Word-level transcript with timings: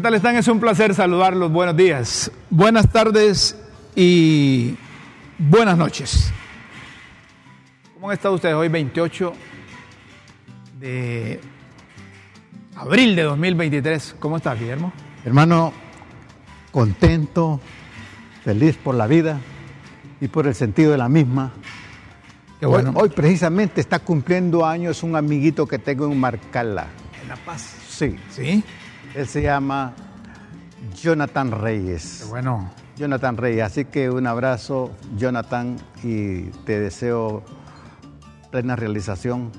¿Qué 0.00 0.04
tal 0.04 0.14
están? 0.14 0.34
Es 0.36 0.48
un 0.48 0.58
placer 0.58 0.94
saludarlos. 0.94 1.52
Buenos 1.52 1.76
días, 1.76 2.32
buenas 2.48 2.90
tardes 2.90 3.54
y 3.94 4.74
buenas 5.36 5.76
noches. 5.76 6.32
¿Cómo 7.92 8.08
han 8.08 8.14
estado 8.14 8.36
ustedes 8.36 8.54
hoy 8.54 8.68
28 8.68 9.34
de 10.78 11.38
abril 12.76 13.14
de 13.14 13.24
2023? 13.24 14.16
¿Cómo 14.18 14.38
está, 14.38 14.54
Guillermo? 14.54 14.90
Hermano, 15.22 15.74
contento, 16.72 17.60
feliz 18.42 18.78
por 18.78 18.94
la 18.94 19.06
vida 19.06 19.38
y 20.18 20.28
por 20.28 20.46
el 20.46 20.54
sentido 20.54 20.92
de 20.92 20.96
la 20.96 21.10
misma. 21.10 21.52
Qué 22.58 22.64
bueno. 22.64 22.92
Hoy, 22.92 23.02
hoy 23.02 23.08
precisamente 23.10 23.82
está 23.82 23.98
cumpliendo 23.98 24.64
años 24.64 25.02
un 25.02 25.14
amiguito 25.14 25.66
que 25.66 25.78
tengo 25.78 26.10
en 26.10 26.18
Marcala. 26.18 26.86
En 27.20 27.28
La 27.28 27.36
Paz. 27.36 27.76
Sí, 27.86 28.16
¿Sí? 28.30 28.64
Él 29.14 29.26
se 29.26 29.42
llama 29.42 29.92
Jonathan 30.94 31.50
Reyes. 31.52 32.20
Qué 32.24 32.28
bueno. 32.30 32.70
Jonathan 32.96 33.36
Reyes, 33.38 33.62
así 33.64 33.84
que 33.86 34.10
un 34.10 34.26
abrazo, 34.26 34.90
Jonathan, 35.16 35.76
y 36.02 36.42
te 36.64 36.78
deseo 36.78 37.42
plena 38.50 38.76
realización. 38.76 39.50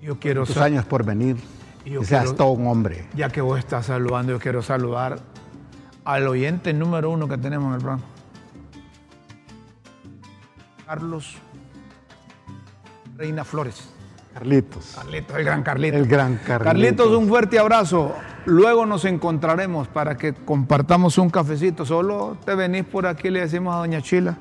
Yo 0.00 0.18
quiero 0.20 0.46
Tus 0.46 0.56
años 0.58 0.84
por 0.84 1.04
venir. 1.04 1.36
Y 1.84 1.90
yo 1.90 2.00
Que 2.00 2.06
seas 2.06 2.22
quiero- 2.22 2.36
todo 2.36 2.50
un 2.52 2.66
hombre. 2.68 3.08
Ya 3.14 3.30
que 3.30 3.40
vos 3.40 3.58
estás 3.58 3.86
saludando, 3.86 4.32
yo 4.32 4.38
quiero 4.38 4.62
saludar 4.62 5.18
al 6.04 6.28
oyente 6.28 6.72
número 6.72 7.10
uno 7.10 7.26
que 7.28 7.36
tenemos 7.38 7.68
en 7.68 7.74
el 7.74 7.78
programa. 7.80 8.04
Carlos 10.86 11.36
Reina 13.16 13.44
Flores. 13.44 13.88
Carlitos. 14.34 14.92
Carlitos, 14.96 15.36
el 15.36 15.44
gran 15.44 15.62
Carlitos. 15.62 16.00
El 16.00 16.06
gran 16.06 16.36
Carlitos. 16.36 16.64
Carlitos, 16.64 17.08
un 17.08 17.28
fuerte 17.28 17.58
abrazo. 17.58 18.14
Luego 18.46 18.86
nos 18.86 19.04
encontraremos 19.04 19.88
para 19.88 20.16
que 20.16 20.32
compartamos 20.32 21.18
un 21.18 21.30
cafecito. 21.30 21.84
Solo 21.84 22.36
te 22.44 22.54
venís 22.54 22.84
por 22.84 23.06
aquí, 23.06 23.28
le 23.28 23.40
decimos 23.40 23.74
a 23.74 23.78
Doña 23.78 24.00
Chila. 24.00 24.36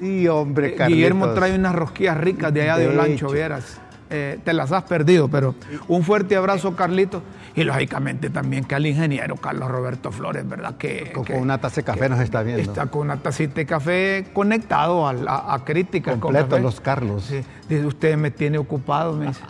Sí, 0.00 0.26
hombre, 0.28 0.68
Eh, 0.68 0.74
Carlitos. 0.74 0.96
Guillermo 0.96 1.28
trae 1.34 1.54
unas 1.54 1.74
rosquillas 1.74 2.16
ricas 2.16 2.52
de 2.52 2.62
allá 2.62 2.76
de, 2.78 2.88
De 2.88 2.94
Olancho, 2.94 3.26
hecho. 3.26 3.30
vieras. 3.30 3.80
Eh, 4.16 4.38
te 4.44 4.52
las 4.52 4.70
has 4.70 4.84
perdido, 4.84 5.26
pero 5.26 5.56
un 5.88 6.04
fuerte 6.04 6.36
abrazo, 6.36 6.76
Carlitos. 6.76 7.20
Y 7.56 7.64
lógicamente 7.64 8.30
también 8.30 8.64
que 8.64 8.76
al 8.76 8.86
ingeniero 8.86 9.34
Carlos 9.36 9.68
Roberto 9.68 10.12
Flores, 10.12 10.48
¿verdad? 10.48 10.76
Que, 10.76 11.10
Con, 11.12 11.24
que 11.24 11.34
una 11.34 11.58
taza 11.58 11.76
de 11.76 11.82
café 11.82 12.08
nos 12.08 12.20
está 12.20 12.42
viendo. 12.44 12.62
está 12.62 12.86
con 12.86 13.02
una 13.02 13.16
tacita 13.16 13.54
de 13.54 13.66
café 13.66 14.26
conectado 14.32 15.08
a, 15.08 15.10
a, 15.26 15.54
a 15.54 15.64
críticas. 15.64 16.16
Completo, 16.18 16.58
los 16.60 16.80
Carlos. 16.80 17.24
Sí, 17.24 17.40
dice, 17.68 17.84
usted 17.86 18.16
me 18.16 18.30
tiene 18.30 18.58
ocupado, 18.58 19.16
me 19.16 19.26
dice. 19.26 19.40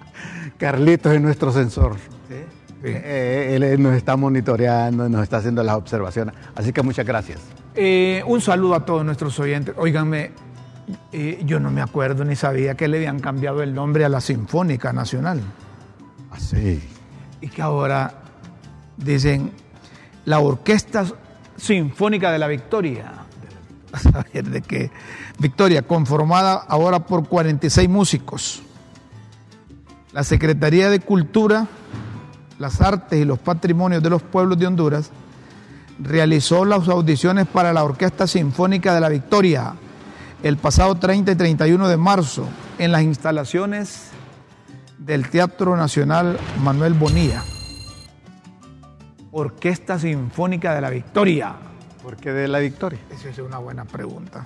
Carlitos 0.58 1.12
es 1.12 1.20
nuestro 1.20 1.50
sensor. 1.50 1.96
Sí. 2.28 2.36
Eh, 2.84 3.58
él 3.60 3.82
nos 3.82 3.96
está 3.96 4.16
monitoreando, 4.16 5.08
nos 5.08 5.22
está 5.22 5.38
haciendo 5.38 5.62
las 5.64 5.74
observaciones. 5.74 6.34
Así 6.54 6.72
que 6.72 6.82
muchas 6.82 7.04
gracias. 7.04 7.40
Eh, 7.74 8.22
un 8.26 8.40
saludo 8.40 8.74
a 8.76 8.84
todos 8.84 9.04
nuestros 9.04 9.38
oyentes. 9.40 9.74
Óiganme, 9.76 10.30
eh, 11.12 11.42
yo 11.46 11.60
no 11.60 11.70
me 11.70 11.80
acuerdo 11.80 12.24
ni 12.24 12.36
sabía 12.36 12.74
que 12.74 12.88
le 12.88 12.98
habían 12.98 13.20
cambiado 13.20 13.62
el 13.62 13.74
nombre 13.74 14.04
a 14.04 14.08
la 14.08 14.20
Sinfónica 14.20 14.92
Nacional. 14.92 15.40
Así. 16.30 16.82
Y 17.40 17.48
que 17.48 17.62
ahora 17.62 18.14
dicen 18.96 19.52
la 20.24 20.40
Orquesta 20.40 21.04
Sinfónica 21.56 22.32
de 22.32 22.38
la 22.38 22.48
Victoria. 22.48 23.12
A 23.92 23.98
saber 23.98 24.44
de 24.50 24.60
qué. 24.60 24.90
Victoria, 25.38 25.82
conformada 25.82 26.54
ahora 26.68 27.00
por 27.06 27.28
46 27.28 27.88
músicos. 27.88 28.62
La 30.12 30.24
Secretaría 30.24 30.90
de 30.90 31.00
Cultura, 31.00 31.66
las 32.58 32.80
Artes 32.80 33.20
y 33.20 33.24
los 33.24 33.38
Patrimonios 33.38 34.02
de 34.02 34.10
los 34.10 34.22
Pueblos 34.22 34.58
de 34.58 34.66
Honduras 34.66 35.10
realizó 35.98 36.64
las 36.64 36.88
audiciones 36.88 37.46
para 37.46 37.72
la 37.72 37.84
Orquesta 37.84 38.26
Sinfónica 38.26 38.94
de 38.94 39.00
la 39.00 39.08
Victoria 39.08 39.74
el 40.44 40.58
pasado 40.58 40.94
30 40.96 41.32
y 41.32 41.36
31 41.36 41.88
de 41.88 41.96
marzo 41.96 42.46
en 42.78 42.92
las 42.92 43.02
instalaciones 43.02 44.10
del 44.98 45.30
Teatro 45.30 45.74
Nacional 45.74 46.38
Manuel 46.62 46.92
Bonilla. 46.92 47.42
Orquesta 49.32 49.98
Sinfónica 49.98 50.74
de 50.74 50.82
la 50.82 50.90
Victoria. 50.90 51.54
¿Por 52.02 52.16
qué 52.16 52.32
de 52.32 52.46
la 52.46 52.58
victoria? 52.58 52.98
Esa 53.10 53.30
es 53.30 53.38
una 53.38 53.56
buena 53.56 53.86
pregunta. 53.86 54.44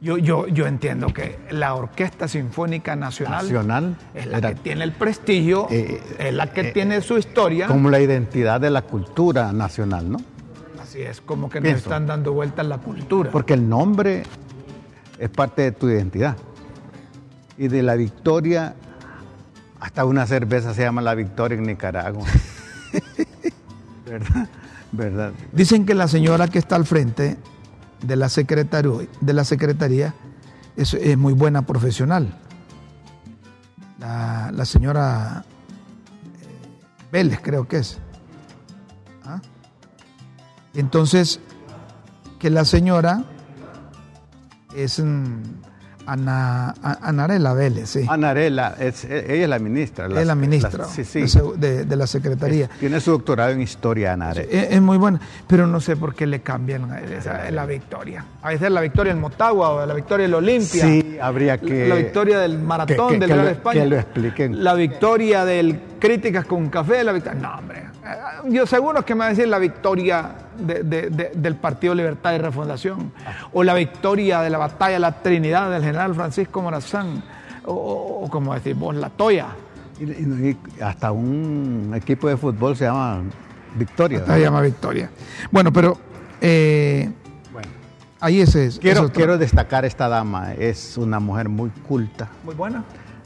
Yo, 0.00 0.16
yo, 0.16 0.48
yo 0.48 0.66
entiendo 0.66 1.08
que 1.08 1.38
la 1.50 1.74
Orquesta 1.74 2.26
Sinfónica 2.26 2.96
Nacional, 2.96 3.44
Nacional 3.44 3.96
es 4.14 4.26
la 4.26 4.38
era 4.38 4.54
que 4.54 4.60
tiene 4.60 4.84
el 4.84 4.92
prestigio, 4.92 5.66
Eh, 5.70 6.02
es 6.18 6.32
la 6.32 6.46
que 6.46 6.62
eh, 6.62 6.72
tiene 6.72 7.02
su 7.02 7.18
historia. 7.18 7.66
como 7.66 7.90
la 7.90 8.00
identidad 8.00 8.62
de 8.62 8.70
la 8.70 8.80
cultura 8.80 9.52
nacional, 9.52 10.10
¿no? 10.10 10.18
Así 10.82 11.02
es, 11.02 11.20
como 11.20 11.50
que 11.50 11.60
nos 11.60 11.74
están 11.74 12.06
dando 12.06 12.32
vueltas 12.32 12.66
la 12.66 12.78
cultura. 12.78 13.30
Porque 13.30 13.52
el 13.52 13.68
nombre 13.68 14.24
es 15.22 15.30
parte 15.30 15.62
de 15.62 15.70
tu 15.70 15.88
identidad. 15.88 16.36
Y 17.56 17.68
de 17.68 17.84
la 17.84 17.94
victoria, 17.94 18.74
hasta 19.78 20.04
una 20.04 20.26
cerveza 20.26 20.74
se 20.74 20.82
llama 20.82 21.00
la 21.00 21.14
victoria 21.14 21.56
en 21.56 21.62
Nicaragua. 21.62 22.26
¿Verdad? 24.04 24.48
¿Verdad? 24.90 25.32
Dicen 25.52 25.86
que 25.86 25.94
la 25.94 26.08
señora 26.08 26.48
que 26.48 26.58
está 26.58 26.74
al 26.74 26.84
frente 26.84 27.36
de 28.02 28.16
la, 28.16 28.28
de 28.28 29.32
la 29.32 29.44
secretaría 29.44 30.12
es, 30.76 30.92
es 30.94 31.16
muy 31.16 31.34
buena 31.34 31.62
profesional. 31.62 32.36
La, 34.00 34.50
la 34.52 34.64
señora 34.64 35.44
eh, 35.44 37.08
Vélez, 37.12 37.38
creo 37.40 37.68
que 37.68 37.76
es. 37.76 38.00
¿Ah? 39.24 39.40
Entonces, 40.74 41.38
que 42.40 42.50
la 42.50 42.64
señora 42.64 43.24
es 44.76 44.98
Ana, 46.04 46.74
Anarela 47.00 47.52
Vélez, 47.54 47.90
sí. 47.90 48.04
Anarela, 48.08 48.74
es, 48.80 49.04
ella 49.04 49.44
es 49.44 49.48
la 49.48 49.60
ministra. 49.60 50.06
es 50.06 50.26
la 50.26 50.34
ministra 50.34 50.84
sí, 50.86 51.04
sí. 51.04 51.20
de 51.58 51.96
la 51.96 52.08
secretaría. 52.08 52.68
Tiene 52.80 52.98
su 53.00 53.12
doctorado 53.12 53.50
en 53.52 53.62
historia, 53.62 54.12
Anarela. 54.14 54.50
Es, 54.50 54.72
es 54.72 54.82
muy 54.82 54.98
buena, 54.98 55.20
pero 55.46 55.68
no 55.68 55.80
sé 55.80 55.94
por 55.96 56.12
qué 56.16 56.26
le 56.26 56.40
cambian 56.40 56.90
esa- 57.08 57.48
la 57.52 57.66
victoria. 57.66 58.24
A 58.42 58.48
veces 58.48 58.72
la 58.72 58.80
victoria 58.80 59.12
en 59.12 59.20
Motagua 59.20 59.70
o 59.70 59.86
la 59.86 59.94
victoria 59.94 60.26
en 60.26 60.34
Olimpia. 60.34 60.84
Sí, 60.84 61.18
habría 61.22 61.58
que... 61.58 61.86
La 61.86 61.94
victoria 61.94 62.40
del 62.40 62.58
maratón 62.58 63.08
que- 63.10 63.18
que- 63.20 63.26
del 63.28 63.36
lo- 63.36 63.48
España. 63.48 63.82
que 63.84 63.86
lo 63.88 63.96
expliquen. 63.96 64.64
La 64.64 64.74
victoria 64.74 65.44
del 65.44 65.80
Críticas 66.00 66.46
con 66.46 66.68
Café. 66.68 67.04
La 67.04 67.12
victoria. 67.12 67.40
No, 67.40 67.54
hombre. 67.58 67.84
Yo 68.48 68.66
seguro 68.66 69.04
que 69.04 69.14
me 69.14 69.20
va 69.20 69.26
a 69.26 69.28
decir 69.30 69.48
la 69.48 69.58
victoria 69.58 70.30
de- 70.58 70.82
de- 70.82 71.10
de- 71.10 71.32
del 71.34 71.56
Partido 71.56 71.94
Libertad 71.94 72.34
y 72.34 72.38
Refundación. 72.38 73.12
O 73.52 73.62
la 73.64 73.74
victoria 73.74 74.40
de 74.40 74.50
la 74.50 74.58
batalla 74.58 74.94
de 74.94 75.00
la 75.00 75.12
Trinidad 75.22 75.70
del 75.70 75.82
general 75.82 76.14
Francisco 76.14 76.62
Morazán. 76.62 77.22
O, 77.64 78.28
como 78.30 78.54
decir 78.54 78.74
vos, 78.74 78.94
la 78.94 79.08
Toya. 79.10 79.48
Y, 80.00 80.56
hasta 80.82 81.12
un 81.12 81.92
equipo 81.94 82.28
de 82.28 82.36
fútbol 82.36 82.76
se 82.76 82.84
llama 82.86 83.20
Victoria. 83.76 84.24
Se 84.26 84.40
llama 84.40 84.60
victoria. 84.60 85.10
Bueno, 85.50 85.72
pero 85.72 85.96
eh, 86.40 87.08
Bueno, 87.52 87.68
ahí 88.20 88.40
ese 88.40 88.66
es. 88.66 88.78
quiero, 88.80 89.10
quiero 89.12 89.38
destacar 89.38 89.84
esta 89.84 90.08
dama. 90.08 90.54
Es 90.54 90.96
una 90.98 91.20
mujer 91.20 91.48
muy 91.48 91.70
culta. 91.86 92.28
Muy 92.44 92.54
buena. 92.56 92.82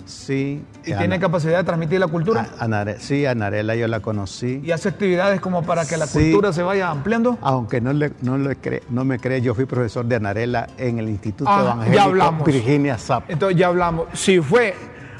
Sí. 0.06 0.62
Y 0.85 0.93
Ana- 0.93 0.99
tiene 1.00 1.20
capacidad 1.20 1.58
de 1.58 1.64
transmitir 1.64 2.00
la 2.00 2.06
cultura. 2.06 2.47
A- 2.58 2.64
Anare- 2.64 2.99
sí, 2.99 3.26
Anarela 3.26 3.75
yo 3.75 3.88
la 3.88 4.00
conocí. 4.00 4.61
y 4.64 4.70
hace 4.70 4.88
actividades 4.88 5.41
como 5.41 5.62
para 5.64 5.85
que 5.85 5.97
la 5.97 6.06
Sí. 6.06 6.31
cultura 6.31 6.53
se 6.53 6.62
vaya 6.62 6.91
ampliando. 6.91 7.37
Aunque 7.43 7.81
no, 7.81 7.93
le, 7.93 8.12
no, 8.23 8.38
le 8.38 8.56
cree- 8.56 8.82
no 8.88 9.05
me 9.05 9.19
cree, 9.19 9.41
yo 9.43 9.55
fui 9.55 9.64
profesor 9.67 10.05
de 10.06 10.17
Anarela 10.17 10.69
en 10.79 10.99
el 10.99 11.08
Instituto 11.08 11.50
Ah, 11.50 11.62
ya 11.64 11.73
Evangélico 11.73 12.03
hablamos. 12.03 12.47
Virginia 12.47 12.99
Zap. 12.99 13.25
Entonces 13.29 13.58
ya 13.58 13.67
hablamos. 13.67 14.06
Si 14.14 14.41
fue 14.41 14.75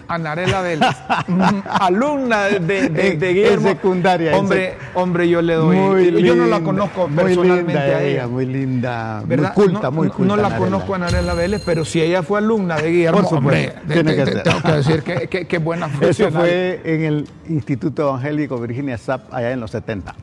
Anarela 0.09 0.61
Vélez, 0.63 0.97
alumna 1.81 2.45
de, 2.45 2.89
de, 2.89 3.17
de 3.17 3.33
Guillermo. 3.33 3.69
secundaria. 3.69 4.37
Hombre, 4.37 4.77
hombre, 4.95 5.29
yo 5.29 5.43
le 5.43 5.55
doy. 5.55 6.23
yo 6.23 6.35
no 6.37 6.47
la 6.47 6.61
conozco 6.61 7.09
personalmente 7.09 7.79
a 7.79 8.03
ella. 8.03 8.27
Muy 8.27 8.47
linda, 8.47 9.23
¿verdad? 9.27 9.53
muy 9.57 9.65
culta, 9.67 9.91
muy 9.91 10.09
culta. 10.09 10.37
No, 10.37 10.41
la 10.41 10.57
conozco 10.57 10.93
a 10.93 10.97
Anarela 10.97 11.35
Vélez, 11.35 11.63
pero 11.65 11.85
si 11.85 12.01
ella 12.01 12.23
fue 12.23 12.39
alumna 12.39 12.77
de 12.77 12.91
Guillermo, 12.91 13.23
Por 13.29 13.39
hombre, 13.39 13.75
tiene 13.89 14.15
que 14.15 14.25
ser. 14.27 14.43
tengo 14.43 14.63
que 14.63 14.73
decir 14.73 15.03
que, 15.03 15.47
que, 15.47 15.59
buena 15.59 15.89
Eso 16.01 16.31
fue 16.31 16.81
en 16.85 17.03
el 17.03 17.29
Instituto 17.49 18.03
Evangélico 18.03 18.59
Virginia 18.59 18.99
Sapp 18.99 19.33
allá 19.35 19.51
en 19.53 19.61
los 19.61 19.71
70. 19.71 20.15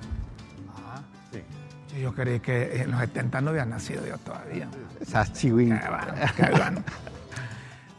Ah, 0.75 1.01
sí. 1.31 1.39
Yo 2.01 2.13
creí 2.13 2.39
que 2.39 2.81
en 2.81 2.91
los 2.91 3.00
70 3.01 3.41
no 3.41 3.50
había 3.50 3.65
nacido 3.65 4.01
yo 4.07 4.18
todavía. 4.19 4.68
Esa 5.01 5.31
chivín. 5.31 5.77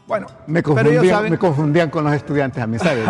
Bueno, 0.07 0.27
me 0.45 0.61
confundían, 0.61 1.29
me 1.31 1.37
confundían 1.37 1.89
con 1.89 2.03
los 2.03 2.13
estudiantes 2.13 2.61
a 2.61 2.67
mí, 2.67 2.77
¿sabes? 2.77 3.07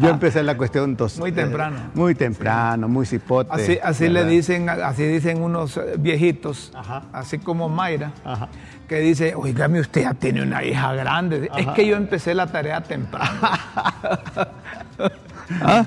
Yo, 0.00 0.08
empecé 0.08 0.42
la 0.42 0.56
cuestión 0.56 0.84
entonces, 0.90 1.18
muy 1.18 1.30
temprano. 1.30 1.76
Eh, 1.76 1.90
muy 1.92 2.14
temprano, 2.14 2.88
muy 2.88 3.04
cipote. 3.04 3.50
Así, 3.52 3.78
así 3.82 4.08
le 4.08 4.24
dicen, 4.24 4.70
así 4.70 5.04
dicen 5.04 5.42
unos 5.42 5.76
eh, 5.76 5.96
viejitos, 5.98 6.72
así 7.12 7.38
como 7.38 7.68
Mayra, 7.68 8.12
que 8.88 9.00
dice, 9.00 9.34
oígame, 9.34 9.80
usted 9.80 10.02
ya 10.02 10.14
tiene 10.14 10.42
una 10.42 10.64
hija 10.64 10.94
grande. 10.94 11.50
Es 11.54 11.66
que 11.68 11.86
yo 11.86 11.96
empecé 11.96 12.34
la 12.34 12.46
tarea 12.46 12.80
temprano. 12.82 13.30
¿Ah? 15.60 15.84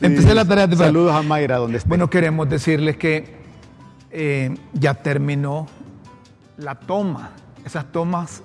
Empecé 0.00 0.34
la 0.34 0.44
tarea 0.44 0.66
temprano. 0.66 0.92
Saludos 0.92 1.14
a 1.14 1.22
Mayra, 1.22 1.58
donde 1.58 1.78
está. 1.78 1.88
Bueno, 1.88 2.10
queremos 2.10 2.48
decirles 2.48 2.96
que 2.96 3.36
eh, 4.10 4.56
ya 4.72 4.94
terminó 4.94 5.68
la 6.56 6.74
toma, 6.74 7.30
esas 7.64 7.84
tomas 7.92 8.42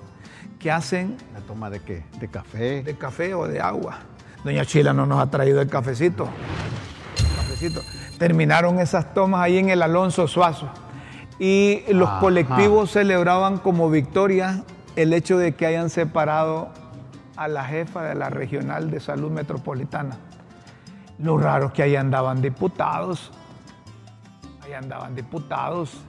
que 0.60 0.70
hacen... 0.70 1.16
¿La 1.34 1.40
toma 1.40 1.70
de 1.70 1.80
qué? 1.80 2.04
¿De 2.20 2.28
café? 2.28 2.84
De 2.84 2.96
café 2.96 3.34
o 3.34 3.48
de 3.48 3.60
agua. 3.60 3.98
Doña 4.44 4.64
Chila 4.64 4.92
no 4.92 5.06
nos 5.06 5.18
ha 5.18 5.28
traído 5.28 5.60
el 5.60 5.68
cafecito. 5.68 6.28
cafecito. 7.36 7.80
Terminaron 8.18 8.78
esas 8.78 9.12
tomas 9.14 9.40
ahí 9.40 9.58
en 9.58 9.70
el 9.70 9.82
Alonso 9.82 10.28
Suazo. 10.28 10.68
Y 11.38 11.82
los 11.88 12.08
colectivos 12.20 12.90
celebraban 12.90 13.56
como 13.56 13.88
victoria 13.90 14.62
el 14.94 15.14
hecho 15.14 15.38
de 15.38 15.54
que 15.54 15.64
hayan 15.64 15.88
separado 15.88 16.68
a 17.36 17.48
la 17.48 17.64
jefa 17.64 18.02
de 18.02 18.14
la 18.14 18.28
Regional 18.28 18.90
de 18.90 19.00
Salud 19.00 19.30
Metropolitana. 19.30 20.18
Lo 21.18 21.38
raro 21.38 21.68
es 21.68 21.72
que 21.72 21.82
ahí 21.82 21.96
andaban 21.96 22.42
diputados. 22.42 23.32
Ahí 24.62 24.74
andaban 24.74 25.14
diputados. 25.14 26.02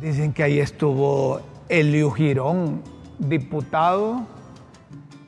Dicen 0.00 0.32
que 0.32 0.44
ahí 0.44 0.60
estuvo 0.60 1.40
Elio 1.68 2.12
Girón, 2.12 2.82
diputado 3.18 4.26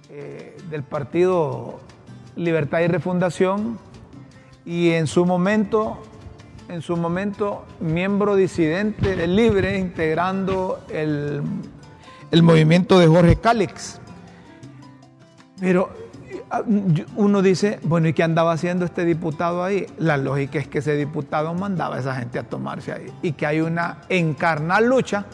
eh, 0.08 0.56
del 0.70 0.82
partido 0.82 1.80
Libertad 2.36 2.80
y 2.80 2.86
Refundación 2.86 3.78
y 4.64 4.90
en 4.90 5.06
su 5.06 5.24
momento, 5.24 5.98
en 6.68 6.82
su 6.82 6.96
momento, 6.96 7.64
miembro 7.80 8.36
disidente 8.36 9.26
libre, 9.26 9.78
integrando 9.78 10.80
el, 10.92 11.42
el 12.30 12.42
movimiento 12.42 12.98
de 12.98 13.08
Jorge 13.08 13.36
Cálix. 13.36 14.00
Pero 15.58 15.90
ah, 16.50 16.62
uno 17.16 17.42
dice, 17.42 17.80
bueno, 17.82 18.08
¿y 18.08 18.12
qué 18.12 18.22
andaba 18.22 18.52
haciendo 18.52 18.84
este 18.84 19.04
diputado 19.04 19.64
ahí? 19.64 19.86
La 19.98 20.16
lógica 20.16 20.58
es 20.58 20.68
que 20.68 20.78
ese 20.78 20.94
diputado 20.96 21.52
mandaba 21.54 21.96
a 21.96 22.00
esa 22.00 22.14
gente 22.14 22.38
a 22.38 22.44
tomarse 22.44 22.92
ahí 22.92 23.12
y 23.22 23.32
que 23.32 23.46
hay 23.46 23.60
una 23.60 24.02
encarnada 24.08 24.80
lucha 24.80 25.26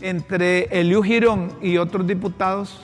entre 0.00 0.64
Eliu 0.78 1.02
Girón 1.02 1.52
y 1.62 1.76
otros 1.78 2.06
diputados 2.06 2.80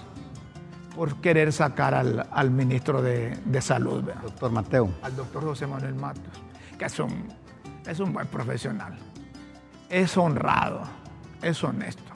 por 0.94 1.16
querer 1.16 1.52
sacar 1.52 1.94
al, 1.94 2.50
ministro 2.50 3.02
de, 3.02 3.38
Salud. 3.60 4.02
Doctor 4.22 4.52
Mateo. 4.52 4.90
Al 5.02 5.16
doctor 5.16 5.44
José 5.44 5.66
Manuel 5.66 5.94
Matos, 5.94 6.32
que 6.78 6.84
es 6.84 6.98
un, 6.98 7.28
es 7.86 8.00
un 8.00 8.12
buen 8.12 8.26
profesional. 8.26 8.98
Es 9.88 10.16
honrado, 10.16 10.82
es 11.42 11.62
honesto. 11.64 12.12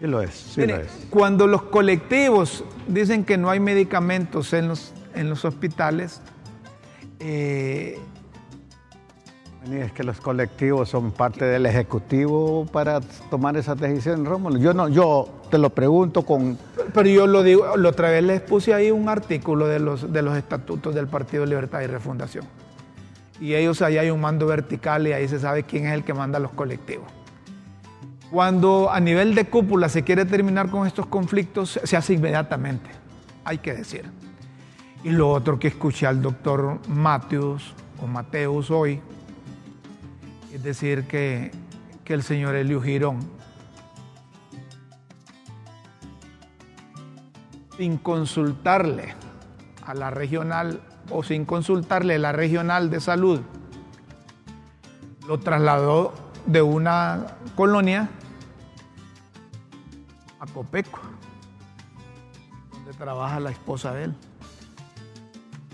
Y 0.00 0.06
lo 0.06 0.20
es, 0.20 0.34
sí 0.34 0.66
lo 0.66 0.76
es. 0.76 1.06
Cuando 1.10 1.46
los 1.46 1.62
colectivos 1.62 2.64
dicen 2.86 3.24
que 3.24 3.36
no 3.36 3.50
hay 3.50 3.60
medicamentos 3.60 4.52
en 4.52 4.68
los, 4.68 4.92
en 5.14 5.28
los 5.28 5.44
hospitales, 5.44 6.20
eh, 7.18 7.98
es 9.66 9.92
que 9.92 10.02
los 10.02 10.20
colectivos 10.20 10.88
son 10.88 11.10
parte 11.12 11.44
del 11.44 11.66
Ejecutivo 11.66 12.66
para 12.66 13.00
tomar 13.30 13.56
esas 13.56 13.78
decisiones, 13.78 14.26
Rómulo. 14.26 14.58
Yo 14.58 14.72
no, 14.72 14.88
yo 14.88 15.28
te 15.50 15.58
lo 15.58 15.70
pregunto 15.70 16.22
con... 16.22 16.58
Pero 16.94 17.08
yo 17.08 17.26
lo 17.26 17.42
digo, 17.42 17.76
la 17.76 17.88
otra 17.88 18.10
vez 18.10 18.22
les 18.22 18.40
puse 18.40 18.72
ahí 18.72 18.90
un 18.90 19.08
artículo 19.08 19.66
de 19.66 19.78
los, 19.78 20.12
de 20.12 20.22
los 20.22 20.36
estatutos 20.36 20.94
del 20.94 21.06
Partido 21.06 21.44
Libertad 21.44 21.80
y 21.82 21.86
Refundación. 21.86 22.44
Y 23.40 23.54
ellos 23.54 23.82
ahí 23.82 23.98
hay 23.98 24.10
un 24.10 24.20
mando 24.20 24.46
vertical 24.46 25.06
y 25.06 25.12
ahí 25.12 25.28
se 25.28 25.38
sabe 25.38 25.64
quién 25.64 25.86
es 25.86 25.92
el 25.92 26.04
que 26.04 26.14
manda 26.14 26.38
los 26.38 26.52
colectivos. 26.52 27.06
Cuando 28.30 28.90
a 28.90 29.00
nivel 29.00 29.34
de 29.34 29.46
cúpula 29.46 29.88
se 29.88 30.02
quiere 30.02 30.24
terminar 30.24 30.70
con 30.70 30.86
estos 30.86 31.06
conflictos, 31.06 31.80
se 31.82 31.96
hace 31.96 32.14
inmediatamente, 32.14 32.90
hay 33.44 33.58
que 33.58 33.74
decir. 33.74 34.04
Y 35.04 35.10
lo 35.10 35.30
otro 35.30 35.58
que 35.58 35.68
escuché 35.68 36.06
al 36.06 36.20
doctor 36.20 36.78
Mateus 36.88 37.74
o 38.02 38.06
Mateus 38.06 38.70
hoy, 38.70 39.00
es 40.52 40.62
decir, 40.62 41.06
que, 41.06 41.50
el 42.06 42.22
señor 42.22 42.54
Elio 42.54 42.80
Girón, 42.80 43.18
sin 47.76 47.98
consultarle 47.98 49.14
a 49.84 49.92
la 49.92 50.10
regional 50.10 50.80
o 51.10 51.22
sin 51.22 51.44
consultarle 51.44 52.14
a 52.14 52.18
la 52.18 52.32
regional 52.32 52.88
de 52.88 53.00
salud, 53.00 53.42
lo 55.26 55.38
trasladó 55.38 56.14
de 56.46 56.62
una 56.62 57.26
colonia 57.54 58.08
a 60.40 60.46
Copeco, 60.46 61.00
donde 62.72 62.94
trabaja 62.94 63.38
la 63.38 63.50
esposa 63.50 63.92
de 63.92 64.04
él. 64.04 64.14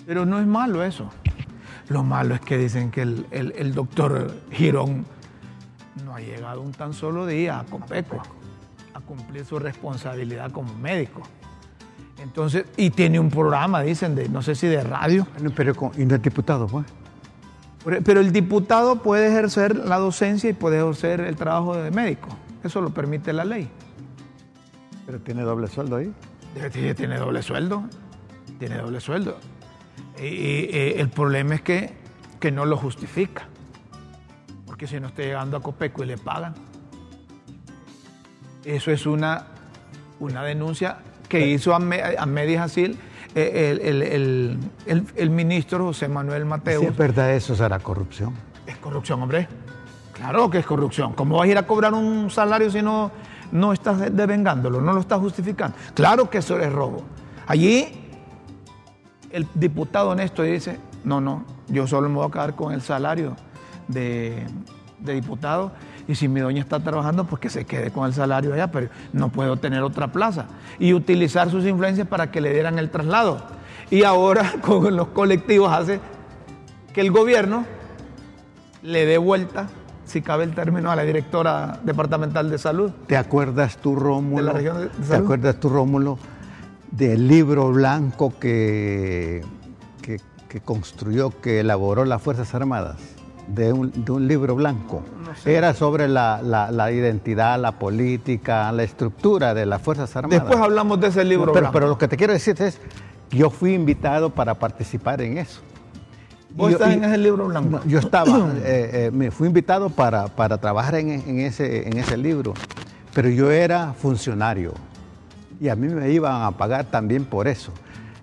Pero 0.04 0.26
no 0.26 0.40
es 0.40 0.46
malo 0.48 0.82
eso. 0.82 1.12
Lo 1.88 2.02
malo 2.02 2.34
es 2.34 2.40
que 2.40 2.56
dicen 2.56 2.90
que 2.90 3.02
el, 3.02 3.75
doctor 3.75 4.34
Girón 4.50 5.04
no 6.04 6.14
ha 6.14 6.20
llegado 6.20 6.62
un 6.62 6.72
tan 6.72 6.94
solo 6.94 7.26
día 7.26 7.60
a 7.60 7.64
Copeco 7.64 8.22
a 8.94 9.00
cumplir 9.00 9.44
su 9.44 9.58
responsabilidad 9.58 10.50
como 10.50 10.72
médico. 10.75 11.22
Entonces, 12.22 12.64
y 12.76 12.90
tiene 12.90 13.20
un 13.20 13.28
programa, 13.28 13.82
dicen, 13.82 14.14
de 14.14 14.28
no 14.28 14.40
sé 14.40 14.54
si 14.54 14.66
de 14.66 14.82
radio. 14.82 15.26
Pero, 15.54 15.75
y 15.98 16.04
no 16.06 16.14
es 16.14 16.22
diputado, 16.22 16.66
pues. 16.66 16.86
Pero 17.84 18.20
el 18.20 18.32
diputado 18.32 19.02
puede 19.02 19.28
ejercer 19.28 19.76
la 19.76 19.98
docencia 19.98 20.48
y 20.48 20.54
puede 20.54 20.78
ejercer 20.78 21.20
el 21.20 21.36
trabajo 21.36 21.76
de 21.76 21.90
médico. 21.90 22.28
Eso 22.62 22.81
lo 22.81 22.90
permite 22.90 23.32
la 23.34 23.44
ley. 23.44 23.69
Pero 25.05 25.20
tiene 25.20 25.43
doble 25.43 25.69
sueldo 25.69 25.96
ahí. 25.96 26.10
Tiene 26.72 27.19
doble 27.19 27.43
sueldo. 27.43 27.84
Tiene 28.58 28.79
doble 28.79 29.00
sueldo. 29.00 29.36
Y, 30.20 30.68
el 30.98 31.08
problema 31.08 31.56
es 31.56 31.62
que, 31.62 31.92
que, 32.40 32.50
no 32.50 32.64
lo 32.64 32.76
justifica. 32.76 33.46
Porque 34.66 34.86
si 34.86 35.00
no 35.00 35.08
está 35.08 35.22
llegando 35.22 35.56
a 35.56 35.62
Copeco 35.62 36.02
y 36.04 36.06
le 36.06 36.18
pagan. 36.18 36.54
Eso 38.64 38.90
es 38.90 39.06
una, 39.06 39.46
una 40.20 40.42
denuncia 40.42 40.98
que 41.28 41.46
hizo 41.48 41.74
a, 41.74 41.76
a 41.76 42.26
Medis 42.26 42.58
Asil 42.58 42.98
eh, 43.34 43.80
el, 43.82 44.58
el, 45.16 45.30
ministro 45.30 45.86
José 45.86 46.06
Manuel 46.06 46.44
Mateo. 46.44 46.80
Si 46.80 46.86
es 46.86 46.96
verdad 46.96 47.32
eso, 47.32 47.56
será 47.56 47.80
corrupción. 47.80 48.32
Es 48.64 48.76
corrupción, 48.76 49.22
hombre. 49.22 49.48
Claro 50.12 50.48
que 50.48 50.58
es 50.58 50.66
corrupción. 50.66 51.14
¿Cómo 51.14 51.38
vas 51.38 51.46
a 51.46 51.50
ir 51.50 51.58
a 51.58 51.66
cobrar 51.66 51.94
un 51.94 52.30
salario 52.30 52.70
si 52.70 52.80
no, 52.80 53.10
no 53.50 53.72
estás 53.72 54.14
devengándolo, 54.14 54.80
no 54.80 54.92
lo 54.92 55.00
estás 55.00 55.18
justificando? 55.18 55.76
Claro 55.94 56.30
que 56.30 56.38
eso 56.38 56.60
es 56.60 56.72
robo. 56.72 57.02
Allí 57.48 58.04
el 59.34 59.48
diputado 59.55 60.10
honesto 60.10 60.44
dice, 60.44 60.79
no, 61.03 61.20
no, 61.20 61.44
yo 61.67 61.88
solo 61.88 62.08
me 62.08 62.14
voy 62.14 62.29
a 62.29 62.31
quedar 62.31 62.55
con 62.55 62.72
el 62.72 62.81
salario 62.81 63.34
de, 63.88 64.46
diputado 65.00 65.72
y 66.06 66.14
si 66.14 66.29
mi 66.29 66.38
doña 66.38 66.62
está 66.62 66.79
trabajando, 66.79 67.24
pues 67.24 67.41
que 67.41 67.50
se 67.50 67.64
quede 67.64 67.91
con 67.91 68.06
el 68.06 68.14
salario 68.14 68.55
allá, 68.55 68.70
pero 68.70 68.91
no 69.12 69.31
puedo 69.31 69.56
tener 69.56 69.82
otra 69.82 70.12
plaza. 70.12 70.46
Y 70.79 70.93
utilizar 70.93 71.50
sus 71.50 71.67
influencias 71.67 72.06
para 72.06 72.31
que 72.31 72.41
le 72.41 72.53
dieran 72.53 72.79
el 72.79 72.91
traslado. 72.91 73.38
Y 73.91 74.05
ahora 74.05 74.53
con 74.60 74.94
los 74.94 75.08
colectivos 75.08 75.72
hace 75.72 75.98
que 76.93 77.00
el 77.00 77.10
gobierno 77.10 77.67
le 78.82 79.05
dé 79.05 79.19
vuelta, 79.19 79.67
si 80.05 80.22
cabe 80.22 80.44
el 80.44 80.55
término, 80.55 80.93
a 80.93 80.96
la 80.96 81.03
directora 81.03 81.81
departamental 81.82 82.50
de 82.50 82.58
salud. 82.58 82.93
¿Te 83.08 83.17
acuerdas 83.17 83.79
tú, 83.79 83.96
Rómulo? 83.96 84.36
De 84.36 84.43
la 84.44 84.53
región 84.53 84.81
de, 84.81 84.88
¿Te 84.88 85.17
acuerdas 85.17 85.58
tú, 85.58 85.70
Rómulo? 85.70 86.19
Del 86.91 87.29
libro 87.29 87.72
blanco 87.72 88.32
que, 88.38 89.43
que, 90.03 90.60
construyó, 90.60 91.31
que 91.41 91.60
elaboró 91.60 92.05
las 92.05 92.22
Fuerzas 92.22 92.55
Armadas, 92.55 92.96
de 93.48 93.72
un, 93.72 93.93
libro 94.29 94.55
blanco. 94.55 95.03
Era 95.44 95.74
sobre 95.74 96.06
la, 96.06 96.91
identidad, 96.93 97.58
la 97.58 97.72
política, 97.72 98.70
la 98.70 98.84
estructura 98.84 99.53
de 99.55 99.67
las 99.67 99.82
Fuerzas 99.82 100.14
Armadas. 100.14 100.43
Después 100.43 100.60
hablamos 100.60 101.00
de 101.00 101.08
ese 101.08 101.24
libro 101.24 101.53
pero, 101.53 101.62
blanco. 101.62 101.72
Pero 101.72 101.88
lo 101.88 101.98
que 101.98 102.06
te 102.06 102.17
quiero 102.17 102.32
decir 102.32 102.60
es 102.62 102.81
yo 103.31 103.50
fui 103.50 103.74
invitado 103.74 104.31
para 104.31 104.55
participar 104.55 105.20
en 105.22 105.38
eso. 105.38 105.60
¿Vos 106.55 106.70
yo- 106.70 106.76
estás 106.76 106.93
y- 106.93 106.98
en 106.98 107.05
ese 107.05 107.19
libro 107.19 107.48
blanco? 107.48 107.81
Yo 107.86 107.98
estaba, 107.98 108.53
eh, 108.64 108.91
eh, 108.93 109.10
me 109.12 109.32
fui 109.32 109.48
invitado 109.48 109.91
para, 109.91 110.29
para 110.29 110.58
trabajar 110.58 110.94
en, 110.94 111.10
en 111.10 111.41
ese, 111.41 111.88
en 111.88 111.96
ese 111.96 112.17
libro, 112.17 112.55
pero 113.12 113.29
yo 113.29 113.50
era 113.50 113.93
funcionario 113.93 114.72
y 115.64 115.70
a 115.70 115.76
mí 115.76 115.88
me 115.88 116.10
iban 116.10 116.42
a 116.42 116.50
pagar 116.50 116.84
también 116.84 117.24
por 117.24 117.48
eso. 117.48 117.72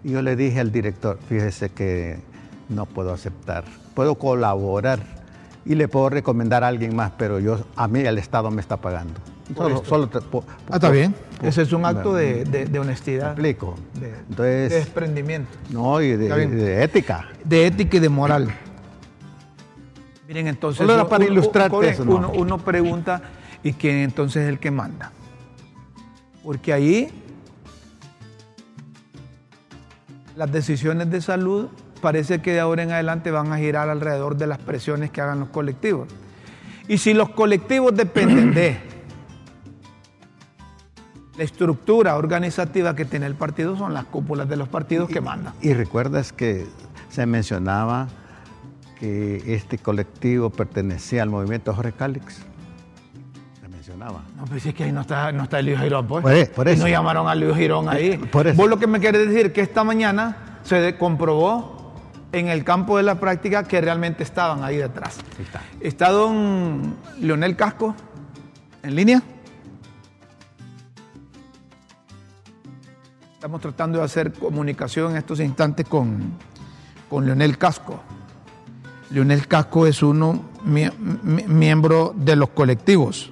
Y 0.03 0.11
yo 0.11 0.21
le 0.21 0.35
dije 0.35 0.59
al 0.59 0.71
director, 0.71 1.17
fíjese 1.27 1.69
que 1.69 2.19
no 2.69 2.85
puedo 2.85 3.11
aceptar, 3.11 3.63
puedo 3.95 4.13
colaborar 4.13 4.99
y 5.65 5.73
le 5.73 5.87
puedo 5.87 6.09
recomendar 6.09 6.63
a 6.63 6.67
alguien 6.67 6.95
más, 6.95 7.11
pero 7.17 7.39
yo 7.39 7.65
a 7.75 7.87
mí 7.87 8.01
el 8.01 8.19
Estado 8.19 8.51
me 8.51 8.61
está 8.61 8.77
pagando. 8.77 9.15
Solo, 9.57 9.83
solo 9.83 10.07
te- 10.07 10.21
po- 10.21 10.43
Ah, 10.69 10.75
está 10.75 10.91
bien. 10.91 11.13
po- 11.39 11.47
Ese 11.47 11.63
es 11.63 11.73
un 11.73 11.83
acto 11.83 12.13
de, 12.13 12.45
de- 12.45 12.65
de 12.65 12.69
¿Me 12.69 12.79
honestidad, 12.79 13.31
explico? 13.31 13.75
de, 13.95 14.11
de 14.11 14.17
Entonces, 14.29 14.71
desprendimiento, 14.71 15.49
no, 15.71 15.99
y 15.99 16.15
de, 16.15 16.83
ética. 16.83 17.25
de 17.43 17.65
ética 17.65 17.97
y 17.97 17.99
de 18.01 18.09
moral. 18.09 18.49
Miren, 20.27 20.47
entonces. 20.47 20.77
Solo 20.77 20.93
era 20.93 21.07
para 21.09 21.23
uno- 21.25 21.33
ilustrarte 21.33 21.75
uno, 21.75 21.87
eso, 21.87 22.05
¿no? 22.05 22.15
Uno, 22.17 22.31
uno 22.35 22.57
pregunta, 22.59 23.21
¿y 23.63 23.73
quién 23.73 23.95
entonces 23.97 24.43
es 24.43 24.49
el 24.49 24.59
que 24.59 24.69
manda? 24.69 25.11
Porque 26.43 26.71
ahí 26.73 27.11
las 30.35 30.51
decisiones 30.51 31.09
de 31.09 31.21
salud 31.21 31.69
parece 32.01 32.41
que 32.41 32.53
de 32.53 32.59
ahora 32.59 32.83
en 32.83 32.91
adelante 32.91 33.31
van 33.31 33.53
a 33.53 33.57
girar 33.57 33.89
alrededor 33.89 34.37
de 34.37 34.47
las 34.47 34.57
presiones 34.57 35.11
que 35.11 35.21
hagan 35.21 35.39
los 35.39 35.49
colectivos. 35.49 36.07
Y 36.87 36.97
si 36.97 37.13
los 37.13 37.29
colectivos 37.29 37.95
dependen 37.95 38.53
de 38.53 38.77
la 41.37 41.43
estructura 41.43 42.17
organizativa 42.17 42.95
que 42.95 43.05
tiene 43.05 43.27
el 43.27 43.35
partido, 43.35 43.77
son 43.77 43.93
las 43.93 44.05
cúpulas 44.05 44.49
de 44.49 44.57
los 44.57 44.67
partidos 44.67 45.09
que 45.09 45.21
mandan. 45.21 45.53
Y 45.61 45.73
recuerdas 45.73 46.33
que 46.33 46.65
se 47.09 47.25
mencionaba 47.25 48.07
que 48.99 49.55
este 49.55 49.77
colectivo 49.77 50.49
pertenecía 50.49 51.23
al 51.23 51.29
movimiento 51.29 51.73
Jorge 51.73 51.91
Cálix. 51.91 52.41
No, 54.05 54.45
pues 54.45 54.65
es 54.65 54.73
que 54.73 54.83
ahí 54.85 54.91
no 54.91 55.01
está, 55.01 55.31
no 55.31 55.43
está 55.43 55.59
el 55.59 55.67
Luis 55.67 55.79
Girón, 55.79 56.07
pues. 56.07 56.21
Por 56.23 56.33
e- 56.33 56.45
por 56.47 56.67
Y 56.67 56.71
eso. 56.71 56.83
no 56.83 56.89
llamaron 56.89 57.27
a 57.27 57.35
Luis 57.35 57.55
Girón 57.55 57.87
ahí. 57.89 58.17
Por 58.17 58.47
eso. 58.47 58.57
Vos 58.57 58.69
lo 58.69 58.79
que 58.79 58.87
me 58.87 58.99
querés 58.99 59.27
decir 59.29 59.53
que 59.53 59.61
esta 59.61 59.83
mañana 59.83 60.59
se 60.63 60.97
comprobó 60.97 61.93
en 62.31 62.47
el 62.47 62.63
campo 62.63 62.97
de 62.97 63.03
la 63.03 63.19
práctica 63.19 63.63
que 63.63 63.79
realmente 63.81 64.23
estaban 64.23 64.63
ahí 64.63 64.77
detrás. 64.77 65.17
Ahí 65.37 65.43
está. 65.45 65.61
Está 65.81 66.09
don 66.11 66.95
Leonel 67.19 67.55
Casco 67.55 67.93
en 68.83 68.95
línea. 68.95 69.21
Estamos 73.33 73.59
tratando 73.61 73.99
de 73.99 74.05
hacer 74.05 74.33
comunicación 74.33 75.11
en 75.11 75.17
estos 75.17 75.39
instantes 75.39 75.87
con, 75.87 76.33
con 77.09 77.25
Leonel 77.25 77.57
Casco. 77.57 77.99
Leonel 79.09 79.47
Casco 79.47 79.87
es 79.87 80.03
uno 80.03 80.41
mie- 80.65 80.93
mi- 80.97 81.43
miembro 81.43 82.13
de 82.15 82.35
los 82.35 82.49
colectivos. 82.49 83.31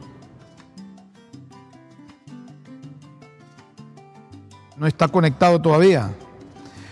No 4.80 4.88
está 4.88 5.08
conectado 5.08 5.60
todavía. 5.62 6.10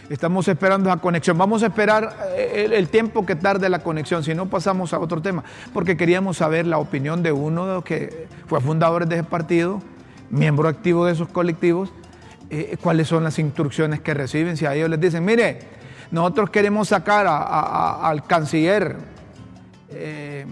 Estamos 0.10 0.48
esperando 0.48 0.90
la 0.90 0.98
conexión. 0.98 1.38
Vamos 1.38 1.64
a 1.64 1.68
esperar 1.68 2.16
eh, 2.36 2.70
el, 2.74 2.88
tiempo 2.90 3.26
que 3.26 3.36
tarde 3.36 3.68
la 3.70 3.80
conexión, 3.80 4.24
si 4.24 4.34
no 4.34 4.46
pasamos 4.48 4.94
a 4.94 5.00
otro 5.00 5.22
tema, 5.22 5.44
porque 5.74 5.98
queríamos 5.98 6.38
saber 6.38 6.66
la 6.66 6.78
opinión 6.78 7.24
de 7.24 7.32
uno 7.32 7.66
de 7.68 7.74
los 7.76 7.84
que 7.84 8.28
fue 8.48 8.62
fundador 8.62 9.06
de 9.06 9.16
ese 9.16 9.24
partido, 9.26 9.82
miembro 10.30 10.70
activo 10.70 11.06
de 11.06 11.14
esos 11.14 11.28
colectivos, 11.30 11.92
eh, 12.50 12.78
cuáles 12.82 13.08
son 13.10 13.24
las 13.26 13.38
instrucciones 13.40 14.00
que 14.00 14.14
reciben. 14.14 14.56
Si 14.56 14.66
a 14.66 14.74
ellos 14.76 14.90
les 14.90 15.00
dicen, 15.02 15.26
mire, 15.26 15.60
nosotros 16.12 16.50
queremos 16.52 16.88
sacar 16.88 17.28
a- 17.28 18.08
al 18.08 18.24
canciller 18.26 18.96
eh, 19.90 20.46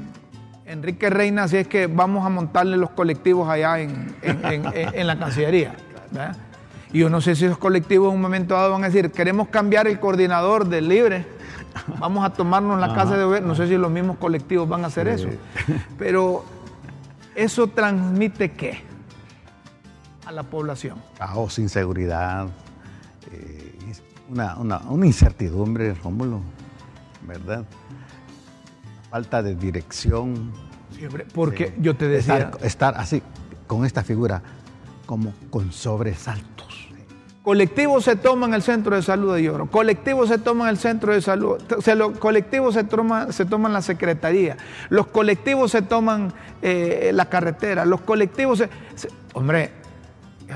Enrique 0.66 1.10
Reina, 1.10 1.44
así 1.44 1.58
es 1.58 1.68
que 1.68 1.88
vamos 1.88 2.26
a 2.26 2.30
montarle 2.30 2.76
los 2.76 2.90
colectivos 2.90 3.48
allá 3.50 3.80
en- 3.80 4.16
en 4.22 5.08
la 5.08 5.18
Cancillería. 5.18 5.76
¿verdad? 6.12 6.36
Y 6.94 7.00
yo 7.00 7.10
no 7.10 7.20
sé 7.22 7.36
si 7.36 7.46
esos 7.46 7.58
colectivos 7.58 8.10
en 8.10 8.16
un 8.16 8.22
momento 8.22 8.54
dado 8.54 8.72
van 8.72 8.84
a 8.84 8.88
decir, 8.88 9.12
queremos 9.12 9.50
cambiar 9.50 9.88
el 9.88 10.00
coordinador 10.00 10.68
del 10.68 10.88
Libre, 10.88 11.26
vamos 12.00 12.24
a 12.26 12.32
tomarnos 12.32 12.80
la 12.80 12.94
casa 12.94 13.18
de 13.18 13.24
gobierno. 13.26 13.50
No 13.50 13.56
sé 13.56 13.68
si 13.68 13.76
los 13.78 13.92
mismos 13.92 14.18
colectivos 14.18 14.68
van 14.70 14.84
a 14.84 14.88
hacer 14.88 15.08
eso. 15.08 15.28
Pero 15.98 16.46
eso 17.36 17.68
transmite 17.68 18.52
qué 18.54 18.82
a 20.26 20.32
la 20.32 20.44
población. 20.44 20.98
Caos, 21.18 21.60
inseguridad, 21.60 22.48
eh, 23.32 23.76
una, 24.30 24.56
una- 24.58 24.80
una 24.90 25.06
incertidumbre, 25.06 25.94
Rómulo, 25.96 26.40
¿verdad? 27.28 27.66
Falta 29.10 29.44
de 29.44 29.56
dirección. 29.56 30.52
Siempre, 30.98 31.26
porque 31.34 31.68
Sí. 31.68 31.74
yo 31.82 31.96
te 31.96 32.08
decía, 32.08 32.38
Estar, 32.38 32.66
estar 32.66 32.94
así, 32.98 33.22
con 33.68 33.86
esta 33.86 34.04
figura, 34.04 34.42
como 35.06 35.34
con 35.50 35.72
sobresaltos. 35.72 36.55
Colectivos 37.46 38.04
se 38.04 38.16
toman 38.16 38.56
el 38.56 38.64
centro 38.64 38.96
de 38.96 39.04
salud 39.04 39.36
de 39.36 39.44
Lloro, 39.44 39.68
colectivos 39.68 40.30
se 40.30 40.40
toman 40.40 40.68
el 40.68 40.80
centro 40.80 41.14
de 41.14 41.22
salud, 41.22 41.62
o 41.78 41.82
sea, 41.82 41.94
los 41.94 42.18
colectivos 42.18 42.74
se, 42.74 42.84
toma- 42.84 43.32
se 43.32 43.46
toman 43.46 43.72
la 43.72 43.84
secretaría, 43.84 44.58
los 44.90 45.06
colectivos 45.06 45.70
se 45.70 45.84
toman 45.84 46.34
eh, 46.64 47.12
la 47.14 47.26
carretera, 47.30 47.86
los 47.86 48.02
colectivos 48.02 48.58
se, 48.58 48.70
se- 48.96 49.10
hombre, 49.34 49.70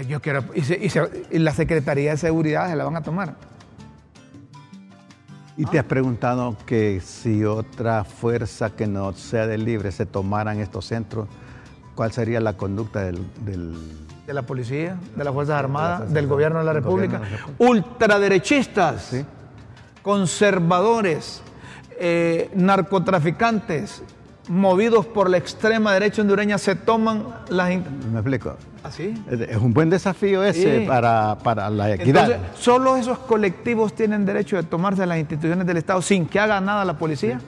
yo 0.08 0.20
quiero, 0.20 0.44
y, 0.56 0.62
se- 0.64 0.90
se- 0.90 1.10
la 1.40 1.52
Secretaría 1.54 2.10
de 2.10 2.18
Seguridad 2.18 2.68
se 2.72 2.76
la 2.76 2.86
van 2.86 2.96
a 2.96 3.04
tomar. 3.04 3.36
¿Y 5.58 5.66
te 5.66 5.78
has 5.78 5.86
preguntado 5.86 6.58
que 6.66 7.02
si 7.02 7.46
otra 7.46 8.04
fuerza 8.04 8.72
que 8.72 8.88
no 8.88 9.14
sea 9.14 9.46
del 9.46 9.64
libre 9.64 9.92
se 9.92 10.08
tomaran 10.08 10.60
estos 10.60 10.86
centros, 10.86 11.28
cuál 11.94 12.12
sería 12.14 12.40
la 12.40 12.58
conducta 12.58 13.04
del- 13.04 13.28
De 14.30 14.36
la 14.36 14.44
policía, 14.44 14.96
de 15.16 15.24
las 15.24 15.34
Fuerzas 15.34 15.56
Armadas, 15.58 16.14
del 16.14 16.28
gobierno 16.28 16.60
de 16.60 16.66
la 16.66 16.74
República, 16.74 17.20
ultraderechistas, 17.58 19.02
Sí. 19.06 19.26
conservadores, 20.04 21.42
eh, 22.00 22.52
narcotraficantes, 22.54 24.04
movidos 24.48 25.08
por 25.08 25.32
la 25.32 25.38
extrema 25.38 25.94
derecha 25.94 26.22
hondureña, 26.22 26.60
se 26.60 26.76
toman 26.76 27.24
las... 27.50 27.70
¿Me 27.70 28.20
explico? 28.20 28.56
¿Así? 28.84 29.16
Es 29.32 29.42
es 29.42 29.58
un 29.58 29.74
buen 29.74 29.90
desafío 29.90 30.44
ese 30.44 30.82
Sí. 30.82 30.86
para, 30.88 31.36
para 31.40 31.68
la 31.72 31.92
equidad. 31.96 32.30
Entonces, 32.32 32.60
¿solo 32.64 32.98
esos 32.98 33.18
colectivos 33.18 33.94
tienen 33.94 34.28
derecho 34.28 34.58
de 34.58 34.64
tomarse 34.64 35.08
las 35.08 35.18
instituciones 35.18 35.66
del 35.66 35.78
Estado 35.78 36.04
sin 36.04 36.28
que 36.28 36.40
haga 36.40 36.62
nada 36.62 36.86
la 36.86 37.00
policía? 37.00 37.42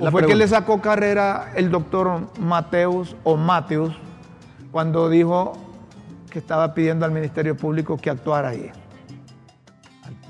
¿O 0.00 0.04
La 0.04 0.10
fue 0.10 0.22
que 0.22 0.28
pregunta. 0.28 0.44
le 0.46 0.48
sacó 0.48 0.80
carrera 0.80 1.52
el 1.56 1.70
doctor 1.70 2.30
Mateus 2.40 3.14
o 3.22 3.36
Mateus 3.36 3.94
cuando 4.70 5.08
dijo 5.08 5.52
que 6.30 6.38
estaba 6.38 6.74
pidiendo 6.74 7.04
al 7.04 7.12
Ministerio 7.12 7.56
Público 7.56 7.96
que 7.96 8.10
actuara 8.10 8.50
ahí? 8.50 8.70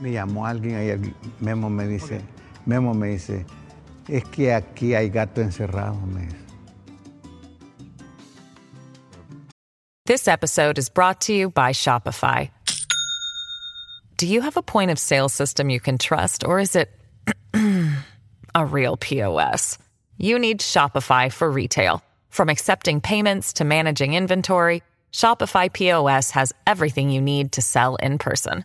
Me 0.01 0.13
llamó 0.13 0.47
alguien 0.47 0.77
ayer, 0.77 1.01
Memo 1.41 1.69
me 1.69 1.87
dice, 1.87 2.21
Memo 2.67 2.95
me 2.95 3.09
dice, 3.09 3.45
es 4.07 4.25
que 4.25 4.55
aquí 4.55 4.95
hay 4.95 5.11
gato 5.11 5.41
encerrado, 5.41 5.95
me 6.07 6.23
dice. 6.23 6.37
This 10.07 10.27
episode 10.27 10.79
is 10.79 10.89
brought 10.89 11.21
to 11.23 11.35
you 11.35 11.51
by 11.51 11.73
Shopify. 11.73 12.51
Do 14.17 14.27
you 14.27 14.41
have 14.41 14.57
a 14.57 14.63
point 14.63 14.91
of 14.91 14.99
sale 14.99 15.29
system 15.29 15.69
you 15.69 15.81
can 15.81 15.99
trust, 15.99 16.45
or 16.45 16.59
is 16.59 16.75
it 16.75 16.91
a 18.55 18.65
real 18.65 18.97
POS? 18.97 19.79
You 20.17 20.39
need 20.39 20.61
Shopify 20.61 21.31
for 21.31 21.51
retail. 21.51 22.03
From 22.29 22.49
accepting 22.49 23.01
payments 23.01 23.53
to 23.55 23.65
managing 23.65 24.15
inventory, 24.15 24.83
Shopify 25.13 25.73
POS 25.73 26.31
has 26.31 26.53
everything 26.67 27.11
you 27.11 27.21
need 27.21 27.53
to 27.53 27.63
sell 27.63 27.97
in 27.97 28.19
person. 28.19 28.65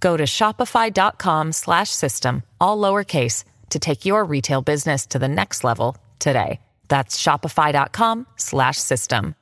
Go 0.00 0.16
to 0.16 0.24
shopify.com 0.24 1.52
slash 1.52 1.90
system, 1.90 2.42
all 2.60 2.78
lowercase, 2.78 3.44
to 3.70 3.78
take 3.78 4.04
your 4.04 4.24
retail 4.24 4.62
business 4.62 5.06
to 5.06 5.18
the 5.18 5.28
next 5.28 5.64
level 5.64 5.96
today. 6.18 6.60
That's 6.88 7.20
shopify.com 7.20 8.26
slash 8.36 8.78
system. 8.78 9.34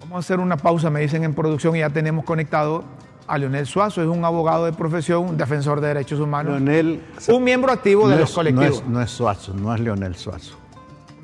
Vamos 0.00 0.16
a 0.16 0.18
hacer 0.18 0.40
una 0.40 0.56
pausa, 0.56 0.90
me 0.90 1.00
dicen 1.00 1.24
en 1.24 1.34
producción, 1.34 1.76
y 1.76 1.78
ya 1.78 1.90
tenemos 1.90 2.24
conectado 2.24 2.84
a 3.26 3.38
Leonel 3.38 3.66
Suazo, 3.66 4.02
es 4.02 4.08
un 4.08 4.24
abogado 4.24 4.66
de 4.66 4.72
profesión, 4.72 5.24
un 5.24 5.36
defensor 5.36 5.80
de 5.80 5.88
derechos 5.88 6.20
humanos, 6.20 6.60
Leonel... 6.60 7.02
un 7.28 7.44
miembro 7.44 7.72
activo 7.72 8.08
de 8.08 8.14
no 8.14 8.20
los 8.20 8.30
es, 8.30 8.34
colectivos. 8.34 8.82
No 8.82 8.86
es, 8.86 8.88
no 8.88 9.02
es 9.02 9.10
Suazo, 9.10 9.54
no 9.54 9.74
es 9.74 9.80
Leonel 9.80 10.16
Suazo. 10.16 10.61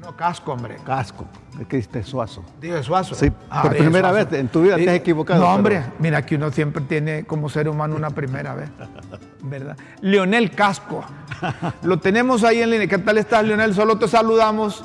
No, 0.08 0.16
casco, 0.16 0.52
hombre. 0.54 0.76
Casco, 0.86 1.26
es 1.60 1.66
que 1.66 1.76
es 1.98 2.06
Suazo. 2.06 2.42
Dije 2.62 2.82
Suazo. 2.82 3.14
Sí, 3.14 3.30
por 3.30 3.72
dije 3.72 3.82
primera 3.84 4.08
Suazo. 4.08 4.30
vez 4.30 4.40
en 4.40 4.48
tu 4.48 4.62
vida 4.62 4.76
te 4.76 4.88
has 4.88 4.96
equivocado, 4.96 5.40
No, 5.40 5.44
pero- 5.48 5.54
hombre, 5.56 5.82
mira 5.98 6.24
que 6.24 6.36
uno 6.36 6.50
siempre 6.50 6.82
tiene 6.88 7.24
como 7.24 7.50
ser 7.50 7.68
humano 7.68 7.94
una 7.94 8.08
primera 8.08 8.54
vez. 8.54 8.70
¿Verdad? 9.42 9.76
Leonel 10.00 10.50
Casco. 10.52 11.04
Lo 11.82 11.98
tenemos 11.98 12.42
ahí 12.42 12.62
en 12.62 12.70
línea. 12.70 12.86
¿Qué 12.88 12.96
tal 12.96 13.18
estás, 13.18 13.44
Leonel? 13.44 13.74
Solo 13.74 13.98
te 13.98 14.08
saludamos. 14.08 14.82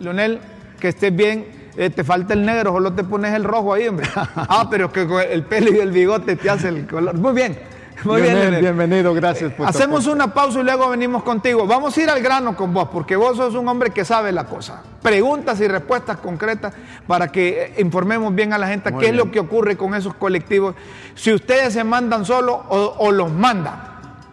Leonel, 0.00 0.38
que 0.78 0.88
estés 0.88 1.16
bien. 1.16 1.46
eh, 1.78 1.88
te 1.88 2.04
falta 2.04 2.34
el 2.34 2.44
negro, 2.44 2.72
solo 2.72 2.92
te 2.92 3.04
pones 3.04 3.32
el 3.32 3.44
rojo 3.44 3.72
ahí, 3.72 3.88
hombre. 3.88 4.06
ah, 4.14 4.68
pero 4.70 4.92
que 4.92 5.08
el 5.32 5.44
pelo 5.44 5.72
y 5.72 5.78
el 5.78 5.92
bigote 5.92 6.36
te 6.36 6.50
hace 6.50 6.68
el 6.68 6.86
color. 6.86 7.14
Muy 7.18 7.32
bien. 7.32 7.58
Muy 8.04 8.22
bien, 8.22 8.58
bienvenido, 8.60 9.14
gracias. 9.14 9.52
Por 9.52 9.68
Hacemos 9.68 10.06
una 10.06 10.32
pausa 10.34 10.60
y 10.60 10.64
luego 10.64 10.88
venimos 10.88 11.22
contigo. 11.22 11.66
Vamos 11.66 11.96
a 11.96 12.02
ir 12.02 12.10
al 12.10 12.20
grano 12.20 12.56
con 12.56 12.72
vos, 12.72 12.88
porque 12.92 13.14
vos 13.16 13.36
sos 13.36 13.54
un 13.54 13.68
hombre 13.68 13.90
que 13.90 14.04
sabe 14.04 14.32
la 14.32 14.44
cosa. 14.44 14.82
Preguntas 15.02 15.60
y 15.60 15.68
respuestas 15.68 16.16
concretas 16.18 16.74
para 17.06 17.28
que 17.28 17.74
informemos 17.78 18.34
bien 18.34 18.52
a 18.52 18.58
la 18.58 18.68
gente 18.68 18.92
qué 18.98 19.08
es 19.08 19.14
lo 19.14 19.30
que 19.30 19.40
ocurre 19.40 19.76
con 19.76 19.94
esos 19.94 20.14
colectivos. 20.14 20.74
Si 21.14 21.32
ustedes 21.32 21.74
se 21.74 21.84
mandan 21.84 22.24
solos 22.24 22.58
o, 22.68 22.94
o 22.98 23.12
los 23.12 23.30
mandan, 23.30 23.80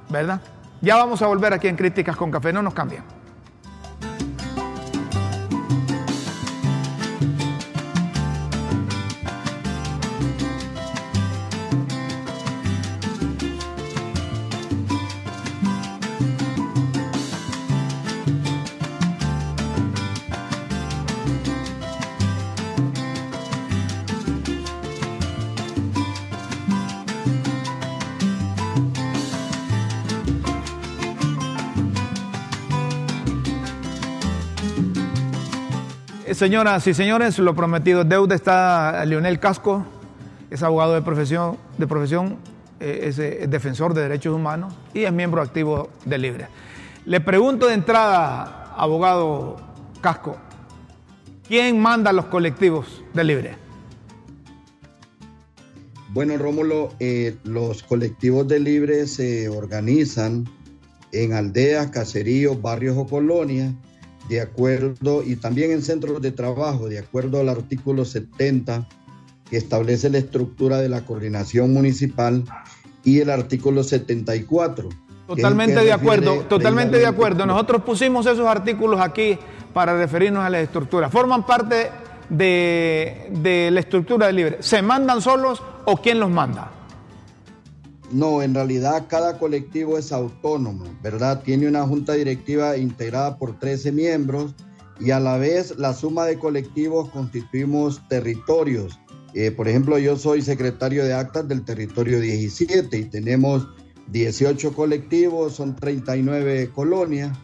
¿verdad? 0.09 0.41
Ya 0.81 0.95
vamos 0.95 1.21
a 1.21 1.27
volver 1.27 1.53
aquí 1.53 1.67
en 1.67 1.75
Críticas 1.75 2.15
con 2.15 2.31
Café, 2.31 2.53
no 2.53 2.61
nos 2.61 2.73
cambien. 2.73 3.18
Señoras 36.39 36.87
y 36.87 36.93
señores, 36.93 37.37
lo 37.37 37.53
prometido 37.53 38.05
deuda 38.05 38.33
está 38.33 39.03
Leonel 39.03 39.41
Casco, 39.41 39.83
es 40.49 40.63
abogado 40.63 40.93
de 40.93 41.01
profesión, 41.01 41.57
de 41.77 41.85
profesión 41.85 42.37
eh, 42.79 43.01
es, 43.07 43.19
eh, 43.19 43.45
defensor 43.49 43.93
de 43.93 44.03
derechos 44.03 44.33
humanos 44.33 44.73
y 44.93 45.01
es 45.01 45.11
miembro 45.11 45.41
activo 45.41 45.89
de 46.05 46.17
Libre. 46.17 46.47
Le 47.03 47.19
pregunto 47.19 47.67
de 47.67 47.73
entrada, 47.73 48.73
abogado 48.77 49.57
Casco, 49.99 50.37
¿quién 51.45 51.77
manda 51.77 52.13
los 52.13 52.27
colectivos 52.27 53.03
de 53.13 53.23
Libre? 53.25 53.55
Bueno, 56.13 56.37
Rómulo, 56.37 56.93
eh, 57.01 57.35
los 57.43 57.83
colectivos 57.83 58.47
de 58.47 58.61
Libre 58.61 59.07
se 59.07 59.49
organizan 59.49 60.45
en 61.11 61.33
aldeas, 61.33 61.87
caseríos, 61.91 62.61
barrios 62.61 62.95
o 62.97 63.05
colonias 63.05 63.73
de 64.29 64.41
acuerdo, 64.41 65.23
y 65.23 65.35
también 65.35 65.71
en 65.71 65.81
centros 65.81 66.21
de 66.21 66.31
trabajo, 66.31 66.87
de 66.87 66.99
acuerdo 66.99 67.39
al 67.39 67.49
artículo 67.49 68.05
70 68.05 68.87
que 69.49 69.57
establece 69.57 70.09
la 70.11 70.19
estructura 70.19 70.77
de 70.77 70.87
la 70.87 71.03
coordinación 71.03 71.73
municipal 71.73 72.43
y 73.03 73.19
el 73.19 73.31
artículo 73.31 73.83
74. 73.83 74.89
Totalmente 75.27 75.83
de 75.83 75.91
acuerdo, 75.91 76.41
totalmente 76.41 76.97
de 76.97 77.07
acuerdo. 77.07 77.45
Nosotros 77.47 77.81
pusimos 77.83 78.25
esos 78.27 78.45
artículos 78.47 79.01
aquí 79.01 79.37
para 79.73 79.97
referirnos 79.97 80.43
a 80.43 80.49
la 80.49 80.59
estructura. 80.59 81.09
Forman 81.09 81.45
parte 81.45 81.89
de, 82.29 83.29
de 83.31 83.71
la 83.71 83.79
estructura 83.79 84.27
de 84.27 84.33
libre. 84.33 84.57
¿Se 84.59 84.81
mandan 84.83 85.21
solos 85.21 85.61
o 85.85 85.97
quién 85.97 86.19
los 86.19 86.29
manda? 86.29 86.78
No, 88.11 88.41
en 88.41 88.55
realidad 88.55 89.05
cada 89.07 89.37
colectivo 89.37 89.97
es 89.97 90.11
autónomo, 90.11 90.85
¿verdad? 91.03 91.43
Tiene 91.43 91.67
una 91.67 91.85
junta 91.85 92.13
directiva 92.13 92.75
integrada 92.77 93.37
por 93.37 93.59
13 93.59 93.91
miembros 93.91 94.55
y 94.99 95.11
a 95.11 95.19
la 95.19 95.37
vez 95.37 95.77
la 95.77 95.93
suma 95.93 96.25
de 96.25 96.39
colectivos 96.39 97.09
constituimos 97.09 98.01
territorios. 98.07 98.99
Eh, 99.35 99.51
por 99.51 99.67
ejemplo, 99.67 99.99
yo 99.99 100.17
soy 100.17 100.41
secretario 100.41 101.05
de 101.05 101.13
actas 101.13 101.47
del 101.47 101.63
territorio 101.63 102.19
17 102.19 102.97
y 102.97 103.05
tenemos 103.05 103.67
18 104.11 104.73
colectivos, 104.73 105.53
son 105.53 105.75
39 105.75 106.71
colonias 106.73 107.37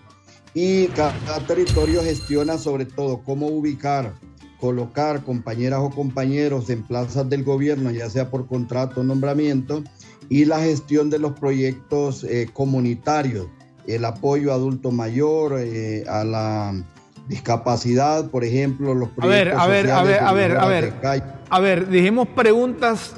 y 0.56 0.88
cada 0.90 1.46
territorio 1.46 2.02
gestiona 2.02 2.58
sobre 2.58 2.86
todo 2.86 3.22
cómo 3.24 3.48
ubicar, 3.48 4.16
colocar 4.60 5.24
compañeras 5.24 5.82
o 5.84 5.92
compañeros 5.92 6.70
en 6.70 6.82
plazas 6.82 7.30
del 7.30 7.44
gobierno, 7.44 7.92
ya 7.92 8.10
sea 8.10 8.32
por 8.32 8.48
contrato 8.48 9.01
o 9.01 9.04
nombramiento, 9.04 9.84
y 10.29 10.46
la 10.46 10.59
gestión 10.59 11.09
de 11.09 11.20
los 11.20 11.33
proyectos 11.33 12.24
eh, 12.24 12.50
comunitarios, 12.51 13.48
el 13.88 14.05
apoyo 14.05 14.51
a 14.51 14.55
adulto 14.55 14.92
mayor, 14.92 15.59
eh, 15.59 16.03
a 16.07 16.24
la 16.24 16.74
discapacidad, 17.27 18.29
por 18.29 18.44
ejemplo, 18.44 18.94
los 18.94 19.09
proyectos. 19.09 19.59
A 19.59 19.68
ver, 19.68 19.92
a 19.92 20.03
ver, 20.03 20.20
a 20.20 20.31
ver, 20.33 20.57
a 20.57 20.66
ver, 20.66 20.92
a 21.01 21.09
ver. 21.09 21.24
A 21.50 21.59
ver, 21.59 21.88
dijimos 21.90 22.27
preguntas 22.29 23.16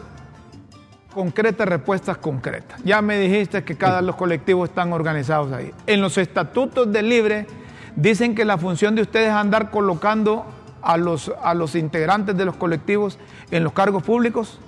concretas, 1.13 1.67
respuestas 1.67 2.17
concretas. 2.17 2.79
Ya 2.83 3.01
me 3.01 3.17
dijiste 3.17 3.63
que 3.63 3.75
cada 3.75 4.01
los 4.01 4.15
colectivos 4.15 4.69
están 4.69 4.93
organizados 4.93 5.51
ahí. 5.51 5.71
En 5.87 6.01
los 6.01 6.17
estatutos 6.17 6.91
del 6.91 7.09
Libre 7.09 7.47
dicen 7.95 8.35
que 8.35 8.45
la 8.45 8.57
función 8.57 8.95
de 8.95 9.01
ustedes 9.01 9.29
es 9.29 9.33
andar 9.33 9.71
colocando 9.71 10.45
a 10.81 10.97
los, 10.97 11.31
a 11.41 11.53
los 11.53 11.75
integrantes 11.75 12.37
de 12.37 12.45
los 12.45 12.55
colectivos 12.55 13.17
en 13.49 13.63
los 13.63 13.73
cargos 13.73 14.03
públicos. 14.03 14.59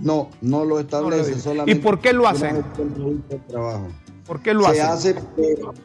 No, 0.00 0.30
no 0.40 0.64
lo 0.64 0.80
establece 0.80 1.38
solamente. 1.38 1.72
¿Y 1.72 1.82
por 1.82 2.00
qué 2.00 2.12
lo 2.12 2.26
hacen? 2.26 2.64
¿Por 4.26 4.42
qué 4.42 4.54
lo 4.54 4.72
Se 4.72 4.80
Hace, 4.80 5.16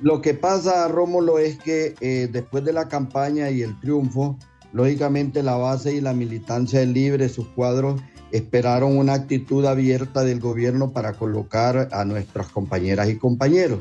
lo 0.02 0.22
que 0.22 0.36
pasa, 0.36 0.88
Rómulo, 0.88 1.40
es 1.40 1.58
que 1.58 1.96
eh, 2.00 2.30
después 2.32 2.64
de 2.64 2.74
la 2.74 2.88
campaña 2.88 3.50
y 3.50 3.64
el 3.64 3.80
triunfo, 3.80 4.38
lógicamente 4.72 5.42
la 5.42 5.56
base 5.56 5.94
y 5.96 6.02
la 6.02 6.14
militancia 6.14 6.80
del 6.80 6.94
Libre, 6.94 7.28
sus 7.28 7.48
cuadros, 7.48 8.00
esperaron 8.32 8.98
una 8.98 9.14
actitud 9.14 9.66
abierta 9.66 10.24
del 10.24 10.40
gobierno 10.40 10.92
para 10.92 11.14
colocar 11.14 11.90
a 11.92 12.06
nuestras 12.06 12.48
compañeras 12.50 13.10
y 13.10 13.18
compañeros. 13.18 13.80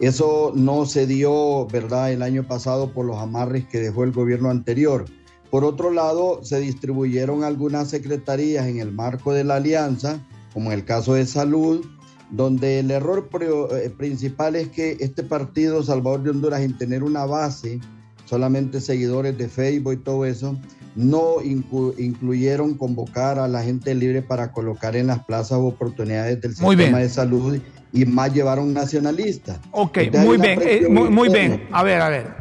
Eso 0.00 0.52
no 0.54 0.86
se 0.86 1.06
dio, 1.06 1.66
¿verdad?, 1.66 2.10
el 2.10 2.22
año 2.22 2.44
pasado 2.44 2.92
por 2.92 3.04
los 3.04 3.18
amarres 3.18 3.66
que 3.66 3.78
dejó 3.78 4.04
el 4.04 4.12
gobierno 4.12 4.50
anterior. 4.50 5.04
Por 5.50 5.64
otro 5.64 5.90
lado, 5.90 6.40
se 6.44 6.60
distribuyeron 6.60 7.42
algunas 7.42 7.88
secretarías 7.88 8.66
en 8.66 8.78
el 8.78 8.92
marco 8.92 9.32
de 9.32 9.42
la 9.42 9.56
alianza, 9.56 10.20
como 10.54 10.70
en 10.70 10.78
el 10.78 10.84
caso 10.84 11.14
de 11.14 11.26
salud, 11.26 11.84
donde 12.30 12.78
el 12.78 12.92
error 12.92 13.28
eh, 13.40 13.90
principal 13.96 14.54
es 14.54 14.68
que 14.68 14.96
este 15.00 15.24
partido 15.24 15.82
Salvador 15.82 16.22
de 16.22 16.30
Honduras, 16.30 16.60
en 16.60 16.78
tener 16.78 17.02
una 17.02 17.26
base, 17.26 17.80
solamente 18.26 18.80
seguidores 18.80 19.36
de 19.36 19.48
Facebook 19.48 19.94
y 19.94 19.96
todo 19.96 20.24
eso, 20.24 20.56
no 20.94 21.36
incluyeron 21.42 22.74
convocar 22.74 23.40
a 23.40 23.48
la 23.48 23.62
gente 23.62 23.94
libre 23.94 24.22
para 24.22 24.52
colocar 24.52 24.94
en 24.94 25.08
las 25.08 25.24
plazas 25.24 25.58
oportunidades 25.58 26.40
del 26.40 26.54
sistema 26.54 26.98
de 26.98 27.08
salud 27.08 27.58
y 27.92 28.04
más 28.04 28.32
llevaron 28.32 28.72
nacionalistas. 28.72 29.58
Ok, 29.72 29.98
muy 30.24 30.38
bien, 30.38 30.60
eh, 30.62 30.88
muy 30.88 31.28
bien. 31.28 31.64
A 31.72 31.82
ver, 31.82 32.00
a 32.00 32.08
ver 32.08 32.39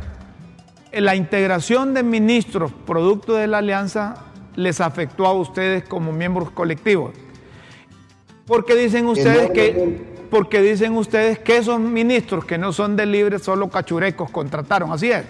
la 0.91 1.15
integración 1.15 1.93
de 1.93 2.03
ministros 2.03 2.71
producto 2.85 3.35
de 3.35 3.47
la 3.47 3.59
alianza 3.59 4.25
les 4.55 4.81
afectó 4.81 5.25
a 5.25 5.33
ustedes 5.33 5.83
como 5.83 6.11
miembros 6.11 6.51
colectivos. 6.51 7.13
Porque 8.45 8.75
dicen 8.75 9.05
ustedes 9.05 9.51
que 9.51 10.19
porque 10.29 10.61
dicen 10.61 10.93
ustedes 10.95 11.39
que 11.39 11.57
esos 11.57 11.79
ministros 11.79 12.45
que 12.45 12.57
no 12.57 12.71
son 12.71 12.95
de 12.95 13.05
libre 13.05 13.39
solo 13.39 13.69
cachurecos 13.69 14.29
contrataron, 14.29 14.91
así 14.91 15.11
es. 15.11 15.23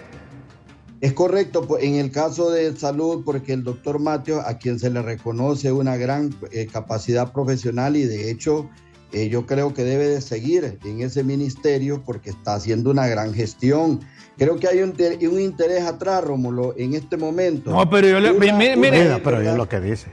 Es 1.00 1.14
correcto, 1.14 1.66
pues, 1.66 1.82
en 1.82 1.94
el 1.94 2.10
caso 2.10 2.50
de 2.50 2.76
salud, 2.76 3.22
porque 3.24 3.54
el 3.54 3.64
doctor 3.64 3.98
Mateo, 3.98 4.40
a 4.40 4.58
quien 4.58 4.78
se 4.78 4.90
le 4.90 5.00
reconoce 5.00 5.72
una 5.72 5.96
gran 5.96 6.34
eh, 6.52 6.66
capacidad 6.70 7.32
profesional 7.32 7.96
y 7.96 8.04
de 8.04 8.30
hecho 8.30 8.68
eh, 9.12 9.28
yo 9.28 9.46
creo 9.46 9.74
que 9.74 9.84
debe 9.84 10.08
de 10.08 10.20
seguir 10.20 10.78
en 10.84 11.00
ese 11.02 11.24
ministerio 11.24 12.02
porque 12.04 12.30
está 12.30 12.54
haciendo 12.54 12.90
una 12.90 13.06
gran 13.06 13.34
gestión 13.34 14.00
Creo 14.40 14.56
que 14.56 14.66
hay 14.68 14.80
un, 14.80 15.38
interés 15.38 15.84
atrás, 15.84 16.24
Rómulo, 16.24 16.72
en 16.78 16.94
este 16.94 17.18
momento. 17.18 17.72
No, 17.72 17.90
pero 17.90 18.08
yo 18.08 18.20
le. 18.20 18.32
mire, 18.32 18.74
mire, 18.74 19.20
pero 19.22 19.42
yo 19.42 19.54
lo 19.54 19.68
que 19.68 19.80
dice. 19.80 20.06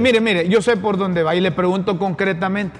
mire, 0.00 0.20
mire, 0.20 0.48
yo 0.48 0.60
sé 0.60 0.76
por 0.76 0.96
dónde 0.96 1.22
va 1.22 1.32
y 1.36 1.40
le 1.40 1.52
pregunto 1.52 1.96
concretamente. 1.96 2.76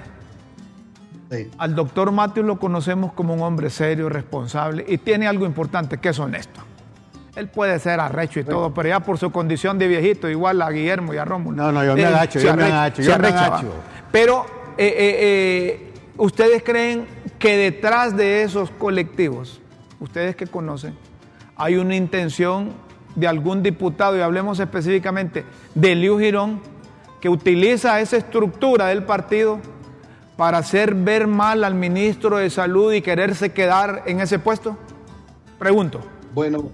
Al 1.57 1.73
doctor 1.73 2.11
Mateo 2.11 2.43
lo 2.43 2.59
conocemos 2.59 3.13
como 3.13 3.33
un 3.33 3.43
hombre 3.43 3.69
serio, 3.69 4.09
responsable 4.09 4.83
y 4.85 4.97
tiene 4.97 5.25
algo 5.25 5.45
importante, 5.45 5.99
que 5.99 6.09
es 6.09 6.19
honesto. 6.19 6.59
Él 7.37 7.47
puede 7.47 7.79
ser 7.79 8.01
arrecho 8.01 8.41
y 8.41 8.43
todo, 8.43 8.73
pero 8.73 8.89
ya 8.89 8.99
por 8.99 9.17
su 9.17 9.31
condición 9.31 9.79
de 9.79 9.87
viejito, 9.87 10.27
igual 10.27 10.61
a 10.61 10.69
Guillermo 10.69 11.13
y 11.13 11.17
a 11.17 11.23
Rómulo. 11.23 11.63
No, 11.63 11.71
no, 11.71 11.85
yo 11.85 11.95
me 11.95 12.03
agacho, 12.03 12.39
yo 12.39 12.53
me 12.53 12.65
agacho, 12.65 13.01
yo 13.03 13.17
me 13.17 13.27
agacho. 13.29 13.73
Pero 14.11 14.56
eh, 14.77 14.87
eh, 14.87 15.15
eh, 15.19 15.93
ustedes 16.17 16.63
creen 16.63 17.05
que 17.39 17.57
detrás 17.57 18.15
de 18.15 18.43
esos 18.43 18.69
colectivos 18.71 19.59
ustedes 19.99 20.35
que 20.35 20.45
conocen, 20.45 20.95
hay 21.55 21.75
una 21.75 21.95
intención 21.95 22.71
de 23.15 23.27
algún 23.27 23.63
diputado, 23.63 24.15
y 24.15 24.21
hablemos 24.21 24.59
específicamente 24.59 25.43
de 25.73 25.95
Liu 25.95 26.19
Girón, 26.19 26.61
que 27.19 27.29
utiliza 27.29 27.99
esa 27.99 28.17
estructura 28.17 28.87
del 28.87 29.03
partido 29.03 29.59
para 30.35 30.59
hacer 30.59 30.93
ver 30.93 31.25
mal 31.25 31.63
al 31.63 31.73
ministro 31.73 32.37
de 32.37 32.51
Salud 32.51 32.93
y 32.93 33.01
quererse 33.01 33.53
quedar 33.53 34.03
en 34.05 34.21
ese 34.21 34.37
puesto? 34.37 34.77
Pregunto. 35.57 35.99
Bueno, 36.35 36.69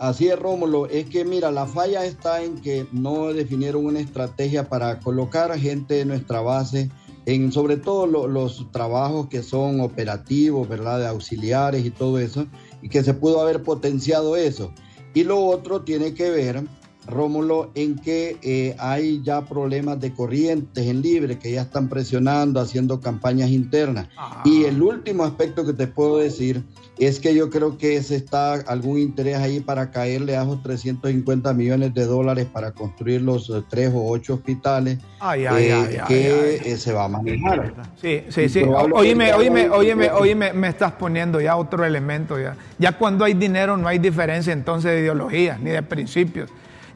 Así 0.00 0.28
es, 0.28 0.38
Rómulo. 0.38 0.86
Es 0.86 1.10
que, 1.10 1.26
mira, 1.26 1.50
la 1.50 1.66
falla 1.66 2.06
está 2.06 2.42
en 2.42 2.58
que 2.58 2.86
no 2.90 3.34
definieron 3.34 3.84
una 3.84 4.00
estrategia 4.00 4.66
para 4.66 4.98
colocar 4.98 5.54
gente 5.58 5.92
de 5.92 6.06
nuestra 6.06 6.40
base 6.40 6.88
en 7.34 7.52
sobre 7.52 7.76
todo 7.76 8.06
los 8.06 8.70
trabajos 8.72 9.28
que 9.28 9.42
son 9.42 9.80
operativos, 9.80 10.68
¿verdad? 10.68 10.98
De 10.98 11.06
auxiliares 11.06 11.84
y 11.84 11.90
todo 11.90 12.18
eso, 12.18 12.46
y 12.82 12.88
que 12.88 13.04
se 13.04 13.14
pudo 13.14 13.40
haber 13.40 13.62
potenciado 13.62 14.36
eso. 14.36 14.72
Y 15.14 15.24
lo 15.24 15.44
otro 15.44 15.82
tiene 15.82 16.14
que 16.14 16.30
ver 16.30 16.64
Rómulo, 17.10 17.70
en 17.74 17.96
que 17.96 18.38
eh, 18.42 18.74
hay 18.78 19.22
ya 19.22 19.42
problemas 19.42 20.00
de 20.00 20.12
corrientes 20.12 20.86
en 20.86 21.02
libre 21.02 21.38
que 21.38 21.52
ya 21.52 21.62
están 21.62 21.88
presionando, 21.88 22.60
haciendo 22.60 23.00
campañas 23.00 23.50
internas. 23.50 24.08
Ah. 24.16 24.42
Y 24.44 24.64
el 24.64 24.82
último 24.82 25.24
aspecto 25.24 25.64
que 25.66 25.72
te 25.72 25.86
puedo 25.86 26.18
decir 26.18 26.64
es 26.98 27.18
que 27.18 27.34
yo 27.34 27.48
creo 27.48 27.78
que 27.78 28.02
se 28.02 28.16
está 28.16 28.54
algún 28.54 28.98
interés 28.98 29.36
ahí 29.36 29.60
para 29.60 29.90
caerle 29.90 30.36
a 30.36 30.42
esos 30.42 30.62
350 30.62 31.54
millones 31.54 31.94
de 31.94 32.04
dólares 32.04 32.46
para 32.52 32.72
construir 32.72 33.22
los 33.22 33.48
eh, 33.48 33.62
tres 33.70 33.90
o 33.94 34.06
ocho 34.06 34.34
hospitales 34.34 34.98
eh, 35.36 36.00
que 36.06 36.76
se 36.76 36.92
va 36.92 37.04
a 37.04 37.08
manejar. 37.08 37.72
Sí, 38.00 38.22
sí, 38.28 38.48
sí. 38.50 38.62
Oíme, 38.62 39.32
oíme, 39.32 39.70
oíme, 39.70 40.10
oíme, 40.10 40.52
me 40.52 40.68
estás 40.68 40.92
poniendo 40.92 41.40
ya 41.40 41.56
otro 41.56 41.84
elemento. 41.84 42.38
Ya. 42.38 42.54
ya 42.78 42.92
cuando 42.92 43.24
hay 43.24 43.32
dinero 43.32 43.76
no 43.76 43.88
hay 43.88 43.98
diferencia 43.98 44.52
entonces 44.52 44.90
de 44.92 45.00
ideología 45.00 45.58
ni 45.58 45.70
de 45.70 45.82
principios 45.82 46.50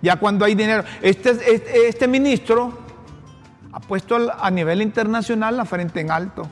ya 0.04 0.16
cuando 0.16 0.44
hay 0.44 0.54
dinero. 0.54 0.84
Este, 1.00 1.30
este, 1.30 1.88
este, 1.88 2.06
ministro 2.06 2.78
ha 3.72 3.80
puesto 3.80 4.18
a 4.38 4.50
nivel 4.50 4.82
internacional 4.82 5.56
la 5.56 5.64
frente 5.64 6.00
en 6.00 6.10
alto 6.10 6.46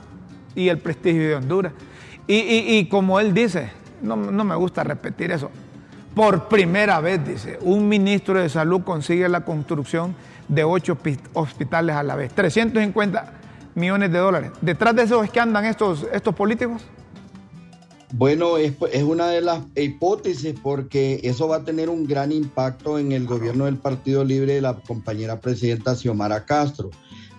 y 0.55 0.69
el 0.69 0.79
prestigio 0.79 1.29
de 1.29 1.35
Honduras. 1.37 1.73
Y, 2.27 2.87
como 2.87 3.21
él 3.21 3.35
dice, 3.35 3.71
no, 4.01 4.17
me 4.17 4.57
gusta 4.57 4.83
repetir 4.83 5.33
eso, 5.33 5.51
por 6.15 6.49
primera 6.49 7.01
vez, 7.01 7.25
dice, 7.27 7.59
un 7.61 7.89
ministro 7.89 8.41
de 8.41 8.49
salud 8.49 8.83
consigue 8.83 9.29
la 9.29 9.43
construcción 9.43 10.15
de 10.49 10.65
ocho 10.65 10.97
hospitales 11.35 11.95
a 11.95 12.03
la 12.03 12.17
vez, 12.17 12.33
350 12.33 13.33
millones 13.75 14.13
de 14.13 14.19
dólares. 14.19 14.53
Detrás 14.63 14.97
de 14.97 15.03
eso 15.03 15.23
es 15.23 15.31
que 15.31 15.41
andan 15.41 15.67
estos, 15.67 16.07
estos 16.13 16.35
políticos. 16.35 16.83
Bueno, 18.15 18.59
es, 18.59 18.75
una 19.03 19.29
de 19.29 19.41
las 19.41 19.65
hipótesis 19.75 20.55
porque 20.63 21.21
eso 21.23 21.49
va 21.49 21.57
a 21.57 21.65
tener 21.65 21.89
un 21.89 22.07
gran 22.07 22.31
impacto 22.31 22.99
en 22.99 23.11
el 23.13 23.27
gobierno 23.27 23.65
del 23.65 23.79
Partido 23.79 24.23
Libre 24.23 24.55
de 24.55 24.61
la 24.61 24.75
compañera 24.75 25.41
presidenta 25.41 25.97
Xiomara 25.97 26.45
Castro. 26.45 26.91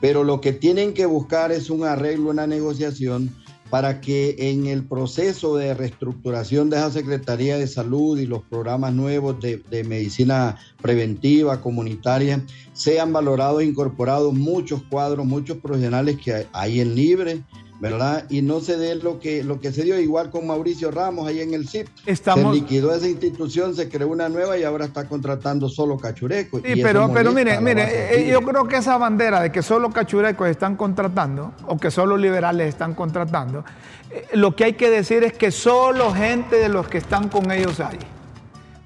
Pero 0.02 0.24
lo 0.24 0.42
que 0.42 0.52
tienen 0.52 0.96
que 0.96 1.06
buscar 1.06 1.52
es 1.52 1.70
un 1.70 1.86
arreglo, 1.86 2.32
una 2.32 2.48
negociación 2.48 3.30
para 3.70 4.02
que 4.02 4.36
en 4.38 4.66
el 4.66 4.84
proceso 4.84 5.58
de 5.58 5.76
reestructuración 5.76 6.72
de 6.72 6.78
esa 6.78 6.92
Secretaría 6.92 7.58
de 7.58 7.68
Salud 7.68 8.18
y 8.18 8.26
los 8.26 8.44
programas 8.44 8.94
nuevos 8.94 9.40
de, 9.40 9.58
de 9.70 9.84
medicina 9.84 10.58
preventiva, 10.82 11.62
comunitaria, 11.62 12.44
sean 12.74 13.14
valorados 13.14 13.62
e 13.62 13.66
incorporados 13.66 14.34
muchos 14.34 14.82
cuadros, 14.90 15.26
muchos 15.26 15.58
profesionales 15.58 16.18
que 16.24 16.48
hay 16.52 16.82
en 16.82 16.96
libre, 16.96 17.44
¿verdad? 17.80 18.26
Y 18.30 18.42
no 18.42 18.60
se 18.60 18.78
dé 18.78 18.96
lo 18.96 19.20
que, 19.20 19.44
lo 19.44 19.60
que 19.60 19.72
se 19.72 19.84
dio 19.84 20.00
igual 20.00 20.30
con 20.30 20.48
Mauricio 20.48 20.92
Ramos 20.92 21.28
ahí 21.28 21.42
en 21.42 21.54
el 21.54 21.68
CIP. 21.68 21.88
Estamos... 22.06 22.56
Se 22.56 22.62
liquidó 22.62 22.94
esa 22.94 23.08
institución, 23.08 23.76
se 23.76 23.90
creó 23.90 24.08
una 24.08 24.30
nueva 24.30 24.58
y 24.58 24.64
ahora 24.64 24.86
está 24.86 25.08
contratando 25.08 25.70
solo 25.70 25.98
cachurecos. 25.98 26.62
Sí, 26.66 26.82
pero, 26.82 27.12
pero 27.14 27.32
mire, 27.32 27.60
mire, 27.60 28.16
eh, 28.16 28.30
yo 28.32 28.42
creo 28.42 28.68
que 28.68 28.78
esa 28.78 28.98
bandera 28.98 29.42
de 29.42 29.52
que 29.52 29.62
solo 29.62 29.90
cachurecos 29.92 30.48
están 30.48 30.76
contratando 30.76 31.54
o 31.68 31.78
que 31.78 31.92
solo 31.92 32.16
liberales 32.18 32.70
están 32.70 32.94
contratando, 32.94 33.66
eh, 34.10 34.28
lo 34.34 34.56
que 34.56 34.66
hay 34.66 34.74
que 34.74 34.90
decir 34.90 35.24
es 35.24 35.34
que 35.34 35.52
solo 35.52 36.14
gente 36.14 36.58
de 36.58 36.70
los 36.70 36.88
que 36.88 37.00
están 37.00 37.30
con 37.30 37.52
ellos 37.52 37.80
hay. 37.80 38.00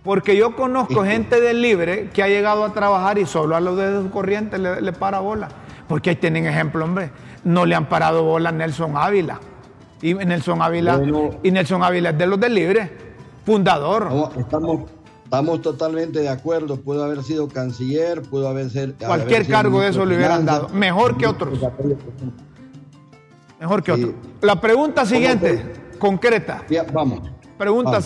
Porque 0.04 0.38
yo 0.38 0.56
conozco 0.56 1.04
gente 1.04 1.41
del 1.41 1.62
libre 1.62 2.10
que 2.13 2.23
ha 2.23 2.30
llegado 2.30 2.63
a 2.63 2.73
trabajar 2.73 3.17
y 3.19 3.26
solo 3.26 3.58
a 3.58 3.60
los 3.60 3.78
de 3.78 4.02
su 4.02 4.10
corriente 4.10 4.58
le, 4.58 4.82
le 4.82 4.93
para 4.93 5.19
bola. 5.19 5.50
Porque 5.88 6.12
ahí 6.12 6.15
tienen 6.17 6.45
ejemplo, 6.45 6.84
hombre 6.84 7.12
no 7.47 7.65
le 7.65 7.76
han 7.76 7.88
parado 7.88 8.23
bola 8.23 8.50
a 8.50 8.52
Nelson 8.52 8.97
Ávila. 8.97 9.39
Y 10.02 10.13
Nelson 10.13 10.62
Ávila, 10.62 11.02
y 11.41 11.50
Nelson 11.50 11.82
Ávila 11.82 12.12
es 12.12 12.17
de 12.17 12.28
los 12.28 12.39
del 12.39 12.54
Libre, 12.54 12.91
fundador. 13.45 14.10
estamos, 14.38 14.91
estamos 15.23 15.62
totalmente 15.62 16.19
de 16.19 16.30
acuerdo. 16.30 16.80
Pudo 16.80 17.04
haber 17.04 17.23
sido 17.23 17.47
canciller, 17.47 18.21
pudo 18.21 18.47
haber 18.47 18.69
sido. 18.69 18.93
Cualquier 19.04 19.47
cargo 19.47 19.82
de 19.82 19.89
eso 19.89 20.06
le 20.06 20.15
hubieran 20.15 20.45
dado. 20.45 20.69
Mejor 20.69 21.17
que 21.17 21.26
otros. 21.26 21.60
Mejor 23.60 23.82
que 23.82 23.91
otros. 23.93 24.12
La 24.41 24.62
pregunta 24.62 25.06
siguiente, 25.06 25.73
concreta. 25.97 26.63
vamos. 26.93 27.21
Pregunta 27.58 28.00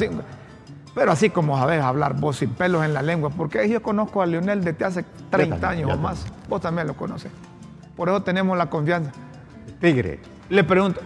Pero 0.96 1.12
así 1.12 1.30
como 1.30 1.58
sabes 1.58 1.82
hablar 1.82 2.18
vos 2.18 2.38
sin 2.38 2.52
pelos 2.52 2.86
en 2.86 2.94
la 2.94 3.02
lengua, 3.02 3.32
porque 3.32 3.68
yo 3.68 3.82
conozco 3.82 4.22
a 4.22 4.26
Leonel 4.26 4.64
desde 4.64 4.86
hace 4.86 5.06
30 5.30 5.68
años 5.68 5.92
o 5.94 5.98
más. 5.98 6.26
Vos 6.48 6.62
también 6.62 6.88
lo 6.88 6.96
conoces. 6.96 7.32
Por 8.02 8.10
eso 8.10 8.24
tenemos 8.24 8.58
la 8.58 8.68
confianza. 8.68 9.12
Tigre. 9.80 10.18
Le 10.50 10.64
pregunto, 10.64 11.02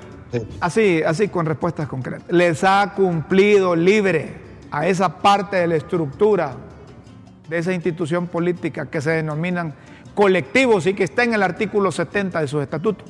así, 0.62 1.04
así 1.04 1.28
con 1.28 1.46
respuestas 1.46 1.90
concretas. 1.90 2.32
¿Les 2.32 2.64
ha 2.64 2.94
cumplido 2.96 3.76
libre 3.76 4.34
a 4.72 4.88
esa 4.88 5.18
parte 5.18 5.58
de 5.58 5.68
la 5.68 5.76
estructura 5.76 6.56
de 7.50 7.58
esa 7.58 7.74
institución 7.74 8.28
política 8.28 8.86
que 8.86 9.02
se 9.02 9.10
denominan 9.10 9.76
colectivos 10.14 10.88
y 10.88 10.94
que 10.94 11.04
está 11.04 11.26
en 11.26 11.34
el 11.34 11.44
artículo 11.44 11.92
70 11.92 12.40
de 12.40 12.48
sus 12.48 12.64
estatutos? 12.64 13.06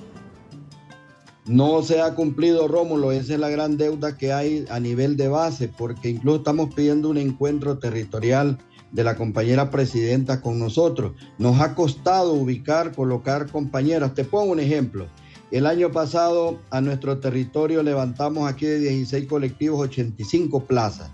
No 1.45 1.83
se 1.83 2.01
ha 2.01 2.15
cumplido, 2.15 2.67
Rómulo, 2.67 3.11
esa 3.11 3.35
es 3.35 3.39
la 3.39 3.49
gran 3.49 3.77
deuda 3.77 4.17
que 4.17 4.33
hay 4.33 4.65
a 4.71 4.79
nivel 4.79 5.15
de 5.15 5.27
base, 5.27 5.67
porque 5.67 6.09
incluso 6.09 6.37
estamos 6.37 6.73
pidiendo 6.73 7.07
un 7.07 7.17
encuentro 7.17 7.77
territorial 7.77 8.57
de 8.95 9.03
la 9.03 9.15
compañera 9.15 9.69
presidenta 9.69 10.41
con 10.41 10.57
nosotros. 10.57 11.11
Nos 11.37 11.59
ha 11.59 11.75
costado 11.75 12.33
ubicar, 12.33 12.95
colocar 12.95 13.51
compañeras. 13.51 14.13
Te 14.13 14.23
pongo 14.23 14.53
un 14.53 14.61
ejemplo. 14.61 15.07
El 15.51 15.65
año 15.67 15.91
pasado 15.91 16.59
a 16.69 16.79
nuestro 16.79 17.19
territorio 17.19 17.83
levantamos 17.83 18.49
aquí 18.49 18.65
de 18.65 18.79
16 18.79 19.27
colectivos 19.27 19.81
85 19.81 20.65
plazas 20.65 21.11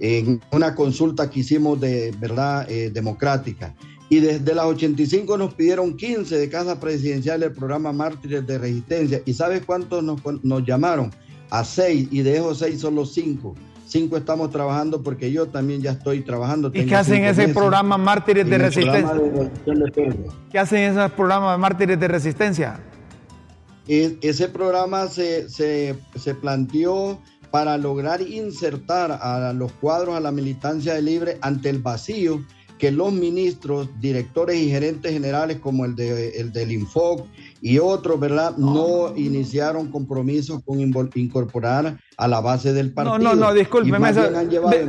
en 0.00 0.40
una 0.52 0.74
consulta 0.74 1.30
que 1.30 1.40
hicimos 1.40 1.78
de 1.80 2.14
verdad 2.18 2.68
eh, 2.70 2.90
democrática. 2.90 3.74
Y 4.08 4.20
desde 4.20 4.54
las 4.54 4.64
85 4.64 5.36
nos 5.36 5.52
pidieron 5.52 5.96
15 5.98 6.34
de 6.34 6.48
casa 6.48 6.80
presidencial 6.80 7.40
del 7.40 7.52
programa 7.52 7.92
Mártires 7.92 8.46
de 8.46 8.56
Resistencia. 8.56 9.20
¿Y 9.26 9.34
sabes 9.34 9.66
cuántos 9.66 10.02
nos, 10.02 10.64
llamaron? 10.64 11.12
A 11.50 11.62
6 11.62 12.08
y 12.10 12.22
de 12.22 12.36
esos 12.36 12.58
6 12.58 12.80
solo 12.80 13.04
5 13.04 13.54
cinco 13.88 14.16
estamos 14.16 14.50
trabajando 14.50 15.02
porque 15.02 15.32
yo 15.32 15.46
también 15.46 15.80
ya 15.80 15.92
estoy 15.92 16.20
trabajando. 16.20 16.70
¿Y 16.72 16.86
qué 16.86 16.94
hacen 16.94 17.24
ese 17.24 17.48
programa 17.48 17.98
Mártires 17.98 18.48
de 18.48 18.58
Resistencia? 18.58 19.20
¿Qué 20.50 20.58
hacen 20.58 20.82
esos 20.92 21.10
programas 21.12 21.58
Mártires 21.58 21.98
de 21.98 22.08
Resistencia? 22.08 22.80
ese 23.88 24.48
programa 24.50 25.06
se, 25.06 25.48
se, 25.48 25.96
se, 26.14 26.34
planteó 26.34 27.22
para 27.50 27.78
lograr 27.78 28.20
insertar 28.20 29.10
a 29.12 29.54
los 29.54 29.72
cuadros 29.72 30.14
a 30.14 30.20
la 30.20 30.30
militancia 30.30 30.92
de 30.92 31.00
libre 31.00 31.38
ante 31.40 31.70
el 31.70 31.78
vacío 31.78 32.44
que 32.78 32.92
los 32.92 33.12
ministros, 33.12 33.88
directores 34.00 34.56
y 34.56 34.70
gerentes 34.70 35.12
generales 35.12 35.58
como 35.58 35.84
el, 35.84 35.96
de, 35.96 36.30
el 36.38 36.52
del 36.52 36.72
Infoc 36.72 37.26
y 37.60 37.78
otros, 37.78 38.18
¿verdad? 38.20 38.56
No 38.56 39.14
iniciaron 39.16 39.90
compromisos 39.90 40.62
con 40.64 40.80
incorporar 40.80 41.98
a 42.16 42.28
la 42.28 42.40
base 42.40 42.72
del 42.72 42.92
partido. 42.92 43.18
No, 43.18 43.34
no, 43.34 43.46
no, 43.46 43.54
discúlpeme. 43.54 44.12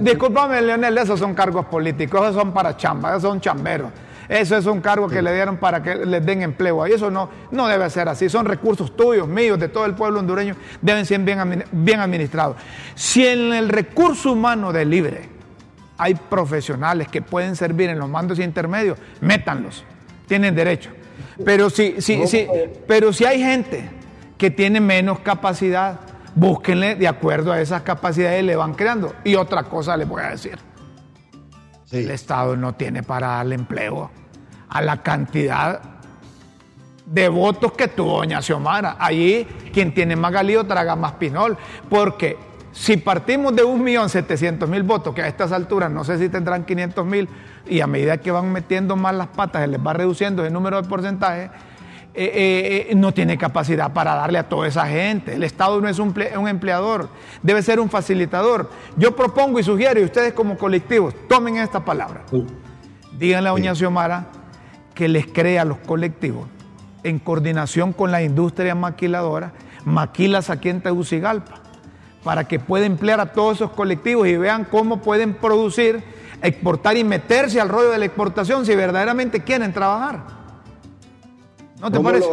discúlpame, 0.01 0.61
Leonel, 0.61 0.97
esos 0.97 1.19
son 1.19 1.33
cargos 1.33 1.65
políticos, 1.65 2.21
esos 2.21 2.35
son 2.35 2.53
para 2.53 2.77
chamba, 2.77 3.09
esos 3.09 3.23
son 3.23 3.41
chamberos. 3.41 3.91
Eso 4.27 4.55
es 4.55 4.67
un 4.67 4.79
cargo 4.79 5.07
que 5.07 5.23
le 5.23 5.33
dieron 5.33 5.57
para 5.57 5.81
que 5.81 6.05
les 6.05 6.23
den 6.23 6.43
empleo. 6.43 6.85
Y 6.85 6.91
eso 6.91 7.09
no, 7.09 7.29
no 7.49 7.67
debe 7.67 7.89
ser 7.89 8.07
así. 8.07 8.29
Son 8.29 8.45
recursos 8.45 8.95
tuyos, 8.95 9.27
míos, 9.27 9.59
de 9.59 9.69
todo 9.69 9.85
el 9.85 9.95
pueblo 9.95 10.19
hondureño. 10.19 10.55
Deben 10.83 11.03
ser 11.07 11.21
bien, 11.21 11.65
bien 11.71 11.99
administrados. 11.99 12.55
Si 12.93 13.25
en 13.25 13.51
el 13.53 13.69
recurso 13.69 14.33
humano 14.33 14.71
de 14.71 14.85
libre 14.85 15.29
hay 15.97 16.13
profesionales 16.13 17.07
que 17.07 17.23
pueden 17.23 17.55
servir 17.55 17.89
en 17.89 17.97
los 17.97 18.07
mandos 18.07 18.37
intermedios, 18.37 18.99
métanlos. 19.19 19.83
Tienen 20.27 20.53
derecho. 20.53 20.91
Pero 21.45 21.69
si, 21.69 22.01
si, 22.01 22.27
si, 22.27 22.47
pero 22.87 23.13
si 23.13 23.25
hay 23.25 23.41
gente 23.41 23.89
que 24.37 24.51
tiene 24.51 24.79
menos 24.79 25.19
capacidad, 25.19 25.99
búsquenle 26.35 26.95
de 26.95 27.07
acuerdo 27.07 27.51
a 27.51 27.61
esas 27.61 27.81
capacidades 27.83 28.43
y 28.43 28.45
le 28.45 28.55
van 28.55 28.73
creando. 28.73 29.13
Y 29.23 29.35
otra 29.35 29.63
cosa 29.63 29.95
les 29.97 30.07
voy 30.07 30.21
a 30.21 30.31
decir. 30.31 30.57
El 31.91 32.11
Estado 32.11 32.55
no 32.55 32.75
tiene 32.75 33.03
para 33.03 33.27
darle 33.27 33.55
empleo 33.55 34.11
a 34.69 34.81
la 34.81 35.01
cantidad 35.01 35.81
de 37.05 37.27
votos 37.27 37.71
que 37.73 37.87
tuvo 37.87 38.17
doña 38.17 38.41
Xiomara. 38.41 38.97
Allí 38.99 39.45
quien 39.73 39.93
tiene 39.93 40.15
más 40.15 40.31
galío 40.31 40.65
traga 40.65 40.95
más 40.95 41.13
pinol, 41.13 41.57
porque 41.89 42.37
si 42.71 42.97
partimos 42.97 43.55
de 43.55 43.63
1.700.000 43.63 44.83
votos, 44.85 45.15
que 45.15 45.21
a 45.21 45.27
estas 45.27 45.51
alturas 45.51 45.91
no 45.91 46.03
sé 46.03 46.17
si 46.17 46.29
tendrán 46.29 46.65
500.000, 46.65 47.27
y 47.67 47.81
a 47.81 47.87
medida 47.87 48.17
que 48.17 48.31
van 48.31 48.51
metiendo 48.51 48.95
más 48.95 49.15
las 49.15 49.27
patas 49.27 49.61
se 49.63 49.67
les 49.67 49.79
va 49.85 49.93
reduciendo 49.93 50.45
el 50.45 50.53
número 50.53 50.81
de 50.81 50.87
porcentaje, 50.87 51.49
eh, 52.15 52.87
eh, 52.89 52.95
no 52.95 53.13
tiene 53.13 53.37
capacidad 53.37 53.93
para 53.93 54.15
darle 54.15 54.39
a 54.39 54.49
toda 54.49 54.67
esa 54.67 54.87
gente. 54.87 55.35
El 55.35 55.43
Estado 55.43 55.79
no 55.79 55.87
es 55.87 55.99
un, 55.99 56.13
empleador, 56.47 57.09
debe 57.43 57.61
ser 57.61 57.79
un 57.79 57.89
facilitador. 57.89 58.69
Yo 58.97 59.15
propongo 59.15 59.59
y 59.59 59.63
sugiero, 59.63 59.99
y 59.99 60.03
ustedes 60.03 60.33
como 60.33 60.57
colectivos, 60.57 61.13
tomen 61.27 61.57
esta 61.57 61.85
palabra. 61.85 62.23
Díganle 63.17 63.49
a 63.49 63.51
doña 63.51 63.75
Xiomara 63.75 64.27
que 64.93 65.07
les 65.07 65.27
crea 65.27 65.61
a 65.61 65.65
los 65.65 65.77
colectivos, 65.77 66.47
en 67.03 67.19
coordinación 67.19 67.93
con 67.93 68.11
la 68.11 68.21
industria 68.21 68.75
maquiladora, 68.75 69.53
maquilas 69.85 70.49
aquí 70.49 70.69
en 70.69 70.81
Tegucigalpa, 70.81 71.61
para 72.23 72.47
que 72.47 72.59
pueda 72.59 72.85
emplear 72.85 73.19
a 73.19 73.31
todos 73.31 73.57
esos 73.57 73.71
colectivos 73.71 74.27
y 74.27 74.37
vean 74.37 74.65
cómo 74.65 75.01
pueden 75.01 75.33
producir, 75.33 76.03
exportar 76.41 76.97
y 76.97 77.03
meterse 77.03 77.59
al 77.59 77.69
rollo 77.69 77.89
de 77.89 77.97
la 77.97 78.05
exportación 78.05 78.65
si 78.65 78.75
verdaderamente 78.75 79.43
quieren 79.43 79.73
trabajar. 79.73 80.25
¿No 81.79 81.91
te 81.91 81.99
parece? 81.99 82.27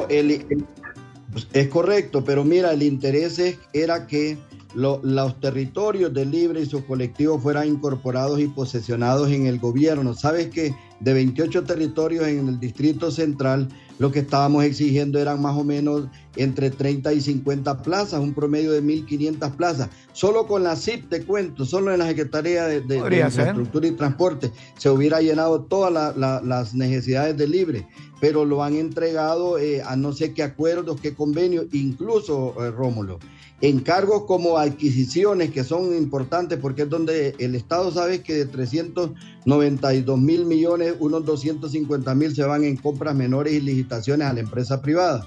Pues, 1.33 1.49
es 1.53 1.69
correcto, 1.69 2.25
pero 2.25 2.45
mira, 2.45 2.73
el 2.73 2.83
interés 2.83 3.59
era 3.73 4.07
que 4.07 4.39
los 4.75 5.41
territorios 5.41 6.13
de 6.13 6.27
Libre 6.27 6.61
y 6.61 6.67
sus 6.67 6.83
colectivos 6.85 7.43
fueran 7.43 7.69
incorporados 7.69 8.41
y 8.41 8.49
posesionados 8.49 9.31
en 9.31 9.47
el 9.47 9.59
gobierno. 9.59 10.15
Sabes 10.15 10.49
que 10.49 10.75
de 11.01 11.13
28 11.13 11.65
territorios 11.65 12.27
en 12.27 12.49
el 12.49 12.59
Distrito 12.59 13.11
Central, 13.11 13.69
lo 13.99 14.13
que 14.13 14.21
estábamos 14.21 14.65
exigiendo 14.65 15.19
eran 15.19 15.41
más 15.41 15.57
o 15.57 15.65
menos 15.65 16.09
entre 16.37 16.71
30 16.71 17.13
y 17.15 17.21
50 17.21 17.83
plazas, 17.83 18.21
un 18.21 18.35
promedio 18.35 18.73
de 18.73 18.83
1.500 18.83 19.57
plazas. 19.57 19.89
Solo 20.13 20.47
con 20.47 20.63
la 20.63 20.77
CIP, 20.77 21.09
te 21.09 21.25
cuento, 21.25 21.65
solo 21.65 21.93
en 21.93 21.99
la 22.01 22.07
Secretaría 22.07 22.65
de, 22.65 22.97
Infraestructura 22.97 23.87
y 23.87 23.93
Transporte 23.93 24.53
se 24.77 24.91
hubiera 24.91 25.21
llenado 25.21 25.63
todas 25.63 26.17
las 26.17 26.75
necesidades 26.75 27.37
de 27.37 27.49
Libre, 27.49 27.87
pero 28.21 28.45
lo 28.45 28.63
han 28.63 28.75
entregado 28.75 29.59
eh, 29.59 29.83
a 29.83 29.97
no 29.97 30.13
sé 30.13 30.35
qué 30.35 30.43
acuerdos, 30.43 31.01
qué 31.01 31.15
convenios, 31.15 31.67
incluso, 31.73 32.55
eh, 32.65 32.71
Rómulo 32.71 33.19
encargos 33.61 34.25
como 34.27 34.59
adquisiciones 34.59 35.51
que 35.51 35.65
son 35.65 35.95
importantes 35.97 36.59
porque 36.59 36.83
es 36.83 36.91
donde 36.91 37.35
el 37.39 37.55
Estado 37.55 37.91
sabe 37.91 38.23
que 38.23 38.35
de 38.35 38.47
392 38.47 40.19
mil 40.19 40.45
millones, 40.45 40.95
unos 40.99 41.25
250 41.25 42.15
mil 42.15 42.35
se 42.35 42.45
van 42.45 42.65
en 42.65 42.77
compras 42.77 43.15
menores 43.15 43.55
y 43.55 43.61
licitaciones 43.61 44.27
a 44.29 44.33
la 44.33 44.41
empresa 44.41 44.83
privada. 44.83 45.27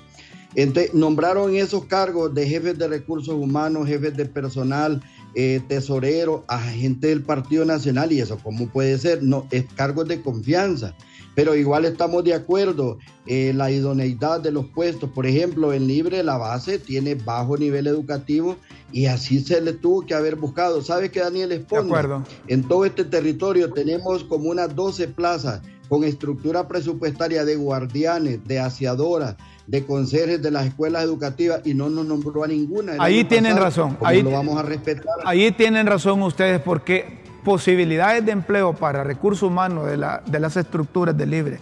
Entonces, 0.55 0.93
nombraron 0.93 1.55
esos 1.55 1.85
cargos 1.85 2.33
de 2.33 2.47
jefes 2.47 2.77
de 2.77 2.87
recursos 2.87 3.35
humanos, 3.35 3.87
jefes 3.87 4.17
de 4.17 4.25
personal, 4.25 5.01
eh, 5.35 5.61
tesorero, 5.67 6.43
agente 6.47 7.07
del 7.07 7.21
Partido 7.21 7.65
Nacional 7.65 8.11
y 8.11 8.19
eso, 8.19 8.39
¿cómo 8.41 8.67
puede 8.67 8.97
ser? 8.97 9.21
No, 9.21 9.47
es 9.51 9.65
cargos 9.75 10.07
de 10.07 10.21
confianza 10.21 10.95
pero 11.39 11.55
igual 11.55 11.85
estamos 11.85 12.25
de 12.25 12.33
acuerdo, 12.33 12.97
eh, 13.25 13.53
la 13.55 13.71
idoneidad 13.71 14.41
de 14.41 14.51
los 14.51 14.65
puestos, 14.65 15.09
por 15.09 15.25
ejemplo, 15.25 15.71
en 15.71 15.87
Libre 15.87 16.21
la 16.21 16.37
base 16.37 16.79
tiene 16.79 17.15
bajo 17.15 17.55
nivel 17.55 17.87
educativo 17.87 18.57
y 18.91 19.05
así 19.05 19.39
se 19.39 19.61
le 19.61 19.71
tuvo 19.71 20.05
que 20.05 20.13
haber 20.13 20.35
buscado. 20.35 20.81
¿Sabe 20.81 21.11
que 21.11 21.21
Daniel 21.21 21.53
Esponda? 21.53 22.25
En 22.47 22.67
todo 22.67 22.83
este 22.83 23.05
territorio 23.05 23.71
tenemos 23.71 24.25
como 24.25 24.49
unas 24.49 24.75
12 24.75 25.07
plazas 25.07 25.61
con 25.87 26.03
estructura 26.03 26.67
presupuestaria 26.67 27.45
de 27.45 27.55
guardianes, 27.55 28.43
de 28.43 28.59
aseadoras, 28.59 29.37
de 29.65 29.85
conserjes 29.85 30.41
de 30.41 30.51
las 30.51 30.65
escuelas 30.65 31.05
educativas 31.05 31.61
y 31.63 31.73
no 31.73 31.89
nos 31.89 32.05
nombró 32.05 32.43
a 32.43 32.49
ninguna. 32.49 32.97
Ahí 32.99 33.23
tienen 33.23 33.55
razón. 33.55 33.97
Ahí 34.01 34.21
lo 34.21 34.31
vamos 34.31 34.59
a 34.59 34.63
respetar. 34.63 35.05
Ahí 35.23 35.53
tienen 35.53 35.87
razón 35.87 36.21
ustedes 36.21 36.59
porque 36.59 37.28
posibilidades 37.43 38.25
de 38.25 38.31
empleo 38.31 38.73
para 38.73 39.03
recursos 39.03 39.43
humanos 39.43 39.87
de, 39.87 39.97
las 40.39 40.57
estructuras 40.57 41.17
de 41.17 41.25
libre 41.25 41.59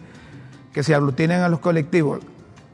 que 0.73 0.83
se 0.83 0.93
aglutinen 0.93 1.41
a 1.41 1.49
los 1.49 1.59
colectivos, 1.59 2.19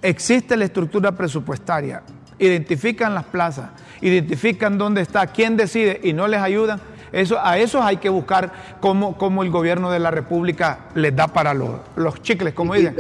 existe 0.02 0.58
la 0.58 0.66
estructura 0.66 1.14
presupuestaria, 1.14 2.04
identifican 2.40 3.14
las 3.14 3.24
plazas, 3.26 3.70
identifican 4.02 4.78
dónde 4.78 5.02
está, 5.02 5.28
quién 5.28 5.56
decide 5.56 6.00
y 6.04 6.14
no 6.14 6.28
les 6.28 6.42
ayudan, 6.42 6.82
eso, 7.14 7.38
a 7.40 7.60
esos 7.60 7.82
hay 7.82 7.98
que 7.98 8.10
buscar 8.10 8.52
cómo, 8.82 9.18
cómo, 9.18 9.44
el 9.44 9.52
gobierno 9.52 9.92
de 9.92 10.00
la 10.00 10.10
República 10.10 10.90
les 10.96 11.16
da 11.16 11.28
para 11.28 11.54
los, 11.54 11.70
los 11.96 12.22
chicles, 12.24 12.56
como 12.56 12.74
dicen. 12.74 12.96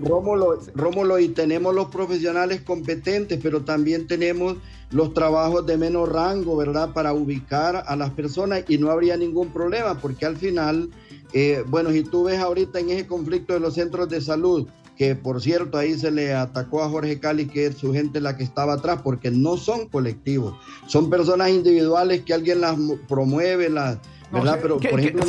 Rómulo, 0.00 0.60
Rómulo, 0.74 1.18
y 1.18 1.28
tenemos 1.28 1.74
los 1.74 1.88
profesionales 1.88 2.60
competentes, 2.60 3.40
pero 3.42 3.62
también 3.62 4.06
tenemos 4.06 4.58
los 4.90 5.14
trabajos 5.14 5.64
de 5.64 5.78
menos 5.78 6.08
rango, 6.08 6.56
¿verdad? 6.56 6.90
Para 6.92 7.14
ubicar 7.14 7.84
a 7.86 7.96
las 7.96 8.10
personas 8.10 8.64
y 8.68 8.76
no 8.76 8.90
habría 8.90 9.16
ningún 9.16 9.48
problema, 9.48 9.98
porque 9.98 10.26
al 10.26 10.36
final, 10.36 10.90
eh, 11.32 11.64
bueno, 11.66 11.90
si 11.90 12.02
tú 12.04 12.24
ves 12.24 12.38
ahorita 12.38 12.80
en 12.80 12.90
ese 12.90 13.06
conflicto 13.06 13.54
de 13.54 13.60
los 13.60 13.74
centros 13.74 14.10
de 14.10 14.20
salud, 14.20 14.68
que 14.96 15.14
por 15.14 15.40
cierto 15.40 15.78
ahí 15.78 15.98
se 15.98 16.10
le 16.10 16.34
atacó 16.34 16.82
a 16.82 16.88
Jorge 16.88 17.18
Cali, 17.18 17.46
que 17.46 17.66
es 17.66 17.76
su 17.76 17.92
gente 17.92 18.20
la 18.20 18.36
que 18.36 18.44
estaba 18.44 18.74
atrás, 18.74 19.00
porque 19.02 19.30
no 19.30 19.56
son 19.56 19.88
colectivos, 19.88 20.54
son 20.86 21.10
personas 21.10 21.50
individuales 21.50 22.22
que 22.22 22.34
alguien 22.34 22.60
las 22.60 22.76
promueve, 23.08 23.68
las... 23.68 23.98
¿verdad? 24.32 24.58
pero, 24.60 24.78
por 24.78 25.00
ejemplo, 25.00 25.24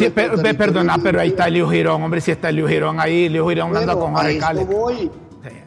perdona, 0.58 0.98
pero 0.98 1.20
ahí 1.20 1.30
está 1.30 1.48
Elio 1.48 1.70
Girón, 1.70 2.04
hombre, 2.04 2.22
si 2.22 2.32
está 2.32 2.50
Elio 2.50 2.68
Girón 2.68 3.00
ahí, 3.00 3.26
Elio 3.26 3.48
Girón 3.48 3.76
anda 3.76 3.94
con 3.94 4.14
Jorge 4.14 4.38
Cali. 4.38 4.64
Voy, 4.64 5.12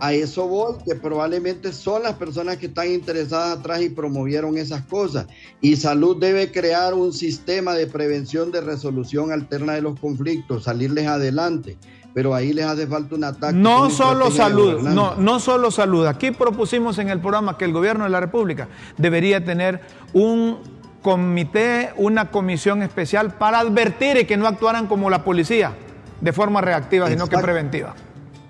a 0.00 0.12
eso 0.12 0.46
voy, 0.46 0.76
que 0.84 0.94
probablemente 0.94 1.72
son 1.72 2.02
las 2.02 2.14
personas 2.14 2.56
que 2.56 2.66
están 2.66 2.90
interesadas 2.90 3.58
atrás 3.58 3.82
y 3.82 3.88
promovieron 3.88 4.56
esas 4.58 4.82
cosas. 4.82 5.26
Y 5.60 5.76
salud 5.76 6.16
debe 6.18 6.50
crear 6.50 6.94
un 6.94 7.12
sistema 7.12 7.74
de 7.74 7.86
prevención 7.86 8.50
de 8.50 8.60
resolución 8.60 9.32
alterna 9.32 9.74
de 9.74 9.82
los 9.82 9.98
conflictos, 9.98 10.64
salirles 10.64 11.06
adelante. 11.06 11.76
Pero 12.18 12.34
ahí 12.34 12.52
les 12.52 12.64
hace 12.64 12.84
falta 12.88 13.14
un 13.14 13.22
ataque. 13.22 13.56
No 13.56 13.90
solo 13.90 14.28
salud, 14.32 14.80
no, 14.80 15.14
no 15.14 15.38
solo 15.38 15.70
salud. 15.70 16.04
Aquí 16.04 16.32
propusimos 16.32 16.98
en 16.98 17.10
el 17.10 17.20
programa 17.20 17.56
que 17.56 17.64
el 17.64 17.72
gobierno 17.72 18.02
de 18.02 18.10
la 18.10 18.18
República 18.18 18.66
debería 18.96 19.44
tener 19.44 19.80
un 20.12 20.58
comité, 21.00 21.92
una 21.96 22.32
comisión 22.32 22.82
especial 22.82 23.34
para 23.34 23.60
advertir 23.60 24.16
y 24.16 24.24
que 24.24 24.36
no 24.36 24.48
actuaran 24.48 24.88
como 24.88 25.10
la 25.10 25.22
policía 25.22 25.76
de 26.20 26.32
forma 26.32 26.60
reactiva, 26.60 27.08
sino 27.08 27.28
que 27.28 27.38
preventiva. 27.38 27.94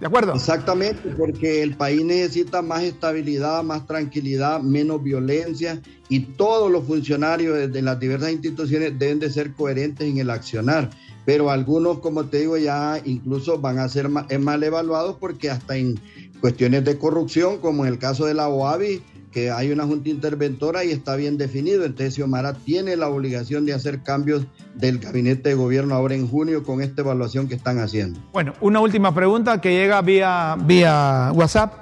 ¿De 0.00 0.06
acuerdo? 0.06 0.32
Exactamente, 0.32 1.10
porque 1.18 1.62
el 1.62 1.76
país 1.76 2.02
necesita 2.02 2.62
más 2.62 2.84
estabilidad, 2.84 3.62
más 3.64 3.86
tranquilidad, 3.86 4.62
menos 4.62 5.02
violencia 5.02 5.78
y 6.08 6.20
todos 6.20 6.70
los 6.70 6.86
funcionarios 6.86 7.70
de 7.70 7.82
las 7.82 8.00
diversas 8.00 8.32
instituciones 8.32 8.98
deben 8.98 9.18
de 9.18 9.28
ser 9.28 9.52
coherentes 9.52 10.08
en 10.08 10.16
el 10.16 10.30
accionar. 10.30 10.88
Pero 11.28 11.50
algunos, 11.50 11.98
como 11.98 12.24
te 12.24 12.38
digo, 12.38 12.56
ya 12.56 13.02
incluso 13.04 13.58
van 13.58 13.78
a 13.80 13.88
ser 13.90 14.08
mal 14.08 14.62
evaluados 14.62 15.16
porque 15.20 15.50
hasta 15.50 15.76
en 15.76 16.00
cuestiones 16.40 16.86
de 16.86 16.96
corrupción, 16.96 17.58
como 17.58 17.84
en 17.84 17.92
el 17.92 17.98
caso 17.98 18.24
de 18.24 18.32
la 18.32 18.48
OAVI, 18.48 19.02
que 19.30 19.50
hay 19.50 19.70
una 19.70 19.84
junta 19.84 20.08
interventora 20.08 20.86
y 20.86 20.90
está 20.90 21.16
bien 21.16 21.36
definido. 21.36 21.84
Entonces, 21.84 22.14
Xiomara 22.14 22.54
tiene 22.54 22.96
la 22.96 23.08
obligación 23.08 23.66
de 23.66 23.74
hacer 23.74 24.02
cambios 24.02 24.46
del 24.74 25.00
gabinete 25.00 25.50
de 25.50 25.54
gobierno 25.54 25.94
ahora 25.94 26.14
en 26.14 26.26
junio 26.26 26.62
con 26.62 26.80
esta 26.80 27.02
evaluación 27.02 27.46
que 27.46 27.56
están 27.56 27.78
haciendo. 27.78 28.18
Bueno, 28.32 28.54
una 28.62 28.80
última 28.80 29.14
pregunta 29.14 29.60
que 29.60 29.72
llega 29.72 30.00
vía, 30.00 30.56
vía 30.64 31.30
WhatsApp. 31.34 31.74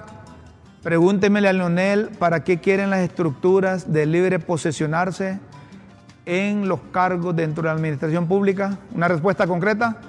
Pregúntemele 0.82 1.46
a 1.46 1.52
Leonel 1.52 2.08
para 2.18 2.42
qué 2.42 2.58
quieren 2.58 2.90
las 2.90 2.98
estructuras 2.98 3.92
de 3.92 4.06
libre 4.06 4.40
posesionarse 4.40 5.38
en 6.26 6.68
los 6.68 6.80
cargos 6.92 7.34
dentro 7.34 7.62
de 7.62 7.68
la 7.68 7.74
administración 7.74 8.28
pública. 8.28 8.78
¿Una 8.94 9.08
respuesta 9.08 9.46
concreta? 9.46 10.00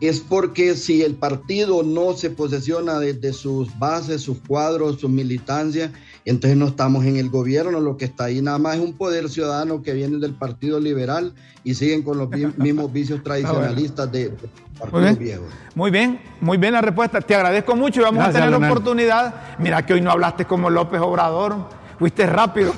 es 0.00 0.20
porque 0.20 0.74
si 0.74 1.02
el 1.02 1.14
partido 1.14 1.82
no 1.82 2.12
se 2.12 2.30
posesiona 2.30 2.98
desde 2.98 3.32
sus 3.32 3.78
bases, 3.78 4.22
sus 4.22 4.38
cuadros, 4.38 5.00
su 5.00 5.08
militancia, 5.08 5.90
entonces 6.24 6.58
no 6.58 6.66
estamos 6.66 7.04
en 7.04 7.16
el 7.16 7.30
gobierno, 7.30 7.80
lo 7.80 7.96
que 7.96 8.04
está 8.04 8.24
ahí 8.24 8.42
nada 8.42 8.58
más 8.58 8.76
es 8.76 8.82
un 8.82 8.92
poder 8.92 9.28
ciudadano 9.28 9.82
que 9.82 9.94
viene 9.94 10.18
del 10.18 10.34
Partido 10.34 10.80
Liberal 10.80 11.34
y 11.64 11.74
siguen 11.74 12.02
con 12.02 12.18
los 12.18 12.28
mismos 12.58 12.92
vicios 12.92 13.22
tradicionalistas 13.22 14.10
de, 14.12 14.32
partidos 14.78 15.18
viejos. 15.18 15.46
Muy 15.74 15.90
bien, 15.90 16.20
muy 16.40 16.58
bien 16.58 16.74
la 16.74 16.82
respuesta. 16.82 17.20
Te 17.20 17.34
agradezco 17.34 17.74
mucho 17.74 18.00
y 18.00 18.04
vamos 18.04 18.24
a 18.24 18.30
tener 18.30 18.50
la 18.50 18.58
oportunidad. 18.58 19.34
Mira 19.58 19.84
que 19.86 19.94
hoy 19.94 20.02
no 20.02 20.10
hablaste 20.10 20.44
como 20.44 20.68
López 20.68 21.00
Obrador 21.00 21.85
fuiste 21.98 22.26
rápido 22.26 22.72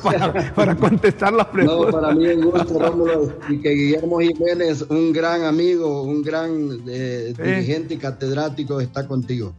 para, 0.54 0.74
contestar 0.76 1.32
las 1.32 1.46
preguntas. 1.46 1.92
No, 1.92 2.00
para 2.00 2.14
mí 2.14 2.26
es 2.26 2.36
un 2.36 2.50
gusto, 2.50 2.78
Rómulo, 2.78 3.32
y 3.48 3.60
que 3.60 3.70
Guillermo 3.70 4.20
Jiménez, 4.20 4.82
un 4.88 5.12
gran 5.12 5.44
amigo, 5.44 6.02
un 6.02 6.22
gran 6.22 6.80
eh, 6.88 7.32
dirigente 7.36 7.94
y 7.94 7.98
catedrático, 7.98 8.80
está 8.80 9.06
contigo. 9.06 9.54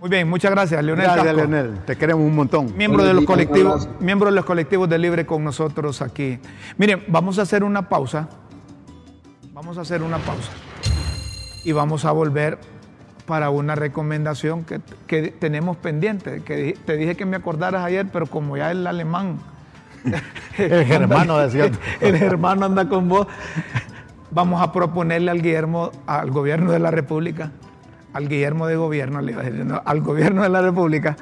Muy 0.00 0.10
bien, 0.10 0.28
muchas 0.28 0.52
gracias, 0.52 0.82
Leonel. 0.84 1.06
Gracias, 1.06 1.34
Leonel. 1.34 1.84
Te 1.84 1.96
queremos 1.96 2.24
un 2.24 2.36
montón. 2.36 2.76
Miembro 2.76 3.04
de 3.04 3.14
los 3.14 3.24
colectivos, 3.24 3.88
miembro 3.98 4.30
de 4.30 4.36
los 4.36 4.44
colectivos 4.44 4.88
de 4.88 4.96
Libre 4.96 5.26
con 5.26 5.42
nosotros 5.42 6.02
aquí. 6.02 6.38
Miren, 6.76 7.02
vamos 7.08 7.38
a 7.40 7.42
hacer 7.42 7.64
una 7.64 7.88
pausa. 7.88 8.28
Vamos 9.52 9.76
a 9.76 9.80
hacer 9.80 10.02
una 10.02 10.18
pausa. 10.18 10.52
Y 11.64 11.72
vamos 11.72 12.04
a 12.04 12.12
volver 12.12 12.58
para 13.28 13.50
una 13.50 13.74
recomendación 13.74 14.64
que, 14.64 15.28
tenemos 15.38 15.76
pendiente, 15.76 16.40
que 16.40 16.78
te 16.86 16.96
dije 16.96 17.14
que 17.14 17.26
me 17.26 17.36
acordaras 17.36 17.84
ayer, 17.84 18.06
pero 18.10 18.26
como 18.26 18.56
ya 18.56 18.70
el 18.70 18.86
alemán... 18.86 19.38
el 20.56 20.86
germano 20.86 21.36
decía. 21.36 21.70
El 22.00 22.16
germano 22.16 22.64
anda 22.64 22.88
con 22.88 23.06
vos. 23.06 23.26
Vamos 24.30 24.62
a 24.62 24.72
proponerle 24.72 25.30
al 25.30 25.42
Guillermo, 25.42 25.90
al 26.06 26.30
gobierno 26.30 26.72
de 26.72 26.78
la 26.78 26.90
República, 26.90 27.50
al 28.14 28.28
Guillermo 28.28 28.66
de 28.66 28.76
gobierno, 28.76 29.18
al 29.84 30.00
gobierno 30.00 30.42
de 30.42 30.48
la 30.48 30.62
República, 30.62 31.16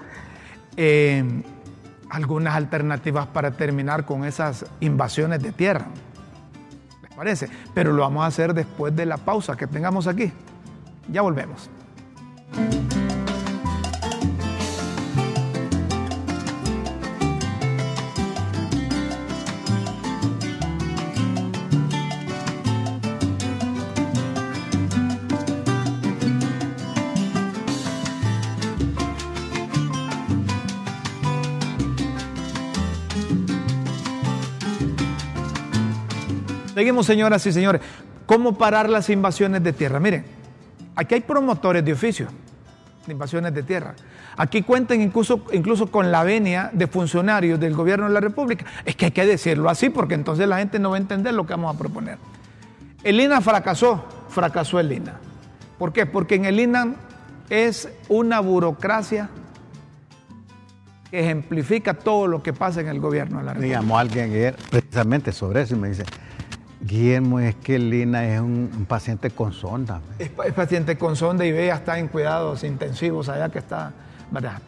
eh, 0.76 1.24
algunas 2.10 2.54
alternativas 2.54 3.26
para 3.26 3.50
terminar 3.50 4.04
con 4.04 4.24
esas 4.24 4.64
invasiones 4.78 5.42
de 5.42 5.50
tierra. 5.50 5.86
¿Les 7.02 7.12
parece? 7.14 7.48
Pero 7.74 7.92
lo 7.92 8.02
vamos 8.02 8.22
a 8.22 8.26
hacer 8.26 8.54
después 8.54 8.94
de 8.94 9.06
la 9.06 9.16
pausa 9.16 9.56
que 9.56 9.66
tengamos 9.66 10.06
aquí. 10.06 10.30
Ya 11.10 11.22
volvemos. 11.22 11.70
Seguimos, 36.76 37.06
señoras 37.06 37.46
y 37.46 37.52
señores. 37.52 37.80
¿Cómo 38.26 38.58
parar 38.58 38.90
las 38.90 39.08
invasiones 39.08 39.62
de 39.64 39.72
tierra? 39.72 39.98
Miren, 39.98 40.26
aquí 40.96 41.14
hay 41.14 41.20
promotores 41.20 41.84
de 41.84 41.92
oficio 41.92 42.28
de 43.06 43.12
invasiones 43.12 43.54
de 43.54 43.62
tierra. 43.62 43.94
Aquí 44.36 44.62
cuentan 44.62 45.00
incluso, 45.00 45.44
incluso 45.52 45.86
con 45.86 46.10
la 46.10 46.24
venia 46.24 46.70
de 46.72 46.86
funcionarios 46.86 47.58
del 47.58 47.74
gobierno 47.74 48.06
de 48.08 48.12
la 48.12 48.20
República. 48.20 48.66
Es 48.84 48.96
que 48.96 49.06
hay 49.06 49.10
que 49.12 49.24
decirlo 49.24 49.70
así 49.70 49.90
porque 49.90 50.14
entonces 50.14 50.48
la 50.48 50.58
gente 50.58 50.78
no 50.78 50.90
va 50.90 50.96
a 50.96 51.00
entender 51.00 51.32
lo 51.32 51.46
que 51.46 51.52
vamos 51.54 51.74
a 51.74 51.78
proponer. 51.78 52.18
El 53.04 53.20
INA 53.20 53.40
fracasó, 53.40 54.04
fracasó 54.28 54.80
el 54.80 54.92
INA. 54.92 55.20
¿Por 55.78 55.92
qué? 55.92 56.06
Porque 56.06 56.34
en 56.34 56.44
el 56.44 56.58
INA 56.58 56.94
es 57.48 57.88
una 58.08 58.40
burocracia 58.40 59.28
que 61.10 61.20
ejemplifica 61.20 61.94
todo 61.94 62.26
lo 62.26 62.42
que 62.42 62.52
pasa 62.52 62.80
en 62.80 62.88
el 62.88 62.98
gobierno 62.98 63.38
de 63.38 63.44
la 63.44 63.52
República. 63.52 63.78
Digamos, 63.78 64.00
alguien 64.00 64.54
precisamente 64.70 65.30
sobre 65.30 65.62
eso 65.62 65.76
y 65.76 65.78
me 65.78 65.88
dice, 65.88 66.04
Guillermo, 66.80 67.40
es 67.40 67.54
que 67.56 67.78
Lina 67.78 68.26
es 68.26 68.40
un, 68.40 68.86
paciente 68.88 69.30
con 69.30 69.52
sonda. 69.52 70.00
Es, 70.18 70.28
paciente 70.52 70.96
con 70.96 71.16
sonda 71.16 71.44
y 71.44 71.52
vea, 71.52 71.76
está 71.76 71.98
en 71.98 72.08
cuidados 72.08 72.64
intensivos 72.64 73.28
allá 73.28 73.48
que 73.48 73.58
está. 73.58 73.92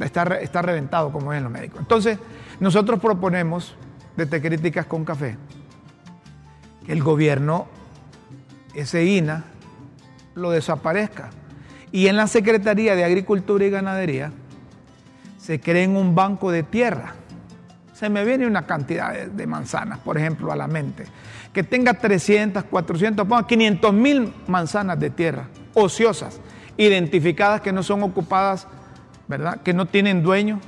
Está, 0.00 0.22
está 0.40 0.62
reventado 0.62 1.10
como 1.12 1.32
es 1.32 1.38
en 1.38 1.44
los 1.44 1.52
médicos. 1.52 1.80
Entonces, 1.80 2.18
nosotros 2.60 3.00
proponemos, 3.00 3.74
desde 4.16 4.40
Críticas 4.40 4.86
con 4.86 5.04
Café, 5.04 5.36
que 6.86 6.92
el 6.92 7.02
gobierno, 7.02 7.66
ese 8.74 9.04
INA, 9.04 9.44
lo 10.34 10.50
desaparezca. 10.50 11.30
Y 11.90 12.06
en 12.06 12.16
la 12.16 12.26
Secretaría 12.28 12.94
de 12.94 13.04
Agricultura 13.04 13.64
y 13.64 13.70
Ganadería 13.70 14.32
se 15.38 15.60
creen 15.60 15.96
un 15.96 16.14
banco 16.14 16.52
de 16.52 16.62
tierra. 16.62 17.14
Se 17.92 18.08
me 18.08 18.24
viene 18.24 18.46
una 18.46 18.64
cantidad 18.64 19.12
de 19.12 19.46
manzanas, 19.46 19.98
por 19.98 20.16
ejemplo, 20.18 20.52
a 20.52 20.56
la 20.56 20.68
mente 20.68 21.06
que 21.52 21.62
tenga 21.62 21.94
300, 21.94 22.64
400, 22.64 23.26
500 23.46 23.92
mil 23.92 24.32
manzanas 24.46 24.98
de 24.98 25.10
tierra 25.10 25.48
ociosas, 25.74 26.40
identificadas 26.76 27.60
que 27.60 27.72
no 27.72 27.82
son 27.82 28.02
ocupadas, 28.02 28.66
¿verdad? 29.26 29.60
Que 29.62 29.72
no 29.72 29.86
tienen 29.86 30.22
dueño. 30.22 30.60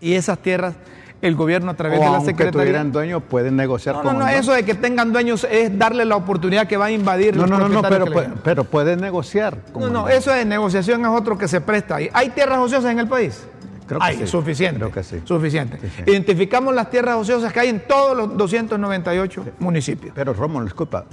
Y 0.00 0.14
esas 0.14 0.38
tierras, 0.38 0.74
el 1.22 1.34
gobierno 1.34 1.70
a 1.70 1.74
través 1.74 2.00
de 2.00 2.06
la 2.06 2.20
Secretaría. 2.20 2.50
que 2.50 2.58
tuvieran 2.58 2.92
dueño, 2.92 3.20
pueden 3.20 3.56
negociar 3.56 3.96
no, 3.96 4.02
No, 4.02 4.12
no, 4.12 4.28
eso 4.28 4.52
de 4.52 4.64
que 4.64 4.74
tengan 4.74 5.12
dueños 5.12 5.46
es 5.50 5.76
darle 5.78 6.04
la 6.04 6.16
oportunidad 6.16 6.66
que 6.66 6.76
va 6.76 6.86
a 6.86 6.90
invadir. 6.90 7.36
No, 7.36 7.46
no, 7.46 7.68
no, 7.68 7.82
pero, 7.82 8.06
pero 8.42 8.64
pueden 8.64 9.00
negociar. 9.00 9.58
No, 9.74 9.88
no, 9.88 10.08
eso 10.08 10.30
de 10.30 10.44
negociación 10.44 11.00
es 11.02 11.08
otro 11.08 11.38
que 11.38 11.48
se 11.48 11.60
presta. 11.60 11.96
¿Hay 12.12 12.30
tierras 12.30 12.58
ociosas 12.58 12.92
en 12.92 12.98
el 12.98 13.08
país? 13.08 13.46
Creo 13.86 14.00
que 14.00 14.14
sí. 14.14 14.26
suficiente. 14.26 14.78
Creo 14.78 14.92
que 14.92 15.02
sí. 15.02 15.20
Suficiente. 15.24 15.78
Identificamos 16.06 16.74
las 16.74 16.90
tierras 16.90 17.16
ociosas 17.16 17.52
que 17.52 17.60
hay 17.60 17.68
en 17.68 17.86
todos 17.86 18.16
los 18.16 18.36
298 18.36 19.44
municipios. 19.58 20.12
Pero 20.14 20.32
Rómulo, 20.32 20.64
disculpa, 20.64 21.04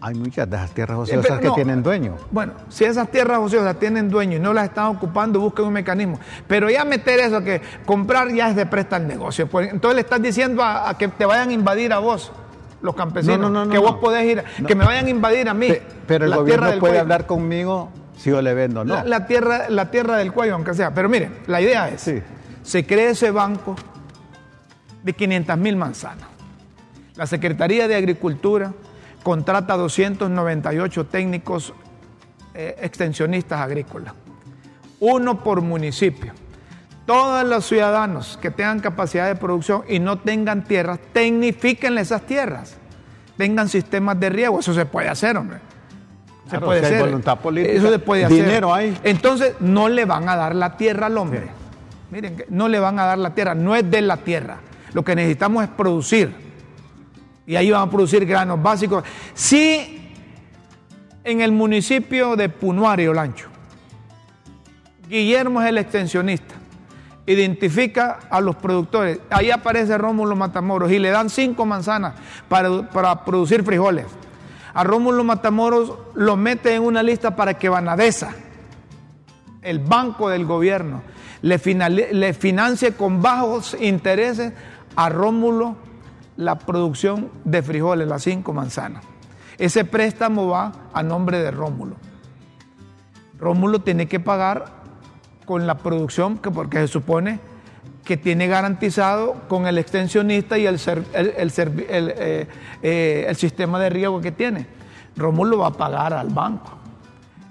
hay 0.00 0.14
muchas 0.14 0.50
de 0.50 0.56
esas 0.56 0.72
tierras 0.72 0.98
ociosas 0.98 1.38
que 1.38 1.50
tienen 1.50 1.82
dueño. 1.82 2.16
Bueno, 2.32 2.54
si 2.68 2.84
esas 2.84 3.08
tierras 3.08 3.38
ociosas 3.38 3.78
tienen 3.78 4.10
dueño 4.10 4.36
y 4.36 4.40
no 4.40 4.52
las 4.52 4.64
están 4.64 4.86
ocupando, 4.86 5.38
busquen 5.38 5.66
un 5.66 5.72
mecanismo. 5.72 6.18
Pero 6.48 6.68
ya 6.68 6.84
meter 6.84 7.20
eso 7.20 7.42
que 7.42 7.62
comprar 7.86 8.28
ya 8.32 8.50
es 8.50 8.56
de 8.56 8.66
presta 8.66 8.96
el 8.96 9.06
negocio. 9.06 9.46
Pues, 9.46 9.72
entonces 9.72 9.94
le 9.94 10.00
estás 10.00 10.20
diciendo 10.20 10.62
a, 10.64 10.96
que 10.98 11.06
te 11.06 11.24
vayan 11.24 11.50
a 11.50 11.52
invadir 11.52 11.92
a 11.92 12.00
vos 12.00 12.32
los 12.82 12.96
campesinos, 12.96 13.68
que 13.68 13.78
vos 13.78 13.94
podés 13.96 14.24
ir, 14.24 14.44
que 14.66 14.74
me 14.74 14.84
vayan 14.84 15.06
a 15.06 15.10
invadir 15.10 15.48
a 15.48 15.54
mí. 15.54 15.68
Pero 16.08 16.24
el 16.24 16.34
gobierno 16.34 16.72
puede 16.80 16.98
hablar 16.98 17.26
conmigo 17.26 17.90
si 18.22 18.30
yo 18.30 18.40
le 18.40 18.54
vendo, 18.54 18.84
¿no? 18.84 19.02
La, 19.02 19.26
tierra, 19.26 19.68
la 19.68 19.90
tierra 19.90 20.16
del 20.16 20.32
cuello, 20.32 20.54
aunque 20.54 20.74
sea. 20.74 20.94
Pero 20.94 21.08
miren, 21.08 21.38
la 21.48 21.60
idea 21.60 21.88
es, 21.88 22.08
se 22.62 22.86
crea 22.86 23.10
ese 23.10 23.32
banco 23.32 23.74
de 25.02 25.12
500 25.12 25.58
mil 25.58 25.74
manzanas. 25.74 26.28
La 27.16 27.26
Secretaría 27.26 27.88
de 27.88 27.96
Agricultura 27.96 28.72
contrata 29.24 29.76
298 29.76 31.06
técnicos 31.06 31.74
eh, 32.54 32.76
extensionistas 32.80 33.60
agrícolas, 33.60 34.14
uno 35.00 35.42
por 35.42 35.60
municipio. 35.60 36.32
Todos 37.04 37.44
los 37.44 37.66
ciudadanos 37.66 38.38
que 38.40 38.52
tengan 38.52 38.78
capacidad 38.78 39.26
de 39.26 39.34
producción 39.34 39.82
y 39.88 39.98
no 39.98 40.20
tengan 40.20 40.62
tierras, 40.62 41.00
tecnifiquen 41.12 41.98
esas 41.98 42.22
tierras, 42.22 42.76
tengan 43.36 43.68
sistemas 43.68 44.20
de 44.20 44.30
riego, 44.30 44.60
eso 44.60 44.72
se 44.72 44.86
puede 44.86 45.08
hacer, 45.08 45.36
hombre 45.36 45.71
se 46.52 46.60
puede 46.60 46.80
hacer. 46.84 47.00
voluntad 47.00 47.38
política. 47.38 47.74
Eso 47.74 47.90
se 47.90 47.98
puede 47.98 48.24
hacer. 48.24 48.44
Dinero 48.44 48.74
hay. 48.74 48.96
Entonces, 49.02 49.54
no 49.60 49.88
le 49.88 50.04
van 50.04 50.28
a 50.28 50.36
dar 50.36 50.54
la 50.54 50.76
tierra 50.76 51.06
al 51.06 51.16
hombre. 51.18 51.48
Miren, 52.10 52.44
no 52.50 52.68
le 52.68 52.78
van 52.78 52.98
a 52.98 53.06
dar 53.06 53.18
la 53.18 53.34
tierra, 53.34 53.54
no 53.54 53.74
es 53.74 53.90
de 53.90 54.02
la 54.02 54.18
tierra. 54.18 54.58
Lo 54.92 55.02
que 55.02 55.16
necesitamos 55.16 55.64
es 55.64 55.70
producir. 55.70 56.34
Y 57.46 57.56
ahí 57.56 57.70
van 57.70 57.88
a 57.88 57.90
producir 57.90 58.26
granos 58.26 58.62
básicos. 58.62 59.02
Si 59.32 60.12
en 61.24 61.40
el 61.40 61.52
municipio 61.52 62.36
de 62.36 62.50
Punuario, 62.50 63.14
Lancho, 63.14 63.48
Guillermo 65.08 65.62
es 65.62 65.68
el 65.68 65.78
extensionista, 65.78 66.54
identifica 67.26 68.20
a 68.30 68.40
los 68.40 68.56
productores, 68.56 69.20
ahí 69.30 69.50
aparece 69.50 69.96
Rómulo 69.96 70.36
Matamoros 70.36 70.90
y 70.92 70.98
le 70.98 71.10
dan 71.10 71.30
cinco 71.30 71.64
manzanas 71.64 72.14
para, 72.48 72.88
para 72.90 73.24
producir 73.24 73.62
frijoles 73.62 74.06
a 74.74 74.84
Rómulo 74.84 75.24
Matamoros 75.24 75.92
lo 76.14 76.36
mete 76.36 76.74
en 76.74 76.82
una 76.82 77.02
lista 77.02 77.36
para 77.36 77.54
que 77.54 77.68
Banadesa, 77.68 78.34
el 79.62 79.78
banco 79.78 80.28
del 80.28 80.46
gobierno, 80.46 81.02
le, 81.42 81.58
le 82.12 82.34
financie 82.34 82.92
con 82.92 83.20
bajos 83.22 83.76
intereses 83.80 84.52
a 84.96 85.08
Rómulo 85.08 85.76
la 86.36 86.58
producción 86.58 87.30
de 87.44 87.62
frijoles, 87.62 88.08
las 88.08 88.22
cinco 88.22 88.52
manzanas. 88.52 89.04
Ese 89.58 89.84
préstamo 89.84 90.48
va 90.48 90.72
a 90.92 91.02
nombre 91.02 91.38
de 91.38 91.50
Rómulo. 91.50 91.96
Rómulo 93.38 93.80
tiene 93.80 94.08
que 94.08 94.20
pagar 94.20 94.82
con 95.44 95.66
la 95.66 95.78
producción, 95.78 96.38
que 96.38 96.50
porque 96.50 96.78
se 96.78 96.88
supone 96.88 97.40
que 98.04 98.16
tiene 98.16 98.48
garantizado 98.48 99.34
con 99.48 99.66
el 99.66 99.78
extensionista 99.78 100.58
y 100.58 100.66
el, 100.66 100.76
eh, 100.86 102.46
eh, 102.82 103.26
el, 103.28 103.36
sistema 103.36 103.78
de 103.78 103.90
riego 103.90 104.20
que 104.20 104.32
tiene. 104.32 104.66
Rómulo 105.16 105.58
va 105.58 105.68
a 105.68 105.72
pagar 105.72 106.12
al 106.12 106.28
banco. 106.28 106.72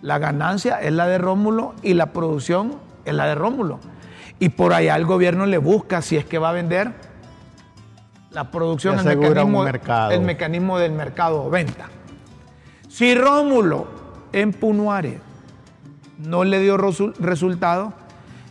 La 0.02 0.18
ganancia 0.18 0.82
es 0.82 0.92
la 0.92 1.08
de 1.08 1.18
Rómulo 1.18 1.74
y 1.84 1.94
la 1.94 2.08
producción 2.08 2.76
es 3.06 3.14
la 3.14 3.28
de 3.28 3.36
Rómulo. 3.36 3.80
Y 4.40 4.50
por 4.50 4.74
allá 4.74 4.96
el 4.96 5.06
gobierno 5.06 5.46
le 5.46 5.58
busca 5.58 6.02
si 6.02 6.18
es 6.18 6.26
que 6.26 6.38
va 6.38 6.50
a 6.50 6.54
vender 6.54 6.92
la 8.32 8.50
producción, 8.50 8.98
el 9.00 9.18
mecanismo, 9.18 9.66
el 10.10 10.22
mecanismo 10.22 10.80
del 10.80 10.94
mercado 10.94 11.46
o 11.46 11.50
venta. 11.50 11.90
Si 12.90 13.14
Rómulo 13.14 13.88
en 14.34 14.52
Punuare 14.52 15.20
no 16.18 16.44
le 16.44 16.60
dio 16.60 16.78
resultado, 16.78 17.94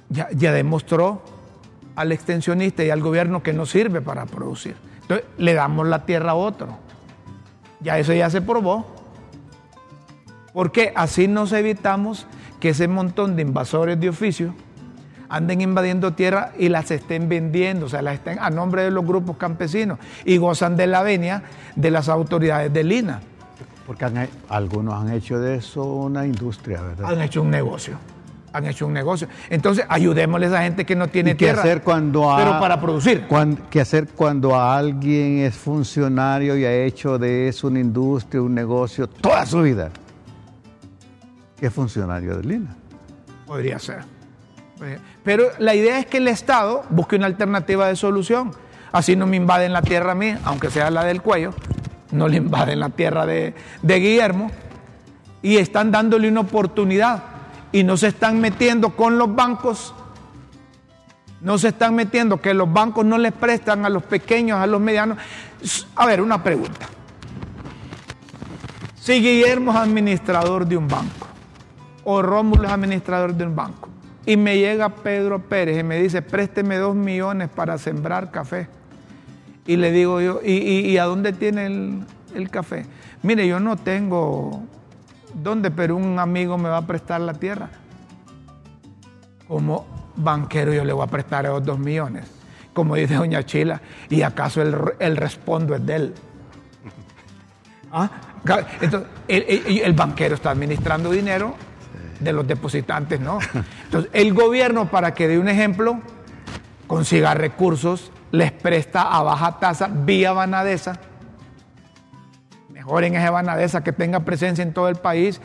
ya, 0.09 0.29
ya 0.33 0.53
demostró 0.53 1.23
al 1.97 2.13
extensionista 2.13 2.85
y 2.85 2.91
al 2.91 3.01
gobierno 3.01 3.43
que 3.43 3.53
no 3.53 3.67
sirve 3.67 4.01
para 4.01 4.27
producir. 4.27 4.77
Entonces 5.03 5.27
le 5.39 5.55
damos 5.55 5.87
la 5.87 6.05
tierra 6.05 6.33
a 6.33 6.35
otro. 6.35 6.69
Ya 7.81 7.99
eso 7.99 8.13
ya 8.13 8.31
se 8.31 8.41
probó. 8.41 8.87
Porque 10.53 10.93
así 10.97 11.29
nos 11.29 11.53
evitamos 11.53 12.27
que 12.59 12.71
ese 12.71 12.89
montón 12.89 13.37
de 13.37 13.43
invasores 13.43 13.99
de 14.01 14.09
oficio 14.09 14.55
anden 15.29 15.61
invadiendo 15.61 16.13
tierra 16.13 16.53
y 16.59 16.69
las 16.69 16.91
estén 16.91 17.29
vendiendo, 17.29 17.87
o 17.87 17.89
sea, 17.89 18.03
las 18.03 18.15
estén 18.15 18.39
a 18.41 18.51
nombre 18.51 18.83
de 18.83 18.91
los 18.91 19.07
grupos 19.07 19.37
campesinos 19.37 19.99
y 20.25 20.37
gozan 20.39 20.77
de 20.77 20.89
la 20.89 21.03
venia 21.03 21.45
de 21.77 21.91
las 21.93 22.09
autoridades 22.09 22.73
de 22.73 22.83
Lina. 22.83 23.21
Porque 23.87 24.29
algunos 24.49 24.95
han 24.95 25.13
hecho 25.13 25.39
de 25.39 25.57
eso 25.57 25.85
una 25.85 26.27
industria, 26.27 26.83
¿verdad? 26.83 27.13
Han 27.13 27.23
hecho 27.23 27.43
un 27.43 27.51
negocio 27.51 27.97
han 28.53 28.67
hecho 28.67 28.87
un 28.87 28.93
negocio. 28.93 29.29
Entonces, 29.49 29.85
ayudémosle 29.89 30.47
a 30.47 30.49
esa 30.49 30.63
gente 30.63 30.85
que 30.85 30.97
no 30.97 31.09
tiene 31.09 31.35
tierra, 31.35 31.61
hacer 31.61 31.83
cuando 31.83 32.35
pero 32.37 32.59
para 32.59 32.81
producir. 32.81 33.27
¿Qué 33.71 33.81
hacer 33.81 34.09
cuando 34.09 34.59
alguien 34.59 35.39
es 35.39 35.55
funcionario 35.55 36.57
y 36.57 36.65
ha 36.65 36.73
hecho 36.73 37.19
de 37.19 37.49
eso 37.49 37.69
una 37.69 37.81
industria, 37.81 38.43
un 38.43 38.55
negocio 38.55 39.09
toda 39.09 39.47
su 39.47 39.63
vida? 39.63 39.91
es 41.61 41.73
funcionario 41.73 42.37
del 42.37 42.53
INA. 42.53 42.75
Podría 43.47 43.79
ser. 43.79 44.03
Pero 45.23 45.45
la 45.59 45.75
idea 45.75 45.99
es 45.99 46.07
que 46.07 46.17
el 46.17 46.29
Estado 46.29 46.85
busque 46.89 47.17
una 47.17 47.27
alternativa 47.27 47.87
de 47.89 47.97
solución. 47.97 48.53
Así 48.93 49.15
no 49.15 49.27
me 49.27 49.37
invaden 49.37 49.73
la 49.73 49.83
tierra 49.83 50.13
a 50.13 50.15
mí, 50.15 50.35
aunque 50.45 50.71
sea 50.71 50.91
la 50.91 51.05
del 51.05 51.21
cuello, 51.21 51.55
no 52.13 52.29
le 52.29 52.39
invaden 52.39 52.81
la 52.81 52.89
tierra 52.89 53.27
de, 53.27 53.55
de 53.83 54.01
Guillermo 54.01 54.51
y 55.43 55.59
están 55.59 55.91
dándole 55.91 56.29
una 56.29 56.41
oportunidad 56.41 57.23
y 57.73 57.85
no 57.85 57.97
se 57.97 58.09
están 58.09 58.41
metiendo 58.41 58.97
con 58.97 59.19
los 59.19 59.35
bancos, 59.35 59.95
no 61.41 61.59
se 61.59 61.69
están 61.69 61.95
metiendo 61.95 62.41
que 62.41 62.53
los 62.53 62.73
bancos 62.73 63.05
no 63.05 63.17
les 63.19 63.33
prestan 63.33 63.85
a 63.85 63.89
los 63.89 64.03
pequeños, 64.03 64.59
a 64.59 64.67
los 64.67 64.81
medianos. 64.81 65.19
A 65.97 66.07
ver, 66.07 66.21
una 66.21 66.43
pregunta. 66.43 66.89
Si 68.97 69.15
Guillermo 69.15 69.73
es 69.73 69.79
administrador 69.79 70.67
de 70.67 70.77
un 70.77 70.87
banco 70.87 71.27
o 72.05 72.21
Rómulo 72.21 72.67
es 72.67 72.73
administrador 72.73 73.35
de 73.35 73.45
un 73.45 73.57
banco 73.57 73.89
y 74.27 74.37
me 74.37 74.59
llega 74.59 74.89
Pedro 74.91 75.41
Pérez 75.41 75.79
y 75.81 75.83
me 75.83 76.01
dice, 76.01 76.23
présteme 76.23 76.77
dos 76.77 76.95
millones 76.95 77.49
para 77.49 77.79
sembrar 77.79 78.31
café. 78.31 78.69
Y 79.67 79.77
le 79.77 79.93
digo 79.93 80.21
yo, 80.21 80.41
¿y, 80.45 80.97
a 80.99 81.05
dónde 81.05 81.33
tiene 81.33 81.67
el, 82.35 82.51
café? 82.51 82.87
Mire, 83.23 83.47
yo 83.47 83.61
no 83.61 83.77
tengo 83.77 84.63
¿Dónde? 85.35 85.71
Pero 85.71 85.97
un 85.97 86.19
amigo 86.19 86.59
me 86.59 86.69
va 86.69 86.79
a 86.79 86.87
prestar 86.87 87.21
la 87.21 87.35
tierra. 87.35 87.69
Como 89.47 89.87
banquero 90.17 90.73
yo 90.73 90.85
le 90.85 90.93
voy 90.93 91.05
a 91.05 91.07
prestar 91.07 91.47
esos 91.47 91.65
dos 91.65 91.79
millones. 91.79 92.25
Como 92.73 92.95
dice 92.95 93.15
doña 93.15 93.45
Chila, 93.45 93.81
¿y 94.09 94.23
acaso 94.23 94.63
el, 94.63 95.17
respondo 95.17 95.75
es 95.75 95.85
de 95.85 95.97
él? 95.97 96.15
¿Ah? 97.93 98.11
Entonces, 98.81 99.09
el, 99.29 99.93
banquero 99.93 100.37
está 100.37 100.51
administrando 100.51 101.11
dinero 101.11 101.55
de 102.21 102.33
los 102.33 102.47
depositantes, 102.47 103.21
¿no? 103.21 103.39
Entonces, 103.85 104.11
el 104.15 104.33
gobierno, 104.33 104.91
para 104.91 105.15
que 105.15 105.27
dé 105.27 105.39
un 105.39 105.49
ejemplo, 105.49 106.01
consiga 106.87 107.35
recursos, 107.35 108.13
les 108.31 108.53
presta 108.53 109.03
a 109.03 109.23
baja 109.23 109.59
tasa 109.59 109.91
vía 109.93 110.33
Banadesa 110.33 111.10
en 112.99 113.15
esa 113.15 113.31
Banadesa, 113.31 113.83
que 113.85 113.93
tenga 113.93 114.21
presencia 114.21 114.63
en 114.63 114.73
todo 114.73 114.89
el 114.89 114.97
país, 114.97 115.41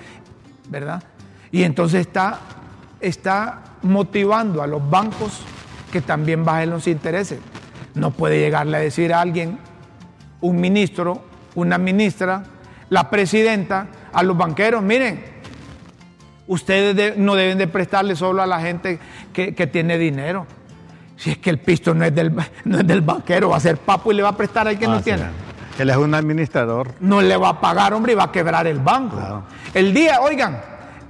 ¿verdad? 0.69 1.03
Y 1.51 1.63
entonces 1.63 2.01
está, 2.01 2.39
está 2.99 3.61
motivando 3.81 4.61
a 4.61 4.67
los 4.67 4.89
bancos 4.89 5.41
que 5.91 6.01
también 6.01 6.43
bajen 6.43 6.71
los 6.71 6.87
intereses. 6.87 7.39
No 7.93 8.11
puede 8.11 8.39
llegarle 8.39 8.77
a 8.77 8.79
decir 8.79 9.13
a 9.13 9.21
alguien, 9.21 9.57
un 10.41 10.59
ministro, 10.59 11.23
una 11.55 11.77
ministra, 11.77 12.43
la 12.89 13.09
presidenta, 13.09 13.87
a 14.11 14.23
los 14.23 14.37
banqueros, 14.37 14.81
miren, 14.83 15.23
ustedes 16.47 17.17
no 17.17 17.35
deben 17.35 17.57
de 17.57 17.67
prestarle 17.67 18.15
solo 18.15 18.41
a 18.41 18.45
la 18.45 18.59
gente 18.59 18.99
que, 19.33 19.51
tiene 19.67 19.97
dinero. 19.97 20.45
Si 21.17 21.31
es 21.31 21.37
que 21.37 21.49
el 21.49 21.59
pisto 21.59 21.93
no 21.93 22.05
es 22.05 22.13
del, 22.13 22.33
no 22.65 22.79
es 22.79 22.87
del 22.87 23.01
banquero, 23.01 23.49
va 23.49 23.57
a 23.57 23.61
ser 23.61 23.77
papo 23.77 24.11
y 24.11 24.15
le 24.15 24.23
va 24.23 24.29
a 24.29 24.37
prestar 24.37 24.67
al 24.67 24.77
que 24.77 24.87
no 24.87 24.95
ah, 24.95 25.01
tiene. 25.01 25.23
Él 25.77 25.89
es 25.89 25.97
un 25.97 26.13
administrador. 26.13 26.93
No 26.99 27.21
le 27.21 27.35
va 27.35 27.49
a 27.49 27.61
pagar, 27.61 27.93
hombre, 27.93 28.13
y 28.13 28.15
va 28.15 28.25
a 28.25 28.31
quebrar 28.31 28.65
el 28.67 28.79
banco. 28.79 29.43
El 29.73 29.93
día, 29.93 30.21
oigan, 30.21 30.61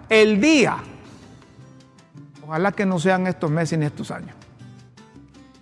el 0.09 0.41
día, 0.41 0.77
ojalá 2.45 2.71
que 2.71 2.85
no 2.85 2.99
sean 2.99 3.27
estos 3.27 3.51
meses 3.51 3.77
ni 3.77 3.85
estos 3.85 4.09
años, 4.11 4.35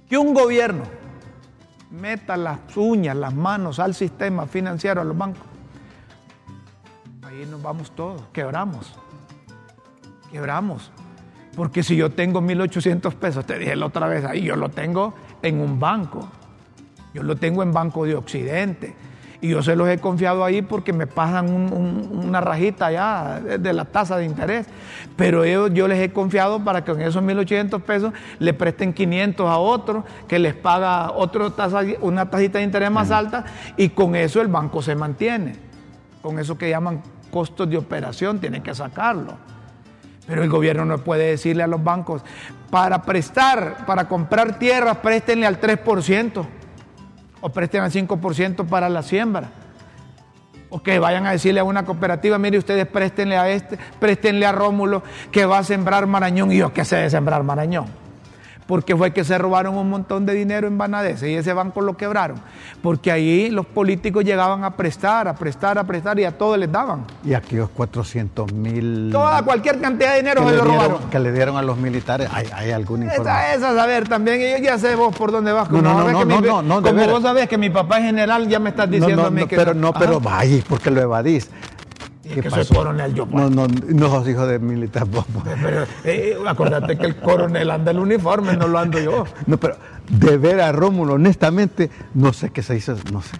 que 0.09 0.17
un 0.17 0.33
gobierno 0.33 0.83
meta 1.91 2.37
las 2.37 2.59
uñas, 2.75 3.15
las 3.15 3.33
manos 3.33 3.79
al 3.79 3.93
sistema 3.93 4.47
financiero, 4.47 5.01
a 5.01 5.03
los 5.03 5.17
bancos, 5.17 5.43
ahí 7.23 7.45
nos 7.49 7.61
vamos 7.61 7.91
todos, 7.91 8.23
quebramos, 8.31 8.93
quebramos. 10.31 10.91
Porque 11.55 11.83
si 11.83 11.95
yo 11.95 12.09
tengo 12.09 12.41
1.800 12.41 13.13
pesos, 13.13 13.45
te 13.45 13.59
dije 13.59 13.75
la 13.75 13.85
otra 13.85 14.07
vez, 14.07 14.25
ahí 14.25 14.41
yo 14.41 14.55
lo 14.55 14.69
tengo 14.69 15.13
en 15.43 15.59
un 15.59 15.79
banco. 15.79 16.27
Yo 17.13 17.23
lo 17.23 17.35
tengo 17.35 17.63
en 17.63 17.71
Banco 17.71 18.05
de 18.05 18.15
Occidente. 18.15 18.95
Y 19.43 19.49
yo 19.49 19.61
se 19.61 19.75
los 19.75 19.89
he 19.89 19.97
confiado 19.97 20.45
ahí 20.45 20.61
porque 20.61 20.93
me 20.93 21.05
pasan 21.05 21.49
una 21.49 22.39
rajita 22.39 22.89
ya 22.93 23.41
de 23.41 23.73
la 23.73 23.83
tasa 23.83 24.15
de 24.15 24.23
interés. 24.23 24.67
Pero 25.17 25.67
yo 25.67 25.87
les 25.89 25.99
he 25.99 26.13
confiado 26.13 26.63
para 26.63 26.85
que 26.85 26.91
en 26.93 27.01
esos 27.01 27.21
1.800 27.21 27.81
pesos 27.81 28.13
le 28.39 28.53
presten 28.53 28.93
500 28.93 29.45
a 29.45 29.57
otro, 29.57 30.05
que 30.29 30.39
les 30.39 30.53
paga 30.53 31.11
otro 31.11 31.51
tasa, 31.51 31.81
una 31.99 32.29
tasita 32.29 32.59
de 32.59 32.63
interés 32.63 32.89
más 32.89 33.11
alta 33.11 33.43
y 33.75 33.89
con 33.89 34.15
eso 34.15 34.39
el 34.39 34.47
banco 34.47 34.81
se 34.81 34.95
mantiene. 34.95 35.57
Con 36.21 36.39
eso 36.39 36.57
que 36.57 36.69
llaman 36.69 37.01
costos 37.29 37.69
de 37.69 37.75
operación, 37.75 38.39
tienen 38.39 38.63
que 38.63 38.73
sacarlo. 38.73 39.33
Pero 40.25 40.41
el 40.41 40.49
gobierno 40.49 40.85
no 40.85 40.99
puede 40.99 41.31
decirle 41.31 41.63
a 41.63 41.67
los 41.67 41.83
bancos, 41.83 42.23
para 42.71 43.01
prestar, 43.01 43.85
para 43.85 44.07
comprar 44.07 44.57
tierras, 44.57 44.99
préstenle 44.99 45.45
al 45.45 45.59
3% 45.59 46.45
o 47.43 47.49
presten 47.49 47.83
al 47.83 47.91
5% 47.91 48.65
para 48.65 48.87
la 48.87 49.03
siembra. 49.03 49.49
O 50.69 50.81
que 50.81 50.97
vayan 50.97 51.27
a 51.27 51.31
decirle 51.31 51.59
a 51.59 51.63
una 51.63 51.85
cooperativa, 51.85 52.39
mire, 52.39 52.57
ustedes 52.57 52.87
préstenle 52.87 53.37
a 53.37 53.49
este, 53.49 53.77
préstenle 53.99 54.45
a 54.45 54.53
Rómulo 54.53 55.03
que 55.29 55.45
va 55.45 55.59
a 55.59 55.63
sembrar 55.63 56.07
Marañón 56.07 56.51
y 56.51 56.57
yo 56.57 56.73
qué 56.73 56.85
sé 56.85 56.95
de 56.95 57.09
sembrar 57.09 57.43
Marañón 57.43 58.02
porque 58.67 58.95
fue 58.95 59.11
que 59.11 59.23
se 59.23 59.37
robaron 59.37 59.77
un 59.77 59.89
montón 59.89 60.25
de 60.25 60.33
dinero 60.33 60.67
en 60.67 60.77
Banadese 60.77 61.31
y 61.31 61.35
ese 61.35 61.53
banco 61.53 61.81
lo 61.81 61.95
quebraron, 61.97 62.37
porque 62.81 63.11
ahí 63.11 63.49
los 63.49 63.65
políticos 63.65 64.23
llegaban 64.23 64.63
a 64.63 64.71
prestar, 64.71 65.27
a 65.27 65.35
prestar, 65.35 65.77
a 65.77 65.83
prestar 65.83 66.19
y 66.19 66.25
a 66.25 66.37
todos 66.37 66.57
les 66.57 66.71
daban. 66.71 67.05
Y 67.23 67.33
aquellos 67.33 67.69
400 67.69 68.53
mil... 68.53 69.09
Toda, 69.11 69.43
cualquier 69.43 69.79
cantidad 69.79 70.11
de 70.11 70.17
dinero 70.17 70.47
se 70.47 70.55
lo 70.55 70.63
robaron. 70.63 71.09
que 71.09 71.19
le 71.19 71.31
dieron 71.31 71.57
a 71.57 71.61
los 71.61 71.77
militares, 71.77 72.29
¿hay, 72.31 72.47
hay 72.53 72.71
alguna 72.71 73.05
información? 73.05 73.45
Esa, 73.45 73.71
esa, 73.71 73.83
a 73.83 73.85
ver, 73.85 74.07
también, 74.07 74.39
yo 74.39 74.63
ya 74.63 74.77
sé 74.77 74.95
vos 74.95 75.15
por 75.15 75.31
dónde 75.31 75.51
vas. 75.51 75.69
no, 75.69 75.81
no, 75.81 76.25
no, 76.25 76.41
no, 76.41 76.61
no, 76.61 76.81
Como 76.81 77.07
vos 77.07 77.21
sabés 77.23 77.47
que 77.47 77.57
mi 77.57 77.69
papá 77.69 77.99
es 77.99 78.05
general, 78.05 78.47
ya 78.47 78.59
me 78.59 78.69
estás 78.69 78.89
diciendo 78.89 79.25
a 79.25 79.29
mí 79.29 79.45
que... 79.45 79.55
Pero 79.55 79.73
no, 79.73 79.93
pero 79.93 80.19
vaya, 80.19 80.63
porque 80.67 80.91
lo 80.91 81.01
evadís. 81.01 81.49
¿Qué 82.23 82.41
que 82.41 82.49
pasó? 82.49 82.73
coronel 82.73 83.13
yo. 83.13 83.25
No, 83.25 83.49
no, 83.49 83.67
no 83.67 84.09
sos 84.09 84.27
hijo 84.27 84.47
de 84.47 84.57
militar. 84.57 85.05
Pero, 85.61 85.85
eh, 86.05 86.37
acordate 86.47 86.97
que 86.97 87.05
el 87.05 87.17
coronel 87.17 87.69
anda 87.69 87.91
el 87.91 87.99
uniforme, 87.99 88.55
no 88.55 88.67
lo 88.67 88.79
ando 88.79 88.99
yo. 88.99 89.25
No, 89.45 89.57
pero 89.57 89.75
de 90.09 90.37
ver 90.37 90.61
a 90.61 90.71
Rómulo, 90.71 91.13
honestamente, 91.15 91.89
no 92.13 92.31
sé 92.31 92.49
qué 92.51 92.63
se 92.63 92.77
hizo, 92.77 92.95
no 93.11 93.21
sé. 93.21 93.37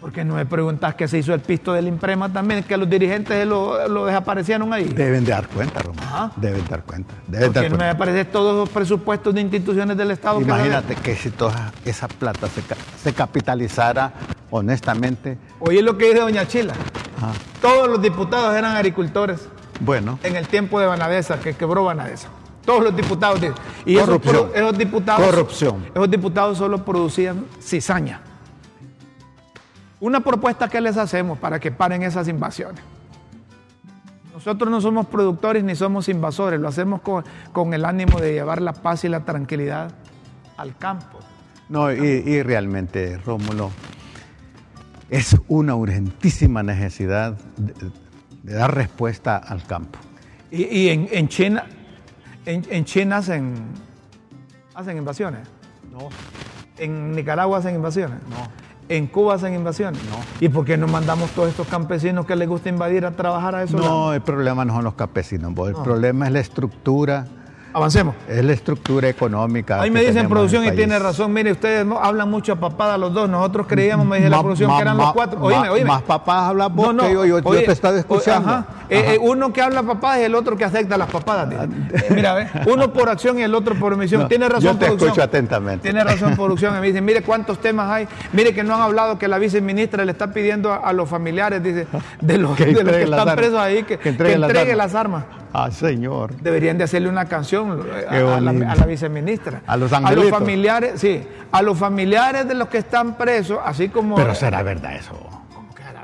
Porque 0.00 0.24
no 0.24 0.34
me 0.34 0.46
preguntas 0.46 0.94
qué 0.94 1.06
se 1.06 1.18
hizo 1.18 1.34
el 1.34 1.40
pisto 1.40 1.72
del 1.74 1.86
imprema 1.86 2.32
también, 2.32 2.62
que 2.62 2.76
los 2.76 2.88
dirigentes 2.88 3.46
lo, 3.46 4.06
desaparecieron 4.06 4.72
ahí. 4.72 4.84
Deben 4.84 5.24
de 5.24 5.32
dar 5.32 5.46
cuenta, 5.48 5.80
Rómulo. 5.80 6.32
Deben 6.36 6.64
dar 6.66 6.82
cuenta. 6.84 7.14
Deben 7.26 7.52
Porque 7.52 7.68
no 7.68 7.76
me 7.76 7.88
aparece 7.88 8.24
todos 8.24 8.56
los 8.56 8.68
presupuestos 8.70 9.34
de 9.34 9.42
instituciones 9.42 9.96
del 9.96 10.10
Estado. 10.12 10.40
Imagínate 10.40 10.94
que, 10.94 11.14
si 11.14 11.30
toda 11.30 11.72
esa 11.84 12.08
plata 12.08 12.48
se, 12.48 12.62
se 13.02 13.12
capitalizara 13.12 14.12
honestamente. 14.50 15.38
Oye 15.58 15.82
lo 15.82 15.96
que 15.98 16.06
dice 16.06 16.20
doña 16.20 16.46
Chila. 16.46 16.74
Todos 17.60 17.88
los 17.88 18.00
diputados 18.00 18.56
eran 18.56 18.76
agricultores. 18.76 19.48
Bueno. 19.80 20.18
En 20.22 20.36
el 20.36 20.48
tiempo 20.48 20.80
de 20.80 20.86
Banadesa, 20.86 21.40
que 21.40 21.54
quebró 21.54 21.84
Banadesa. 21.84 22.28
Todos 22.64 22.84
los 22.84 22.96
diputados. 22.96 23.40
Y 23.84 23.96
Corrupción. 23.96 24.50
Esos, 24.54 24.78
diputados. 24.78 25.26
Corrupción. 25.26 25.86
Esos 25.94 26.10
diputados 26.10 26.58
solo 26.58 26.84
producían 26.84 27.44
cizaña. 27.60 28.20
Una 30.00 30.20
propuesta 30.20 30.68
que 30.68 30.80
les 30.80 30.96
hacemos 30.96 31.38
para 31.38 31.60
que 31.60 31.70
paren 31.70 32.02
esas 32.02 32.26
invasiones. 32.28 32.82
Nosotros 34.32 34.70
no 34.70 34.80
somos 34.80 35.06
productores 35.06 35.62
ni 35.62 35.76
somos 35.76 36.08
invasores, 36.08 36.58
lo 36.58 36.68
hacemos 36.68 37.02
con, 37.02 37.24
con 37.52 37.74
el 37.74 37.84
ánimo 37.84 38.18
de 38.18 38.32
llevar 38.32 38.62
la 38.62 38.72
paz 38.72 39.04
y 39.04 39.08
la 39.08 39.24
tranquilidad 39.24 39.92
al 40.56 40.76
campo. 40.76 41.18
No, 41.68 41.92
y, 41.92 41.98
y 41.98 42.42
realmente, 42.42 43.18
Rómulo, 43.18 43.70
es 45.10 45.36
una 45.48 45.74
urgentísima 45.74 46.62
necesidad 46.62 47.36
de, 47.56 48.54
dar 48.54 48.74
respuesta 48.74 49.36
al 49.36 49.64
campo. 49.64 49.98
¿Y, 50.50 50.88
en, 50.88 51.28
China, 51.28 51.66
en, 52.44 52.84
China 52.84 53.18
hacen, 53.18 53.54
hacen 54.74 54.96
invasiones? 54.96 55.46
No. 55.92 56.08
¿En 56.78 57.12
Nicaragua 57.12 57.58
hacen 57.58 57.74
invasiones? 57.74 58.18
No. 58.28 58.48
¿En 58.90 59.06
Cuba 59.06 59.34
hacen 59.34 59.54
invasiones? 59.54 60.02
No. 60.10 60.16
¿Y 60.40 60.48
por 60.48 60.64
qué 60.64 60.76
no 60.76 60.88
mandamos 60.88 61.30
todos 61.30 61.48
estos 61.48 61.68
campesinos 61.68 62.26
que 62.26 62.34
les 62.34 62.48
gusta 62.48 62.70
invadir 62.70 63.06
a 63.06 63.12
trabajar 63.12 63.54
a 63.54 63.62
eso? 63.62 63.76
No, 63.76 64.12
el 64.12 64.20
problema 64.20 64.64
no 64.64 64.74
son 64.74 64.82
los 64.82 64.94
campesinos, 64.94 65.52
el 65.68 65.74
problema 65.76 66.26
es 66.26 66.32
la 66.32 66.40
estructura 66.40 67.24
Avancemos. 67.72 68.14
Es 68.28 68.44
la 68.44 68.52
estructura 68.52 69.08
económica. 69.08 69.80
Ahí 69.80 69.90
me 69.90 70.02
dicen 70.02 70.28
producción 70.28 70.64
y 70.64 70.72
tiene 70.72 70.98
razón. 70.98 71.32
Mire, 71.32 71.52
ustedes 71.52 71.86
hablan 72.00 72.28
mucho 72.28 72.52
a 72.52 72.56
papada 72.56 72.98
los 72.98 73.12
dos. 73.12 73.28
Nosotros 73.28 73.66
creíamos, 73.68 74.06
me 74.06 74.16
dice 74.18 74.30
la 74.30 74.40
producción, 74.40 74.74
que 74.76 74.82
eran 74.82 74.96
los 74.96 75.12
cuatro. 75.12 75.40
Oíme, 75.40 75.68
oíme. 75.70 75.86
Más 75.86 76.02
papás 76.02 76.50
hablan 76.50 76.74
vos 76.74 76.94
no, 76.94 77.08
yo, 77.08 77.24
yo, 77.24 77.42
te 77.42 77.72
estaba 77.72 77.98
escuchando. 77.98 78.64
Eh, 78.88 79.14
eh, 79.14 79.18
uno 79.20 79.52
que 79.52 79.62
habla 79.62 79.82
papadas 79.84 80.20
y 80.20 80.22
el 80.24 80.34
otro 80.34 80.56
que 80.56 80.64
acepta 80.64 80.96
las 80.96 81.08
papadas. 81.10 81.68
Mira, 82.10 82.34
ve, 82.34 82.48
uno 82.66 82.92
por 82.92 83.08
acción 83.08 83.38
y 83.38 83.42
el 83.42 83.54
otro 83.54 83.74
por 83.76 83.92
omisión. 83.92 84.28
tiene 84.28 84.48
razón, 84.48 84.72
yo 84.72 84.78
te 84.78 84.86
escucho 84.86 85.22
atentamente. 85.22 85.82
Tiene 85.82 86.02
razón, 86.02 86.34
producción. 86.34 86.76
Y 86.76 86.80
me 86.80 86.86
dicen, 86.88 87.04
mire 87.04 87.22
cuántos 87.22 87.60
temas 87.60 87.90
hay. 87.90 88.08
Mire 88.32 88.52
que 88.52 88.64
no 88.64 88.74
han 88.74 88.82
hablado 88.82 89.18
que 89.18 89.28
la 89.28 89.38
viceministra 89.38 90.04
le 90.04 90.12
está 90.12 90.32
pidiendo 90.32 90.72
a, 90.72 90.92
los 90.92 91.08
familiares, 91.08 91.62
dice, 91.62 91.86
de 92.20 92.38
los 92.38 92.56
que, 92.56 92.70
están 92.70 93.36
presos 93.36 93.58
ahí, 93.58 93.84
que, 93.84 93.98
que 93.98 94.08
entreguen 94.08 94.76
las 94.76 94.94
armas 94.94 95.24
Ah, 95.52 95.70
señor. 95.70 96.34
Deberían 96.36 96.78
de 96.78 96.84
hacerle 96.84 97.08
una 97.08 97.24
canción 97.26 97.80
a, 98.08 98.36
a 98.36 98.40
la, 98.40 98.50
a 98.72 98.76
la 98.76 98.86
viceministra. 98.86 99.62
A 99.66 99.76
los 99.76 99.92
A 99.92 100.00
los 100.00 100.10
angelitos. 100.10 100.38
familiares, 100.38 101.00
sí, 101.00 101.22
a 101.50 101.62
los 101.62 101.76
familiares 101.78 102.46
de 102.46 102.54
los 102.54 102.68
que 102.68 102.78
están 102.78 103.16
presos, 103.16 103.58
así 103.64 103.88
como... 103.88 104.14
Pero 104.16 104.34
será 104.34 104.62
verdad 104.62 104.94
eso. 104.96 105.16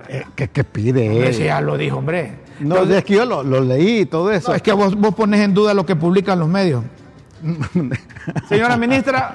Eh, 0.08 0.24
¿Qué, 0.34 0.48
qué 0.48 0.62
pide 0.64 1.08
Hombre, 1.08 1.28
él? 1.28 1.34
si 1.34 1.44
ya 1.44 1.60
lo 1.60 1.76
dijo, 1.76 1.98
hombre. 1.98 2.32
No, 2.60 2.76
Entonces, 2.76 2.98
es 2.98 3.04
que 3.04 3.14
yo 3.14 3.24
lo, 3.24 3.42
lo 3.42 3.60
leí 3.60 4.00
y 4.00 4.06
todo 4.06 4.30
eso. 4.30 4.50
no, 4.50 4.54
es 4.54 4.62
que 4.62 4.72
vos, 4.72 4.94
vos 4.94 5.14
pones 5.14 5.40
en 5.40 5.52
duda 5.52 5.74
lo 5.74 5.84
que 5.84 5.96
publican 5.96 6.38
los 6.38 6.48
medios. 6.48 6.82
Señora 8.48 8.76
ministra, 8.76 9.34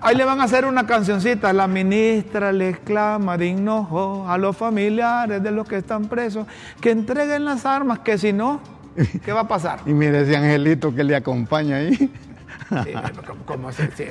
ahí 0.00 0.14
le 0.14 0.24
van 0.24 0.40
a 0.40 0.44
hacer 0.44 0.64
una 0.64 0.86
cancioncita. 0.86 1.52
La 1.52 1.66
ministra 1.66 2.52
le 2.52 2.68
exclama 2.68 3.36
de 3.38 3.48
enojo 3.48 4.26
a 4.28 4.36
los 4.38 4.56
familiares 4.56 5.42
de 5.42 5.50
los 5.50 5.66
que 5.66 5.76
están 5.76 6.06
presos 6.06 6.46
que 6.80 6.90
entreguen 6.90 7.44
las 7.44 7.64
armas, 7.66 8.00
que 8.00 8.18
si 8.18 8.32
no, 8.32 8.60
¿qué 9.24 9.32
va 9.32 9.40
a 9.40 9.48
pasar? 9.48 9.80
Y 9.86 9.90
mire 9.92 10.22
ese 10.22 10.36
angelito 10.36 10.94
que 10.94 11.04
le 11.04 11.16
acompaña 11.16 11.76
ahí. 11.76 11.94
Sí, 11.96 12.92
¿cómo- 13.26 13.44
cómo 13.44 13.68
hacer? 13.68 13.92
Sí. 13.96 14.04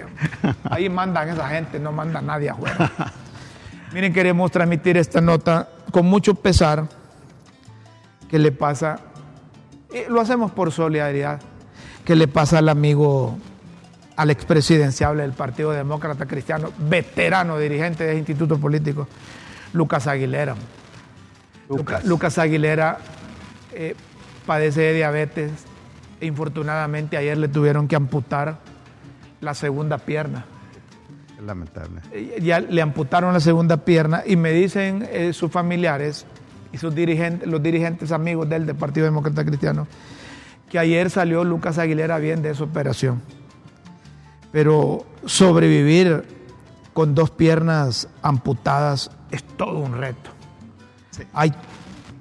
Ahí 0.70 0.90
mandan 0.90 1.30
esa 1.30 1.48
gente, 1.50 1.80
no 1.80 1.92
manda 1.92 2.22
nadie 2.22 2.50
afuera. 2.50 2.92
Miren, 3.94 4.14
queremos 4.14 4.52
transmitir 4.52 4.98
esta 4.98 5.22
nota 5.22 5.70
con 5.92 6.06
mucho 6.06 6.36
pesar 6.36 6.86
que 8.30 8.38
le 8.38 8.52
pasa, 8.52 9.00
y 9.92 10.10
lo 10.12 10.22
hacemos 10.22 10.52
por 10.52 10.72
solidaridad, 10.72 11.40
que 12.06 12.16
le 12.16 12.28
pasa 12.28 12.60
al 12.60 12.70
amigo, 12.70 13.38
al 14.16 14.30
expresidenciable 14.30 15.24
del 15.24 15.32
Partido 15.34 15.72
Demócrata 15.72 16.28
Cristiano, 16.28 16.72
veterano 16.78 17.58
dirigente 17.58 18.04
de 18.04 18.18
instituto 18.18 18.60
político, 18.60 19.08
Lucas 19.74 20.06
Aguilera. 20.06 20.56
Lucas, 21.70 22.04
Lucas 22.06 22.38
Aguilera 22.38 22.98
eh, 23.74 23.96
padece 24.50 24.82
de 24.82 24.94
diabetes. 24.96 25.52
Infortunadamente 26.22 27.18
ayer 27.18 27.38
le 27.38 27.50
tuvieron 27.50 27.88
que 27.88 27.96
amputar 27.96 28.58
la 29.42 29.54
segunda 29.54 30.00
pierna. 30.00 30.44
Es 31.38 31.44
lamentable. 31.44 32.02
Eh, 32.12 32.40
Ya 32.42 32.60
le 32.60 32.82
amputaron 32.82 33.32
la 33.32 33.42
segunda 33.42 33.78
pierna 33.78 34.24
y 34.26 34.38
me 34.38 34.52
dicen 34.52 35.08
eh, 35.12 35.34
sus 35.34 35.52
familiares 35.52 36.26
y 36.72 36.80
sus 36.80 36.96
dirigentes, 36.96 37.48
los 37.48 37.62
dirigentes 37.62 38.12
amigos 38.12 38.50
del, 38.50 38.66
del 38.66 38.76
Partido 38.76 39.06
Demócrata 39.06 39.46
Cristiano 39.46 39.86
que 40.68 40.80
ayer 40.80 41.12
salió 41.12 41.44
Lucas 41.44 41.78
Aguilera 41.78 42.18
bien 42.18 42.42
de 42.42 42.50
esa 42.50 42.64
operación. 42.64 43.22
Pero 44.52 45.06
sobrevivir 45.26 46.24
con 46.94 47.14
dos 47.14 47.30
piernas 47.30 48.08
amputadas 48.24 49.12
es 49.30 49.44
todo 49.44 49.78
un 49.78 49.96
reto. 49.96 50.32
Hay 51.34 51.54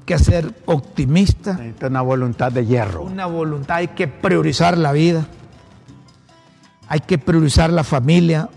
que 0.09 0.18
ser 0.18 0.54
optimista, 0.64 1.52
Necesita 1.52 1.88
una 1.88 2.00
voluntad 2.00 2.50
de 2.50 2.64
hierro. 2.64 3.02
una 3.02 3.26
voluntad, 3.26 3.76
hay 3.76 3.88
que 3.88 4.09
priorizar 4.09 4.78
la 4.78 4.92
vida, 4.92 5.26
hay 6.88 7.00
que 7.00 7.18
priorizar 7.18 7.70
la 7.70 7.84
familia 7.84 8.48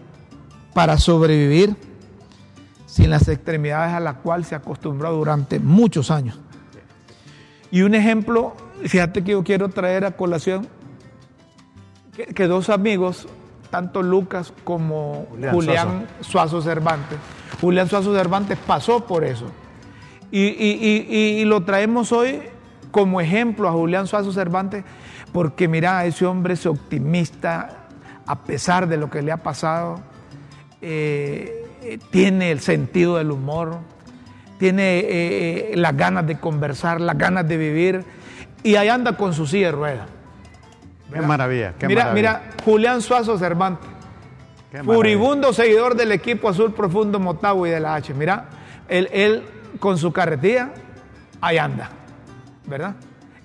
para 0.74 0.98
sobrevivir 0.98 1.76
sin 2.86 3.10
las 3.10 3.28
extremidades 3.28 3.94
a 3.94 4.00
las 4.00 4.16
cuales 4.16 4.48
se 4.48 4.56
acostumbró 4.56 5.12
durante 5.12 5.60
muchos 5.60 6.10
años. 6.10 6.40
Y 7.70 7.82
un 7.82 7.96
ejemplo, 7.96 8.56
fíjate 8.86 9.22
que 9.22 9.32
yo 9.32 9.44
quiero 9.44 9.68
traer 9.68 10.06
a 10.06 10.12
colación 10.12 10.70
que, 12.16 12.28
que 12.28 12.48
dos 12.48 12.70
amigos, 12.70 13.28
tanto 13.70 14.02
Lucas 14.02 14.54
como 14.64 15.28
Julián 15.32 15.54
Julián, 15.54 16.08
Suazo 16.22 16.62
Cervantes, 16.62 17.18
Julián 17.60 17.90
Suazo 17.90 18.16
Cervantes 18.16 18.58
pasó 18.66 19.06
por 19.06 19.26
eso. 19.26 19.52
Y, 20.32 20.40
y- 20.48 21.06
y- 21.10 21.42
y- 21.42 21.46
lo 21.46 21.64
traemos 21.64 22.12
hoy 22.12 22.40
como 22.90 23.20
ejemplo 23.22 23.68
a 23.68 23.72
Julián 23.72 24.08
Suazo 24.08 24.32
Cervantes, 24.32 24.84
porque 25.34 25.68
mira, 25.68 26.06
ese 26.06 26.26
hombre 26.26 26.54
es 26.54 26.66
optimista, 26.66 27.88
a 28.26 28.44
pesar 28.44 28.88
de 28.88 28.98
lo 28.98 29.10
que 29.10 29.22
le 29.22 29.32
ha 29.32 29.38
pasado, 29.38 30.00
eh, 30.82 31.66
tiene 32.12 32.52
el 32.52 32.60
sentido 32.60 33.18
del 33.18 33.32
humor, 33.32 33.80
tiene 34.58 35.00
eh, 35.00 35.06
eh, 35.10 35.74
las 35.76 35.96
ganas 35.98 36.26
de 36.28 36.40
conversar, 36.40 37.02
las 37.02 37.18
ganas 37.18 37.48
de 37.48 37.58
vivir, 37.58 38.04
y 38.64 38.76
ahí 38.76 38.88
anda 38.90 39.18
con 39.18 39.34
su 39.34 39.46
silla 39.48 39.68
de 39.68 39.72
ruedas. 39.74 40.08
Qué 41.12 41.22
maravilla. 41.22 41.74
Qué 41.78 41.88
mira, 41.88 42.06
maravilla. 42.06 42.42
mira, 42.44 42.54
Julián 42.64 43.02
Suazo 43.02 43.38
Cervantes. 43.38 43.90
Furibundo 44.86 45.52
seguidor 45.52 45.96
del 45.96 46.14
equipo 46.14 46.48
azul 46.48 46.74
profundo 46.74 47.20
Motagua 47.20 47.68
y 47.68 47.72
de 47.72 47.80
la 47.82 47.96
H. 47.96 48.14
Mira, 48.14 48.46
él, 48.88 49.10
él 49.12 49.44
con 49.80 49.98
su 49.98 50.12
carretilla, 50.12 50.70
ahí 51.40 51.58
anda, 51.58 51.90
¿verdad? 52.68 52.96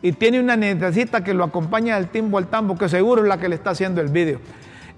Y 0.03 0.12
tiene 0.12 0.39
una 0.41 0.57
necesita 0.57 1.24
que 1.24 1.35
lo 1.35 1.45
acompaña 1.45 1.97
del 1.97 2.09
timbo 2.09 2.39
al 2.39 2.47
tambo, 2.49 2.77
que 2.77 2.89
seguro 2.89 3.22
es 3.22 3.29
la 3.29 3.39
que 3.39 3.49
le 3.49 3.55
está 3.55 3.70
haciendo 3.70 4.01
el 4.01 4.09
vídeo. 4.09 4.41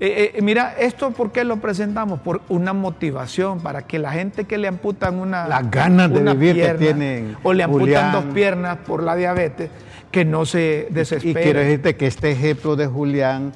Eh, 0.01 0.33
eh, 0.37 0.43
mira, 0.43 0.74
esto 0.79 1.11
por 1.11 1.33
qué 1.33 1.43
lo 1.45 1.57
presentamos? 1.57 2.20
Por 2.20 2.41
una 2.49 2.72
motivación, 2.72 3.61
para 3.61 3.83
que 3.83 3.99
la 3.99 4.12
gente 4.12 4.45
que 4.45 4.57
le 4.59 4.68
amputan 4.68 5.18
una, 5.18 5.49
Las 5.49 5.70
ganas 5.70 6.12
de 6.12 6.20
vivir 6.35 6.55
que 6.62 6.74
tienen 6.74 7.37
o 7.43 7.53
le 7.53 7.64
amputan 7.64 7.87
Julián. 7.87 8.12
dos 8.12 8.24
piernas 8.35 8.79
por 8.87 9.03
la 9.03 9.16
diabetes, 9.16 9.70
que 10.12 10.24
no 10.24 10.47
se 10.47 10.87
Y 10.91 10.95
desespere. 10.95 11.43
quiero 11.43 11.61
decirte 11.61 11.97
que 11.97 12.07
este 12.07 12.31
ejemplo 12.31 12.76
de 12.76 12.87
Julián 12.87 13.53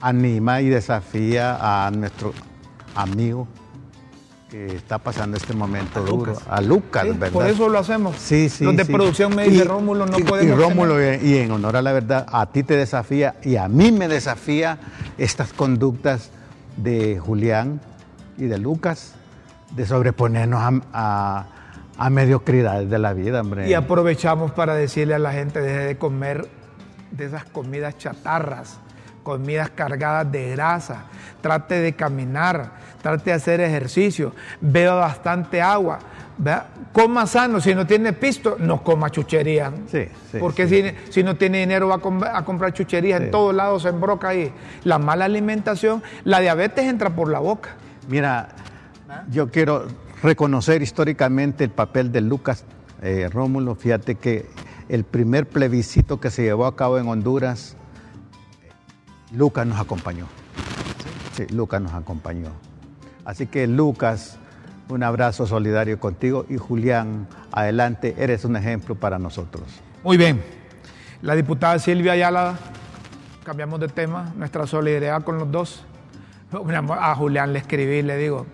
anima 0.00 0.60
y 0.60 0.68
desafía 0.68 1.86
a 1.86 1.90
nuestro 1.90 2.32
amigo 2.94 3.48
que 4.52 4.66
está 4.66 4.98
pasando 4.98 5.38
este 5.38 5.54
momento 5.54 6.02
duro, 6.04 6.36
a 6.46 6.60
Lucas, 6.60 7.04
Sí, 7.04 7.08
¿verdad? 7.12 7.30
por 7.32 7.46
eso 7.46 7.70
lo 7.70 7.78
hacemos. 7.78 8.16
Sí, 8.16 8.50
sí. 8.50 8.64
Los 8.64 8.76
de 8.76 8.84
sí. 8.84 8.92
producción 8.92 9.34
me 9.34 9.48
Rómulo, 9.64 10.04
no 10.04 10.18
y- 10.18 10.22
podemos. 10.24 10.58
Y 10.58 10.62
Rómulo, 10.62 10.96
tener". 10.96 11.24
y 11.24 11.38
en 11.38 11.50
honor 11.52 11.78
a 11.78 11.80
la 11.80 11.92
verdad, 11.92 12.26
a 12.30 12.44
ti 12.52 12.62
te 12.62 12.76
desafía 12.76 13.36
y 13.42 13.56
a 13.56 13.66
mí 13.68 13.92
me 13.92 14.08
desafía 14.08 14.78
estas 15.16 15.54
conductas 15.54 16.28
de 16.76 17.18
Julián 17.18 17.80
y 18.36 18.44
de 18.44 18.58
Lucas 18.58 19.14
de 19.74 19.86
sobreponernos 19.86 20.60
a, 20.60 20.82
a, 20.92 21.46
a 21.96 22.10
mediocridades 22.10 22.90
de 22.90 22.98
la 22.98 23.14
vida, 23.14 23.40
hombre. 23.40 23.70
Y 23.70 23.72
aprovechamos 23.72 24.50
para 24.52 24.74
decirle 24.74 25.14
a 25.14 25.18
la 25.18 25.32
gente, 25.32 25.62
deje 25.62 25.78
de 25.78 25.96
comer 25.96 26.46
de 27.10 27.24
esas 27.24 27.46
comidas 27.46 27.96
chatarras, 27.96 28.76
comidas 29.22 29.70
cargadas 29.70 30.30
de 30.30 30.50
grasa, 30.50 31.04
trate 31.40 31.76
de 31.76 31.94
caminar, 31.94 32.72
trate 33.02 33.30
de 33.30 33.32
hacer 33.32 33.60
ejercicio, 33.60 34.32
beba 34.60 34.94
bastante 34.94 35.60
agua, 35.60 35.98
¿verdad? 36.38 36.66
coma 36.92 37.26
sano, 37.26 37.60
si 37.60 37.74
no 37.74 37.86
tiene 37.86 38.12
pisto, 38.12 38.56
no 38.58 38.82
coma 38.82 39.10
chuchería. 39.10 39.72
Sí, 39.90 40.04
sí, 40.30 40.38
Porque 40.38 40.68
sí. 40.68 40.82
Si, 41.06 41.12
si 41.12 41.22
no 41.22 41.36
tiene 41.36 41.60
dinero 41.60 41.88
va 41.88 41.96
a, 41.96 41.98
com- 41.98 42.22
a 42.22 42.44
comprar 42.44 42.72
chucherías, 42.72 43.20
en 43.20 43.30
todos 43.30 43.54
lados 43.54 43.82
se 43.82 43.88
embroca 43.88 44.28
ahí. 44.28 44.52
La 44.84 44.98
mala 44.98 45.24
alimentación, 45.24 46.02
la 46.24 46.40
diabetes 46.40 46.84
entra 46.86 47.10
por 47.10 47.28
la 47.30 47.38
boca. 47.38 47.70
Mira, 48.08 48.48
yo 49.30 49.50
quiero 49.50 49.86
reconocer 50.22 50.82
históricamente 50.82 51.64
el 51.64 51.70
papel 51.70 52.12
de 52.12 52.20
Lucas 52.20 52.64
eh, 53.02 53.28
Rómulo. 53.32 53.74
Fíjate 53.74 54.14
que 54.16 54.46
el 54.88 55.04
primer 55.04 55.48
plebiscito 55.48 56.20
que 56.20 56.30
se 56.30 56.42
llevó 56.42 56.66
a 56.66 56.76
cabo 56.76 56.98
en 56.98 57.08
Honduras, 57.08 57.76
Lucas 59.32 59.66
nos 59.66 59.80
acompañó. 59.80 60.26
Sí, 61.34 61.46
Lucas 61.50 61.80
nos 61.80 61.94
acompañó. 61.94 62.50
Así 63.24 63.46
que 63.46 63.66
Lucas, 63.66 64.38
un 64.88 65.02
abrazo 65.02 65.46
solidario 65.46 65.98
contigo 66.00 66.46
y 66.48 66.56
Julián, 66.56 67.28
adelante, 67.52 68.14
eres 68.18 68.44
un 68.44 68.56
ejemplo 68.56 68.94
para 68.94 69.18
nosotros. 69.18 69.64
Muy 70.02 70.16
bien. 70.16 70.42
La 71.22 71.34
diputada 71.34 71.78
Silvia 71.78 72.12
Ayala, 72.12 72.58
cambiamos 73.44 73.78
de 73.80 73.88
tema, 73.88 74.32
nuestra 74.36 74.66
solidaridad 74.66 75.22
con 75.22 75.38
los 75.38 75.50
dos. 75.50 75.84
A 76.50 77.14
Julián 77.14 77.52
le 77.52 77.60
escribí 77.60 77.98
y 77.98 78.02
le 78.02 78.16
digo, 78.16 78.46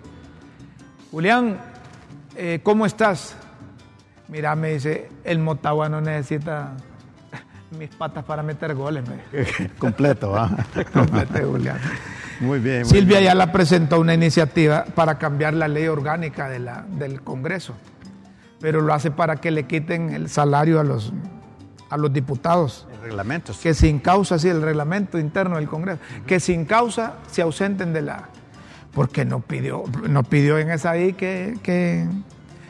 Julián, 1.11 1.57
eh, 2.35 2.59
¿cómo 2.63 2.85
estás? 2.85 3.35
Mira, 4.27 4.55
me 4.55 4.73
dice, 4.73 5.09
el 5.23 5.39
Motagua 5.39 5.89
no 5.89 5.99
necesita 5.99 6.73
mis 7.77 7.89
patas 7.89 8.23
para 8.23 8.43
meter 8.43 8.75
goles. 8.75 9.03
Me. 9.07 9.69
Completo, 9.79 10.37
¿ah? 10.37 10.49
Complete, 10.93 11.43
Julián. 11.43 11.79
Muy 12.39 12.59
bien. 12.59 12.81
muy 12.83 12.89
Silvia 12.89 13.19
bien. 13.19 13.29
Ayala 13.31 13.51
presentó 13.51 13.99
una 13.99 14.13
iniciativa 14.13 14.85
para 14.95 15.17
cambiar 15.17 15.53
la 15.53 15.67
ley 15.67 15.87
orgánica 15.87 16.47
de 16.49 16.59
la- 16.59 16.85
del 16.87 17.21
Congreso, 17.21 17.73
pero 18.61 18.81
lo 18.81 18.93
hace 18.93 19.11
para 19.11 19.37
que 19.37 19.51
le 19.51 19.63
quiten 19.65 20.11
el 20.11 20.29
salario 20.29 20.79
a 20.79 20.83
los, 20.83 21.11
a 21.89 21.97
los 21.97 22.11
diputados. 22.13 22.85
Reglamentos. 23.01 23.57
que 23.59 23.73
sin 23.73 23.99
causa, 23.99 24.37
sí, 24.37 24.49
el 24.49 24.61
reglamento 24.61 25.17
interno 25.17 25.55
del 25.55 25.67
Congreso, 25.69 25.99
que 26.27 26.39
sin 26.39 26.65
causa 26.65 27.13
se 27.31 27.41
ausenten 27.41 27.93
de 27.93 28.01
la... 28.03 28.29
Porque 28.93 29.23
no 29.23 29.39
pidió, 29.39 29.83
no 30.09 30.23
pidió 30.23 30.57
en 30.59 30.69
esa 30.71 30.91
ahí 30.91 31.13
que, 31.13 31.57
que, 31.63 32.05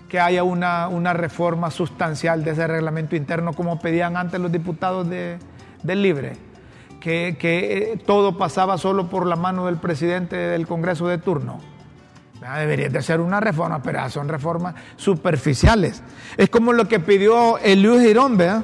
que 0.08 0.20
haya 0.20 0.44
una, 0.44 0.88
una 0.88 1.14
reforma 1.14 1.72
sustancial 1.72 2.44
de 2.44 2.52
ese 2.52 2.68
reglamento 2.68 3.16
interno 3.16 3.54
como 3.54 3.80
pedían 3.80 4.18
antes 4.18 4.40
los 4.40 4.52
diputados 4.52 5.10
de, 5.10 5.38
del 5.82 6.02
Libre, 6.04 6.34
que, 7.00 7.38
que 7.40 7.94
eh, 7.94 7.98
todo 8.06 8.38
pasaba 8.38 8.78
solo 8.78 9.10
por 9.10 9.26
la 9.26 9.36
mano 9.36 9.66
del 9.66 9.78
presidente 9.78 10.36
del 10.36 10.68
Congreso 10.68 11.08
de 11.08 11.18
turno. 11.18 11.60
Ah, 12.42 12.60
Debería 12.60 12.90
de 12.90 13.02
ser 13.02 13.20
una 13.20 13.40
reforma, 13.40 13.82
pero 13.82 14.10
son 14.10 14.30
reformas 14.30 14.76
superficiales. 14.96 16.02
Es 16.38 16.50
como 16.50 16.74
lo 16.74 16.88
que 16.88 17.00
pidió 17.00 17.58
Eliud 17.58 18.02
Girón, 18.02 18.38
¿verdad? 18.38 18.64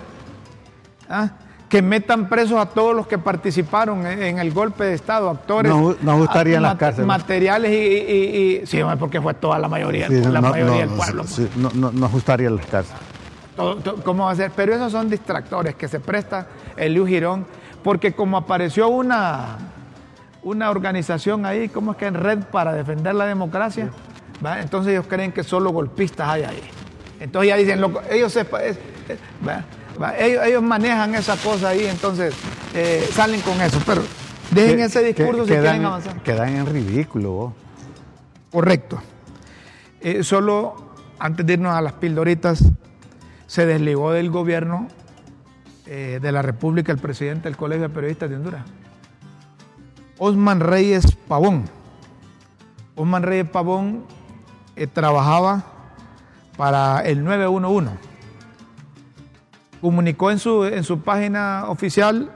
¿Ah? 1.10 1.30
que 1.70 1.82
metan 1.82 2.30
presos 2.30 2.60
a 2.60 2.68
todos 2.68 2.96
los 2.96 3.08
que 3.08 3.18
participaron 3.18 4.06
en 4.06 4.40
el 4.40 4.52
golpe 4.54 4.86
de 4.86 4.94
Estado, 4.94 5.30
actores. 5.30 5.70
No, 5.70 5.96
no 6.02 6.20
las 6.20 6.76
cárceles. 6.76 7.06
Materiales 7.06 7.72
y, 7.72 8.62
Sí, 8.66 8.80
porque 9.00 9.22
fue 9.22 9.34
toda 9.34 9.60
la 9.60 9.68
mayoría, 9.68 10.08
la 10.10 10.42
mayoría 10.42 10.86
del 10.86 10.90
pueblo. 10.90 11.26
Sí, 11.26 11.50
no, 11.56 11.92
no, 11.92 12.10
gustaría 12.10 12.48
en 12.48 12.58
las 12.58 12.66
cárceles. 12.68 13.02
¿Cómo 14.04 14.26
va 14.26 14.32
a 14.32 14.36
ser? 14.36 14.52
Pero 14.56 14.76
esos 14.76 14.92
son 14.92 15.10
distractores 15.10 15.76
que 15.76 15.88
se 15.88 16.00
presta 16.00 16.48
el 16.78 16.94
Liu 16.94 17.06
Girón, 17.06 17.46
porque 17.86 18.14
como 18.14 18.36
apareció 18.36 18.90
una, 18.90 19.60
una 20.42 20.72
organización 20.72 21.46
ahí, 21.46 21.70
¿cómo 21.70 21.92
es 21.92 21.98
que 21.98 22.08
en 22.08 22.16
red 22.16 22.40
para 22.40 22.74
defender 22.74 23.14
la 23.14 23.28
democracia? 23.28 23.92
Entonces 24.60 24.94
ellos 24.94 25.06
creen 25.08 25.32
que 25.32 25.44
solo 25.44 25.70
golpistas 25.70 26.28
hay 26.28 26.44
ahí. 26.46 26.62
Entonces 27.20 27.50
ya 27.50 27.56
dicen, 27.58 27.80
ellos, 28.10 28.34
se, 28.34 28.44
ellos, 30.18 30.64
manejan 30.64 31.14
esa 31.14 31.38
cosa 31.38 31.70
ahí, 31.70 31.86
entonces 31.86 32.34
eh, 32.74 33.08
salen 33.12 33.40
con 33.42 33.62
eso. 33.62 33.80
Pero 33.86 34.02
dejen 34.50 34.80
ese 34.80 35.04
discurso 35.04 35.46
si 35.46 35.52
quieren 35.52 35.86
avanzar. 35.86 36.24
Quedan 36.24 36.56
en 36.56 36.66
ridículo. 36.66 37.54
Correcto. 38.52 39.00
Eh, 40.02 40.24
solo 40.24 40.96
antes 41.20 41.46
de 41.46 41.54
irnos 41.54 41.76
a 41.76 41.82
las 41.82 41.94
pildoritas, 41.94 42.64
se 43.46 43.68
desligó 43.68 44.12
del 44.12 44.32
gobierno 44.32 44.88
eh, 45.86 46.20
de 46.22 46.32
la 46.32 46.42
República 46.42 46.92
el 46.92 47.00
presidente 47.00 47.50
del 47.50 47.58
Colegio 47.58 47.88
de 47.88 47.94
Periodistas 47.94 48.30
de 48.30 48.36
Honduras, 48.36 48.66
Osman 50.18 50.60
Reyes 50.60 51.16
Pavón. 51.28 51.66
Osman 52.96 53.24
Reyes 53.24 53.50
Pavón 53.50 54.06
trabajaba 54.94 55.64
para 56.58 57.02
el 57.02 57.24
911 57.24 58.16
comunicó 59.86 60.32
en 60.32 60.40
su, 60.40 60.66
en 60.66 60.84
su 60.84 61.02
página 61.02 61.66
oficial, 61.68 62.32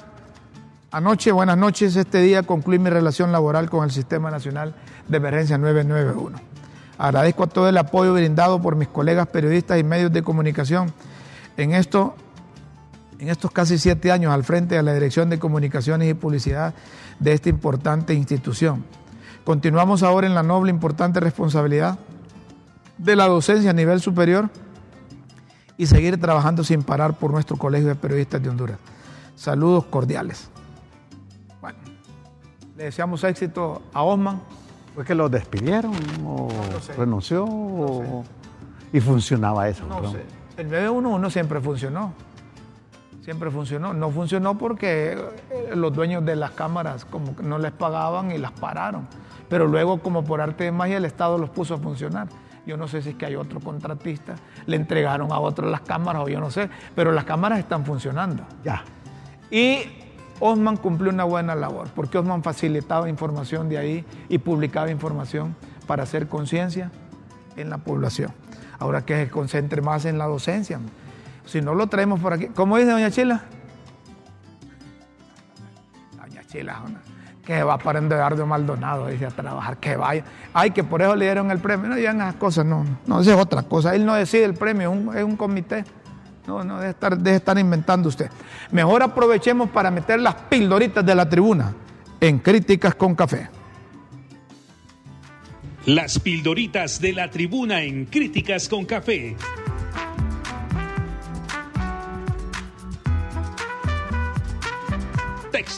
anoche, 0.91 1.31
buenas 1.31 1.57
noches, 1.57 1.95
este 1.95 2.19
día 2.19 2.43
concluí 2.43 2.77
mi 2.77 2.91
relación 2.91 3.31
laboral 3.31 3.71
con 3.71 3.83
el 3.83 3.89
Sistema 3.89 4.29
Nacional 4.29 4.75
de 5.07 5.17
Emergencia 5.17 5.57
991. 5.57 6.37
Agradezco 6.99 7.45
a 7.45 7.47
todo 7.47 7.67
el 7.67 7.75
apoyo 7.79 8.13
brindado 8.13 8.61
por 8.61 8.75
mis 8.75 8.87
colegas 8.87 9.25
periodistas 9.29 9.79
y 9.79 9.83
medios 9.83 10.13
de 10.13 10.21
comunicación 10.21 10.93
en, 11.57 11.73
esto, 11.73 12.13
en 13.19 13.29
estos 13.29 13.51
casi 13.51 13.77
siete 13.77 14.11
años 14.11 14.33
al 14.33 14.43
frente 14.43 14.75
de 14.75 14.83
la 14.83 14.93
Dirección 14.93 15.29
de 15.29 15.39
Comunicaciones 15.39 16.09
y 16.09 16.13
Publicidad 16.13 16.73
de 17.19 17.33
esta 17.33 17.49
importante 17.49 18.13
institución. 18.13 18.85
Continuamos 19.43 20.03
ahora 20.03 20.25
en 20.25 20.35
la 20.35 20.43
noble, 20.43 20.71
importante 20.71 21.19
responsabilidad 21.19 21.99
de 22.97 23.15
la 23.15 23.27
docencia 23.27 23.71
a 23.71 23.73
nivel 23.73 24.01
superior 24.01 24.49
y 25.77 25.85
seguir 25.87 26.19
trabajando 26.19 26.63
sin 26.63 26.83
parar 26.83 27.17
por 27.17 27.31
nuestro 27.31 27.57
Colegio 27.57 27.89
de 27.89 27.95
Periodistas 27.95 28.41
de 28.41 28.49
Honduras. 28.49 28.77
Saludos 29.35 29.85
cordiales. 29.85 30.49
Bueno, 31.61 31.77
le 32.77 32.85
deseamos 32.85 33.23
éxito 33.23 33.81
a 33.93 34.03
Osman. 34.03 34.41
¿Fue 34.95 35.05
que 35.05 35.15
lo 35.15 35.29
despidieron 35.29 35.93
o 36.25 36.49
renunció 36.97 37.45
y 38.91 38.99
funcionaba 38.99 39.69
eso? 39.69 39.85
No 39.85 40.11
sé. 40.11 40.25
El 40.57 40.69
911 40.69 41.31
siempre 41.31 41.61
funcionó. 41.61 42.13
Siempre 43.29 43.51
funcionó. 43.51 43.93
No 43.93 44.09
funcionó 44.09 44.57
porque 44.57 45.11
eh, 45.11 45.75
los 45.75 45.93
dueños 45.93 46.25
de 46.25 46.35
las 46.35 46.49
cámaras 46.49 47.05
como 47.05 47.35
no 47.43 47.59
les 47.59 47.71
pagaban 47.71 48.31
y 48.31 48.39
las 48.39 48.51
pararon. 48.53 49.07
Pero 49.47 49.67
luego, 49.67 49.99
como 49.99 50.23
por 50.23 50.41
arte 50.41 50.63
de 50.63 50.71
magia, 50.71 50.97
el 50.97 51.05
Estado 51.05 51.37
los 51.37 51.51
puso 51.51 51.75
a 51.75 51.77
funcionar. 51.77 52.27
Yo 52.65 52.75
no 52.75 52.87
sé 52.87 53.03
si 53.03 53.09
es 53.09 53.15
que 53.15 53.27
hay 53.27 53.35
otro 53.35 53.59
contratista, 53.59 54.33
le 54.65 54.77
entregaron 54.77 55.31
a 55.31 55.37
otro 55.37 55.69
las 55.69 55.81
cámaras 55.81 56.23
o 56.23 56.27
yo 56.27 56.39
no 56.39 56.49
sé, 56.49 56.71
pero 56.95 57.11
las 57.11 57.23
cámaras 57.25 57.59
están 57.59 57.85
funcionando. 57.85 58.41
Ya. 58.63 58.83
Y 59.51 59.81
Osman 60.39 60.77
cumplió 60.77 61.11
una 61.11 61.25
buena 61.25 61.53
labor, 61.53 61.89
porque 61.93 62.17
Osman 62.17 62.41
facilitaba 62.41 63.09
información 63.09 63.69
de 63.69 63.77
ahí 63.77 64.05
y 64.27 64.39
publicaba 64.39 64.89
información 64.89 65.55
para 65.85 66.01
hacer 66.01 66.27
conciencia 66.27 66.89
en 67.57 67.69
la 67.69 67.77
población. 67.77 68.31
Ahora 68.79 69.05
que 69.05 69.15
se 69.23 69.29
concentre 69.29 69.83
más 69.83 70.05
en 70.05 70.17
la 70.17 70.25
docencia. 70.25 70.79
Si 71.49 71.61
no 71.61 71.73
lo 71.73 71.87
traemos 71.87 72.19
por 72.19 72.33
aquí. 72.33 72.47
¿Cómo 72.53 72.77
dice 72.77 72.91
doña 72.91 73.09
Chila? 73.09 73.41
Doña 76.15 76.43
Chila, 76.45 76.83
que 77.43 77.63
va 77.63 77.79
para 77.79 77.97
Eduardo 77.97 78.45
Maldonado, 78.45 79.07
dice 79.07 79.25
a 79.25 79.31
trabajar, 79.31 79.77
que 79.77 79.95
vaya. 79.95 80.23
Ay, 80.53 80.69
que 80.69 80.83
por 80.83 81.01
eso 81.01 81.15
le 81.15 81.25
dieron 81.25 81.49
el 81.49 81.57
premio. 81.57 81.89
No 81.89 81.95
digan 81.95 82.21
esas 82.21 82.35
cosas, 82.35 82.67
no, 82.67 82.85
no, 83.07 83.21
eso 83.21 83.33
es 83.33 83.37
otra 83.37 83.63
cosa. 83.63 83.95
Él 83.95 84.05
no 84.05 84.13
decide 84.13 84.45
el 84.45 84.53
premio, 84.53 84.93
es 85.15 85.23
un, 85.23 85.35
comité. 85.35 85.83
No, 86.45 86.63
no, 86.63 86.77
debe 86.77 86.91
estar, 86.91 87.17
debe 87.17 87.37
estar 87.37 87.57
inventando 87.57 88.09
usted. 88.09 88.29
Mejor 88.71 89.01
aprovechemos 89.01 89.71
para 89.71 89.89
meter 89.89 90.19
las 90.19 90.35
pildoritas 90.35 91.03
de 91.03 91.15
la 91.15 91.27
tribuna 91.27 91.73
en 92.21 92.37
Críticas 92.37 92.93
con 92.93 93.15
Café. 93.15 93.49
Las 95.87 96.19
pildoritas 96.19 97.01
de 97.01 97.13
la 97.13 97.31
tribuna 97.31 97.81
en 97.81 98.05
Críticas 98.05 98.69
con 98.69 98.85
Café. 98.85 99.35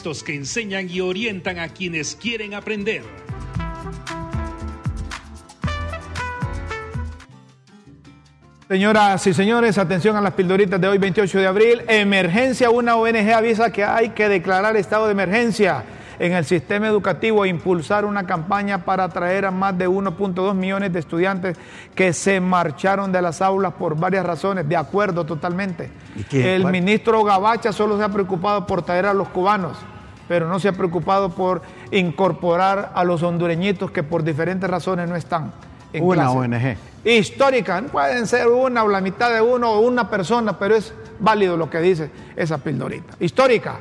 Textos 0.02 0.24
que 0.24 0.34
enseñan 0.34 0.90
y 0.90 1.00
orientan 1.00 1.60
a 1.60 1.68
quienes 1.68 2.16
quieren 2.16 2.54
aprender. 2.54 3.02
Señoras 8.68 9.24
y 9.28 9.34
señores, 9.34 9.78
atención 9.78 10.16
a 10.16 10.20
las 10.20 10.32
pildoritas 10.32 10.80
de 10.80 10.88
hoy 10.88 10.98
28 10.98 11.38
de 11.38 11.46
abril. 11.46 11.82
Emergencia, 11.86 12.70
una 12.70 12.96
ONG 12.96 13.32
avisa 13.32 13.70
que 13.70 13.84
hay 13.84 14.08
que 14.08 14.28
declarar 14.28 14.76
estado 14.76 15.06
de 15.06 15.12
emergencia 15.12 15.84
en 16.18 16.32
el 16.32 16.44
sistema 16.44 16.86
educativo 16.86 17.44
e 17.44 17.48
impulsar 17.48 18.04
una 18.04 18.24
campaña 18.24 18.84
para 18.84 19.04
atraer 19.04 19.44
a 19.44 19.50
más 19.50 19.76
de 19.76 19.88
1.2 19.88 20.54
millones 20.54 20.92
de 20.92 21.00
estudiantes 21.00 21.56
que 21.94 22.12
se 22.12 22.40
marcharon 22.40 23.12
de 23.12 23.22
las 23.22 23.42
aulas 23.42 23.74
por 23.74 23.96
varias 23.96 24.24
razones. 24.24 24.68
De 24.68 24.76
acuerdo 24.76 25.24
totalmente. 25.26 25.90
El 26.30 26.64
ministro 26.66 27.24
Gabacha 27.24 27.72
solo 27.72 27.98
se 27.98 28.04
ha 28.04 28.08
preocupado 28.08 28.66
por 28.66 28.82
traer 28.82 29.06
a 29.06 29.14
los 29.14 29.28
cubanos, 29.28 29.78
pero 30.32 30.48
no 30.48 30.58
se 30.58 30.68
ha 30.68 30.72
preocupado 30.72 31.28
por 31.28 31.60
incorporar 31.90 32.92
a 32.94 33.04
los 33.04 33.22
hondureñitos 33.22 33.90
que 33.90 34.02
por 34.02 34.24
diferentes 34.24 34.70
razones 34.70 35.06
no 35.06 35.14
están. 35.14 35.52
En 35.92 36.02
una 36.02 36.30
ONG. 36.30 36.74
Histórica, 37.04 37.82
pueden 37.92 38.26
ser 38.26 38.48
una 38.48 38.82
o 38.82 38.88
la 38.88 39.02
mitad 39.02 39.30
de 39.30 39.42
uno 39.42 39.72
o 39.72 39.80
una 39.80 40.08
persona, 40.08 40.58
pero 40.58 40.74
es 40.74 40.94
válido 41.18 41.58
lo 41.58 41.68
que 41.68 41.80
dice 41.80 42.10
esa 42.34 42.56
pildorita. 42.56 43.14
Histórica. 43.20 43.76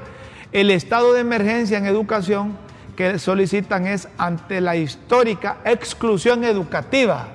El 0.52 0.72
estado 0.72 1.14
de 1.14 1.22
emergencia 1.22 1.78
en 1.78 1.86
educación 1.86 2.58
que 2.98 3.18
solicitan 3.18 3.88
es 3.88 4.10
ante 4.18 4.60
la 4.60 4.76
histórica 4.76 5.60
exclusión 5.64 6.44
educativa 6.44 7.28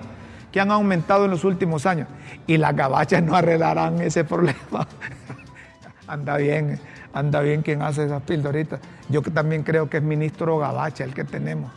que 0.53 0.61
han 0.61 0.71
aumentado 0.71 1.25
en 1.25 1.31
los 1.31 1.43
últimos 1.45 1.87
años. 1.87 2.07
Y 2.47 2.59
las 2.59 2.77
gabachas 2.77 3.23
no 3.23 3.35
arreglarán 3.35 3.99
ese 4.03 4.25
problema. 4.25 4.87
anda 6.07 6.37
bien, 6.37 6.79
anda 7.15 7.41
bien 7.41 7.63
quien 7.63 7.81
hace 7.81 8.05
esas 8.05 8.21
pildoritas. 8.21 8.79
Yo 9.09 9.23
también 9.23 9.63
creo 9.63 9.89
que 9.89 9.99
es 9.99 10.03
ministro 10.03 10.59
Gabacha 10.59 11.05
el 11.05 11.15
que 11.15 11.25
tenemos. 11.25 11.71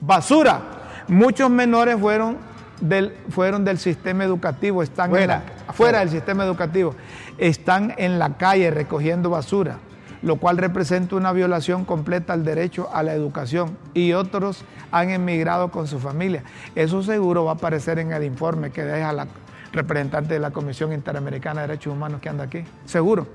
Basura. 0.00 0.60
Muchos 1.08 1.50
menores 1.50 1.98
fueron 1.98 2.36
del, 2.80 3.12
fueron 3.28 3.64
del 3.64 3.78
sistema 3.78 4.24
educativo, 4.24 4.82
están 4.82 5.10
fuera, 5.10 5.42
fuera 5.72 5.98
del 6.00 6.10
sistema 6.10 6.44
educativo, 6.44 6.94
están 7.38 7.94
en 7.96 8.18
la 8.18 8.36
calle 8.36 8.70
recogiendo 8.70 9.30
basura 9.30 9.78
lo 10.22 10.36
cual 10.36 10.56
representa 10.56 11.16
una 11.16 11.32
violación 11.32 11.84
completa 11.84 12.32
al 12.32 12.44
derecho 12.44 12.88
a 12.92 13.02
la 13.02 13.12
educación 13.12 13.76
y 13.92 14.12
otros 14.12 14.64
han 14.90 15.10
emigrado 15.10 15.70
con 15.70 15.88
su 15.88 15.98
familia. 15.98 16.44
Eso 16.74 17.02
seguro 17.02 17.44
va 17.44 17.52
a 17.52 17.54
aparecer 17.54 17.98
en 17.98 18.12
el 18.12 18.22
informe 18.22 18.70
que 18.70 18.84
deja 18.84 19.12
la 19.12 19.26
representante 19.72 20.34
de 20.34 20.40
la 20.40 20.50
Comisión 20.50 20.92
Interamericana 20.92 21.62
de 21.62 21.68
Derechos 21.68 21.92
Humanos 21.92 22.20
que 22.20 22.28
anda 22.28 22.44
aquí, 22.44 22.62
seguro. 22.84 23.26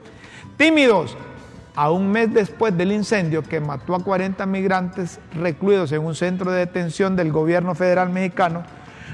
Tímidos, 0.56 1.18
a 1.78 1.92
un 1.92 2.12
mes 2.12 2.34
después 2.34 2.76
del 2.76 2.92
incendio 2.92 3.44
que 3.44 3.60
mató 3.60 3.94
a 3.94 4.04
40 4.04 4.48
migrantes 4.48 5.20
recluidos 5.36 5.92
en 5.92 6.04
un 6.04 6.16
centro 6.16 6.50
de 6.50 6.58
detención 6.58 7.16
del 7.16 7.32
gobierno 7.32 7.76
federal 7.76 8.10
mexicano, 8.10 8.64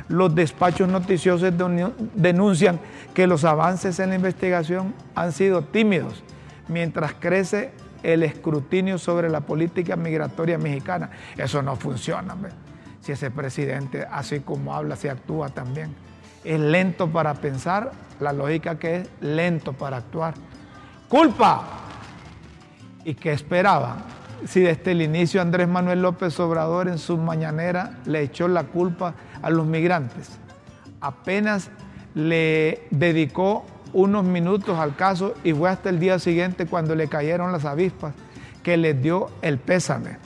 los 0.07 0.34
despachos 0.34 0.88
noticiosos 0.88 1.51
denuncian 2.16 2.80
que 3.14 3.28
los 3.28 3.43
avances 3.43 3.99
en 3.99 4.09
la 4.11 4.16
investigación 4.16 4.93
han 5.14 5.34
sido 5.34 5.64
tímidos 5.64 6.24
mientras 6.70 7.14
crece 7.20 7.72
el 8.01 8.24
escrutinio 8.24 8.97
sobre 8.97 9.30
la 9.30 9.41
política 9.41 9.97
migratoria 9.97 10.57
mexicana. 10.57 11.09
Eso 11.36 11.61
no 11.61 11.76
funciona. 11.76 12.34
Si 13.01 13.11
ese 13.11 13.30
presidente, 13.30 14.07
así 14.09 14.39
como 14.39 14.74
habla, 14.74 14.95
se 14.95 15.09
actúa 15.09 15.49
también. 15.49 15.93
Es 16.45 16.61
lento 16.61 17.11
para 17.11 17.34
pensar, 17.34 17.91
la 18.22 18.32
lógica 18.32 18.80
que 18.80 19.01
es 19.01 19.09
lento 19.20 19.74
para 19.74 19.97
actuar. 19.97 20.34
Culpa. 21.09 21.82
¿Y 23.05 23.15
qué 23.15 23.33
esperaba? 23.33 23.97
Si 24.47 24.61
desde 24.61 24.91
el 24.91 25.01
inicio 25.01 25.41
Andrés 25.41 25.67
Manuel 25.67 26.01
López 26.01 26.39
Obrador 26.39 26.87
en 26.87 26.97
su 26.97 27.17
mañanera 27.17 27.99
le 28.05 28.21
echó 28.21 28.47
la 28.47 28.63
culpa 28.65 29.13
a 29.41 29.49
los 29.49 29.65
migrantes. 29.65 30.31
Apenas 31.01 31.69
le 32.15 32.87
dedicó 32.91 33.65
unos 33.93 34.25
minutos 34.25 34.77
al 34.79 34.95
caso 34.95 35.35
y 35.43 35.53
fue 35.53 35.69
hasta 35.69 35.89
el 35.89 35.99
día 35.99 36.19
siguiente 36.19 36.65
cuando 36.65 36.95
le 36.95 37.07
cayeron 37.07 37.51
las 37.51 37.65
avispas 37.65 38.13
que 38.63 38.77
les 38.77 39.01
dio 39.01 39.29
el 39.41 39.59
pésame. 39.59 40.17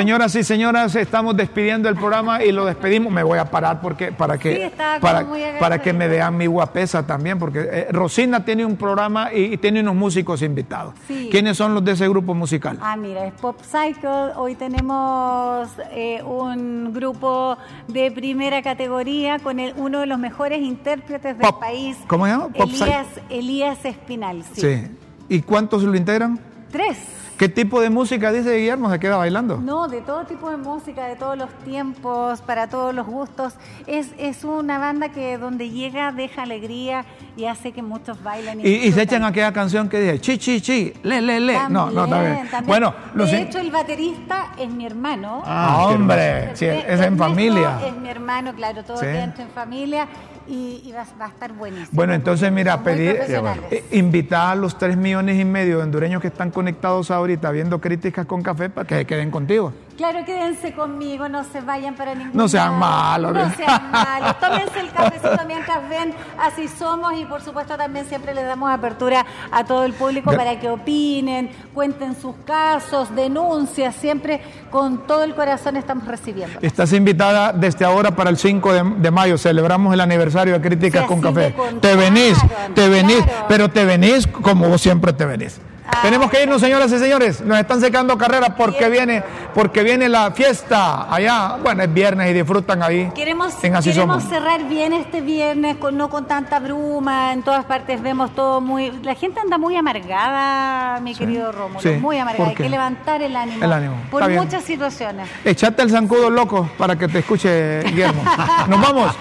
Señoras 0.00 0.34
y 0.34 0.42
señoras, 0.44 0.96
estamos 0.96 1.36
despidiendo 1.36 1.86
el 1.86 1.94
programa 1.94 2.42
y 2.42 2.52
lo 2.52 2.64
despedimos. 2.64 3.12
Me 3.12 3.22
voy 3.22 3.38
a 3.38 3.44
parar 3.44 3.82
porque 3.82 4.12
para 4.12 4.38
que 4.38 4.72
para, 4.98 5.26
para 5.60 5.82
que 5.82 5.92
me 5.92 6.08
vean 6.08 6.38
mi 6.38 6.46
guapesa 6.46 7.06
también, 7.06 7.38
porque 7.38 7.68
eh, 7.70 7.86
Rosina 7.90 8.42
tiene 8.42 8.64
un 8.64 8.78
programa 8.78 9.30
y, 9.30 9.58
tiene 9.58 9.80
unos 9.80 9.94
músicos 9.94 10.40
invitados. 10.40 10.94
¿Quiénes 11.30 11.58
son 11.58 11.74
los 11.74 11.84
de 11.84 11.92
ese 11.92 12.08
grupo 12.08 12.32
musical? 12.32 12.78
Ah, 12.80 12.96
mira, 12.96 13.26
es 13.26 13.34
Pop 13.34 13.60
Cycle. 13.60 14.32
Hoy 14.36 14.54
tenemos 14.54 15.68
eh, 15.90 16.22
un 16.22 16.94
grupo 16.94 17.58
de 17.86 18.10
primera 18.10 18.62
categoría 18.62 19.38
con 19.38 19.60
uno 19.76 20.00
de 20.00 20.06
los 20.06 20.18
mejores 20.18 20.62
intérpretes 20.62 21.36
del 21.36 21.54
país. 21.60 21.98
¿Cómo 22.06 22.24
se 22.24 22.32
llama? 22.32 22.48
Elías, 22.54 23.06
Elías 23.28 23.84
Espinal. 23.84 24.44
sí. 24.54 24.86
¿Y 25.28 25.42
cuántos 25.42 25.82
lo 25.82 25.94
integran? 25.94 26.40
Tres. 26.72 26.96
¿Qué 27.40 27.48
tipo 27.48 27.80
de 27.80 27.88
música 27.88 28.32
dice 28.32 28.54
Guillermo? 28.54 28.90
¿Se 28.90 29.00
queda 29.00 29.16
bailando? 29.16 29.56
No, 29.56 29.88
de 29.88 30.02
todo 30.02 30.26
tipo 30.26 30.50
de 30.50 30.58
música, 30.58 31.06
de 31.06 31.16
todos 31.16 31.38
los 31.38 31.48
tiempos, 31.64 32.42
para 32.42 32.66
todos 32.66 32.94
los 32.94 33.06
gustos. 33.06 33.54
Es, 33.86 34.10
es 34.18 34.44
una 34.44 34.78
banda 34.78 35.08
que 35.08 35.38
donde 35.38 35.70
llega 35.70 36.12
deja 36.12 36.42
alegría 36.42 37.06
y 37.38 37.46
hace 37.46 37.72
que 37.72 37.80
muchos 37.80 38.22
bailen. 38.22 38.60
Y, 38.60 38.92
se 38.92 39.00
echan 39.00 39.24
aquella 39.24 39.54
canción 39.54 39.88
que 39.88 40.00
dice 40.00 40.20
chi, 40.20 40.36
chi, 40.36 40.60
chi, 40.60 40.92
le, 41.02 41.22
le, 41.22 41.40
le. 41.40 41.54
no, 41.70 41.90
no, 41.90 42.04
está 42.04 42.20
bien. 42.20 42.66
Bueno, 42.66 42.94
de 43.14 43.40
hecho, 43.40 43.58
el 43.58 43.70
baterista 43.70 44.52
es 44.58 44.68
mi 44.68 44.84
hermano. 44.84 45.42
Ah, 45.46 45.86
hombre, 45.86 46.54
sí, 46.54 46.66
es, 46.66 47.00
en 47.00 47.16
familia. 47.16 47.78
Es 47.86 47.96
mi 47.96 48.10
hermano, 48.10 48.54
claro, 48.54 48.84
todo 48.84 49.00
dentro 49.00 49.44
en 49.44 49.50
familia 49.52 50.06
y, 50.50 50.92
va, 50.92 51.06
a 51.24 51.28
estar 51.28 51.52
buenísimo. 51.52 51.88
Bueno, 51.92 52.12
entonces 52.12 52.50
mira, 52.50 52.82
pedir, 52.82 53.20
eh, 53.70 53.84
invitar 53.92 54.50
a 54.50 54.54
los 54.56 54.76
tres 54.76 54.96
millones 54.96 55.38
y 55.38 55.44
medio 55.44 55.78
de 55.78 55.84
hondureños 55.84 56.20
que 56.20 56.28
están 56.28 56.50
conectados 56.50 57.10
ahorita 57.10 57.50
viendo 57.52 57.80
críticas 57.80 58.26
con 58.26 58.42
café 58.42 58.68
para 58.68 58.86
que 58.86 58.96
se 58.96 59.04
queden 59.04 59.30
contigo. 59.30 59.72
Claro, 60.00 60.24
quédense 60.24 60.72
conmigo, 60.72 61.28
no 61.28 61.44
se 61.44 61.60
vayan 61.60 61.94
para 61.94 62.14
ningún 62.14 62.34
No 62.34 62.48
sean 62.48 62.78
malos. 62.78 63.34
No 63.34 63.54
sean 63.54 63.90
malos. 63.92 64.34
Tómense 64.40 64.80
el 64.80 64.90
cafecito 64.92 65.44
mientras 65.46 65.86
ven, 65.90 66.14
así 66.38 66.68
somos 66.68 67.12
y 67.18 67.26
por 67.26 67.42
supuesto 67.42 67.76
también 67.76 68.06
siempre 68.06 68.32
les 68.32 68.46
damos 68.46 68.70
apertura 68.70 69.26
a 69.52 69.62
todo 69.64 69.84
el 69.84 69.92
público 69.92 70.32
para 70.34 70.58
que 70.58 70.70
opinen, 70.70 71.50
cuenten 71.74 72.18
sus 72.18 72.34
casos, 72.46 73.14
denuncias, 73.14 73.94
siempre 73.94 74.40
con 74.70 75.06
todo 75.06 75.22
el 75.22 75.34
corazón 75.34 75.76
estamos 75.76 76.08
recibiendo. 76.08 76.60
Estás 76.62 76.94
invitada 76.94 77.52
desde 77.52 77.84
ahora 77.84 78.16
para 78.16 78.30
el 78.30 78.38
5 78.38 78.72
de, 78.72 79.10
mayo, 79.10 79.36
celebramos 79.36 79.92
el 79.92 80.00
aniversario 80.00 80.54
de 80.54 80.62
Críticas 80.62 81.04
con 81.04 81.20
Café. 81.20 81.54
Te 81.82 81.94
venís, 81.94 82.38
te 82.74 82.88
venís, 82.88 83.22
pero 83.48 83.68
te 83.68 83.84
venís 83.84 84.26
como 84.26 84.66
vos 84.66 84.80
siempre 84.80 85.12
te 85.12 85.26
venís. 85.26 85.60
Tenemos 86.02 86.30
que 86.30 86.42
irnos, 86.42 86.60
señoras 86.60 86.90
y 86.92 86.98
señores. 86.98 87.40
Nos 87.42 87.58
están 87.58 87.80
secando 87.80 88.16
carreras 88.16 88.52
porque 88.56 88.88
viene, 88.88 89.22
porque 89.54 89.82
viene 89.82 90.08
la 90.08 90.30
fiesta 90.30 91.12
allá. 91.12 91.56
Bueno, 91.62 91.82
es 91.82 91.92
viernes 91.92 92.30
y 92.30 92.32
disfrutan 92.32 92.82
ahí. 92.82 93.10
Queremos, 93.14 93.54
queremos 93.54 94.24
cerrar 94.24 94.64
bien 94.64 94.92
este 94.92 95.20
viernes, 95.20 95.76
con, 95.76 95.96
no 95.96 96.08
con 96.08 96.26
tanta 96.26 96.58
bruma. 96.58 97.32
En 97.32 97.42
todas 97.42 97.64
partes 97.64 98.00
vemos 98.00 98.34
todo 98.34 98.60
muy. 98.60 98.90
La 99.02 99.14
gente 99.14 99.40
anda 99.40 99.58
muy 99.58 99.76
amargada, 99.76 101.00
mi 101.00 101.14
querido 101.14 101.52
Rómulo. 101.52 102.00
muy 102.00 102.18
amargada. 102.18 102.50
Hay 102.50 102.54
que 102.54 102.68
levantar 102.68 103.22
el 103.22 103.36
ánimo. 103.36 103.64
El 103.64 103.72
ánimo. 103.72 103.96
Por 104.10 104.28
muchas 104.30 104.64
situaciones. 104.64 105.28
Echate 105.44 105.82
el 105.82 105.90
zancudo 105.90 106.30
loco 106.30 106.70
para 106.78 106.96
que 106.96 107.08
te 107.08 107.18
escuche 107.18 107.82
Guillermo. 107.82 108.22
Nos 108.68 108.80
vamos. 108.80 109.14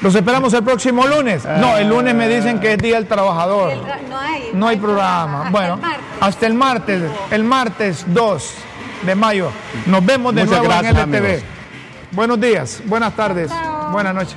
Los 0.00 0.14
esperamos 0.14 0.52
el 0.52 0.64
próximo 0.64 1.06
lunes. 1.06 1.44
No, 1.44 1.76
el 1.76 1.88
lunes 1.88 2.14
me 2.14 2.28
dicen 2.28 2.58
que 2.60 2.72
es 2.72 2.78
Día 2.78 2.96
del 2.96 3.06
Trabajador. 3.06 3.72
no 4.08 4.18
hay, 4.18 4.50
no 4.52 4.68
hay 4.68 4.76
programa. 4.76 5.48
Bueno. 5.50 5.78
Hasta 6.20 6.46
el 6.46 6.54
martes, 6.54 7.02
el 7.30 7.44
martes 7.44 8.04
2 8.08 8.54
de 9.06 9.14
mayo. 9.14 9.50
Nos 9.86 10.04
vemos 10.04 10.34
de 10.34 10.44
nuevo 10.44 10.72
en 10.72 10.96
LTV. 10.96 11.42
Buenos 12.12 12.40
días, 12.40 12.82
buenas 12.86 13.14
tardes, 13.14 13.50
buenas 13.92 14.14
noches. 14.14 14.36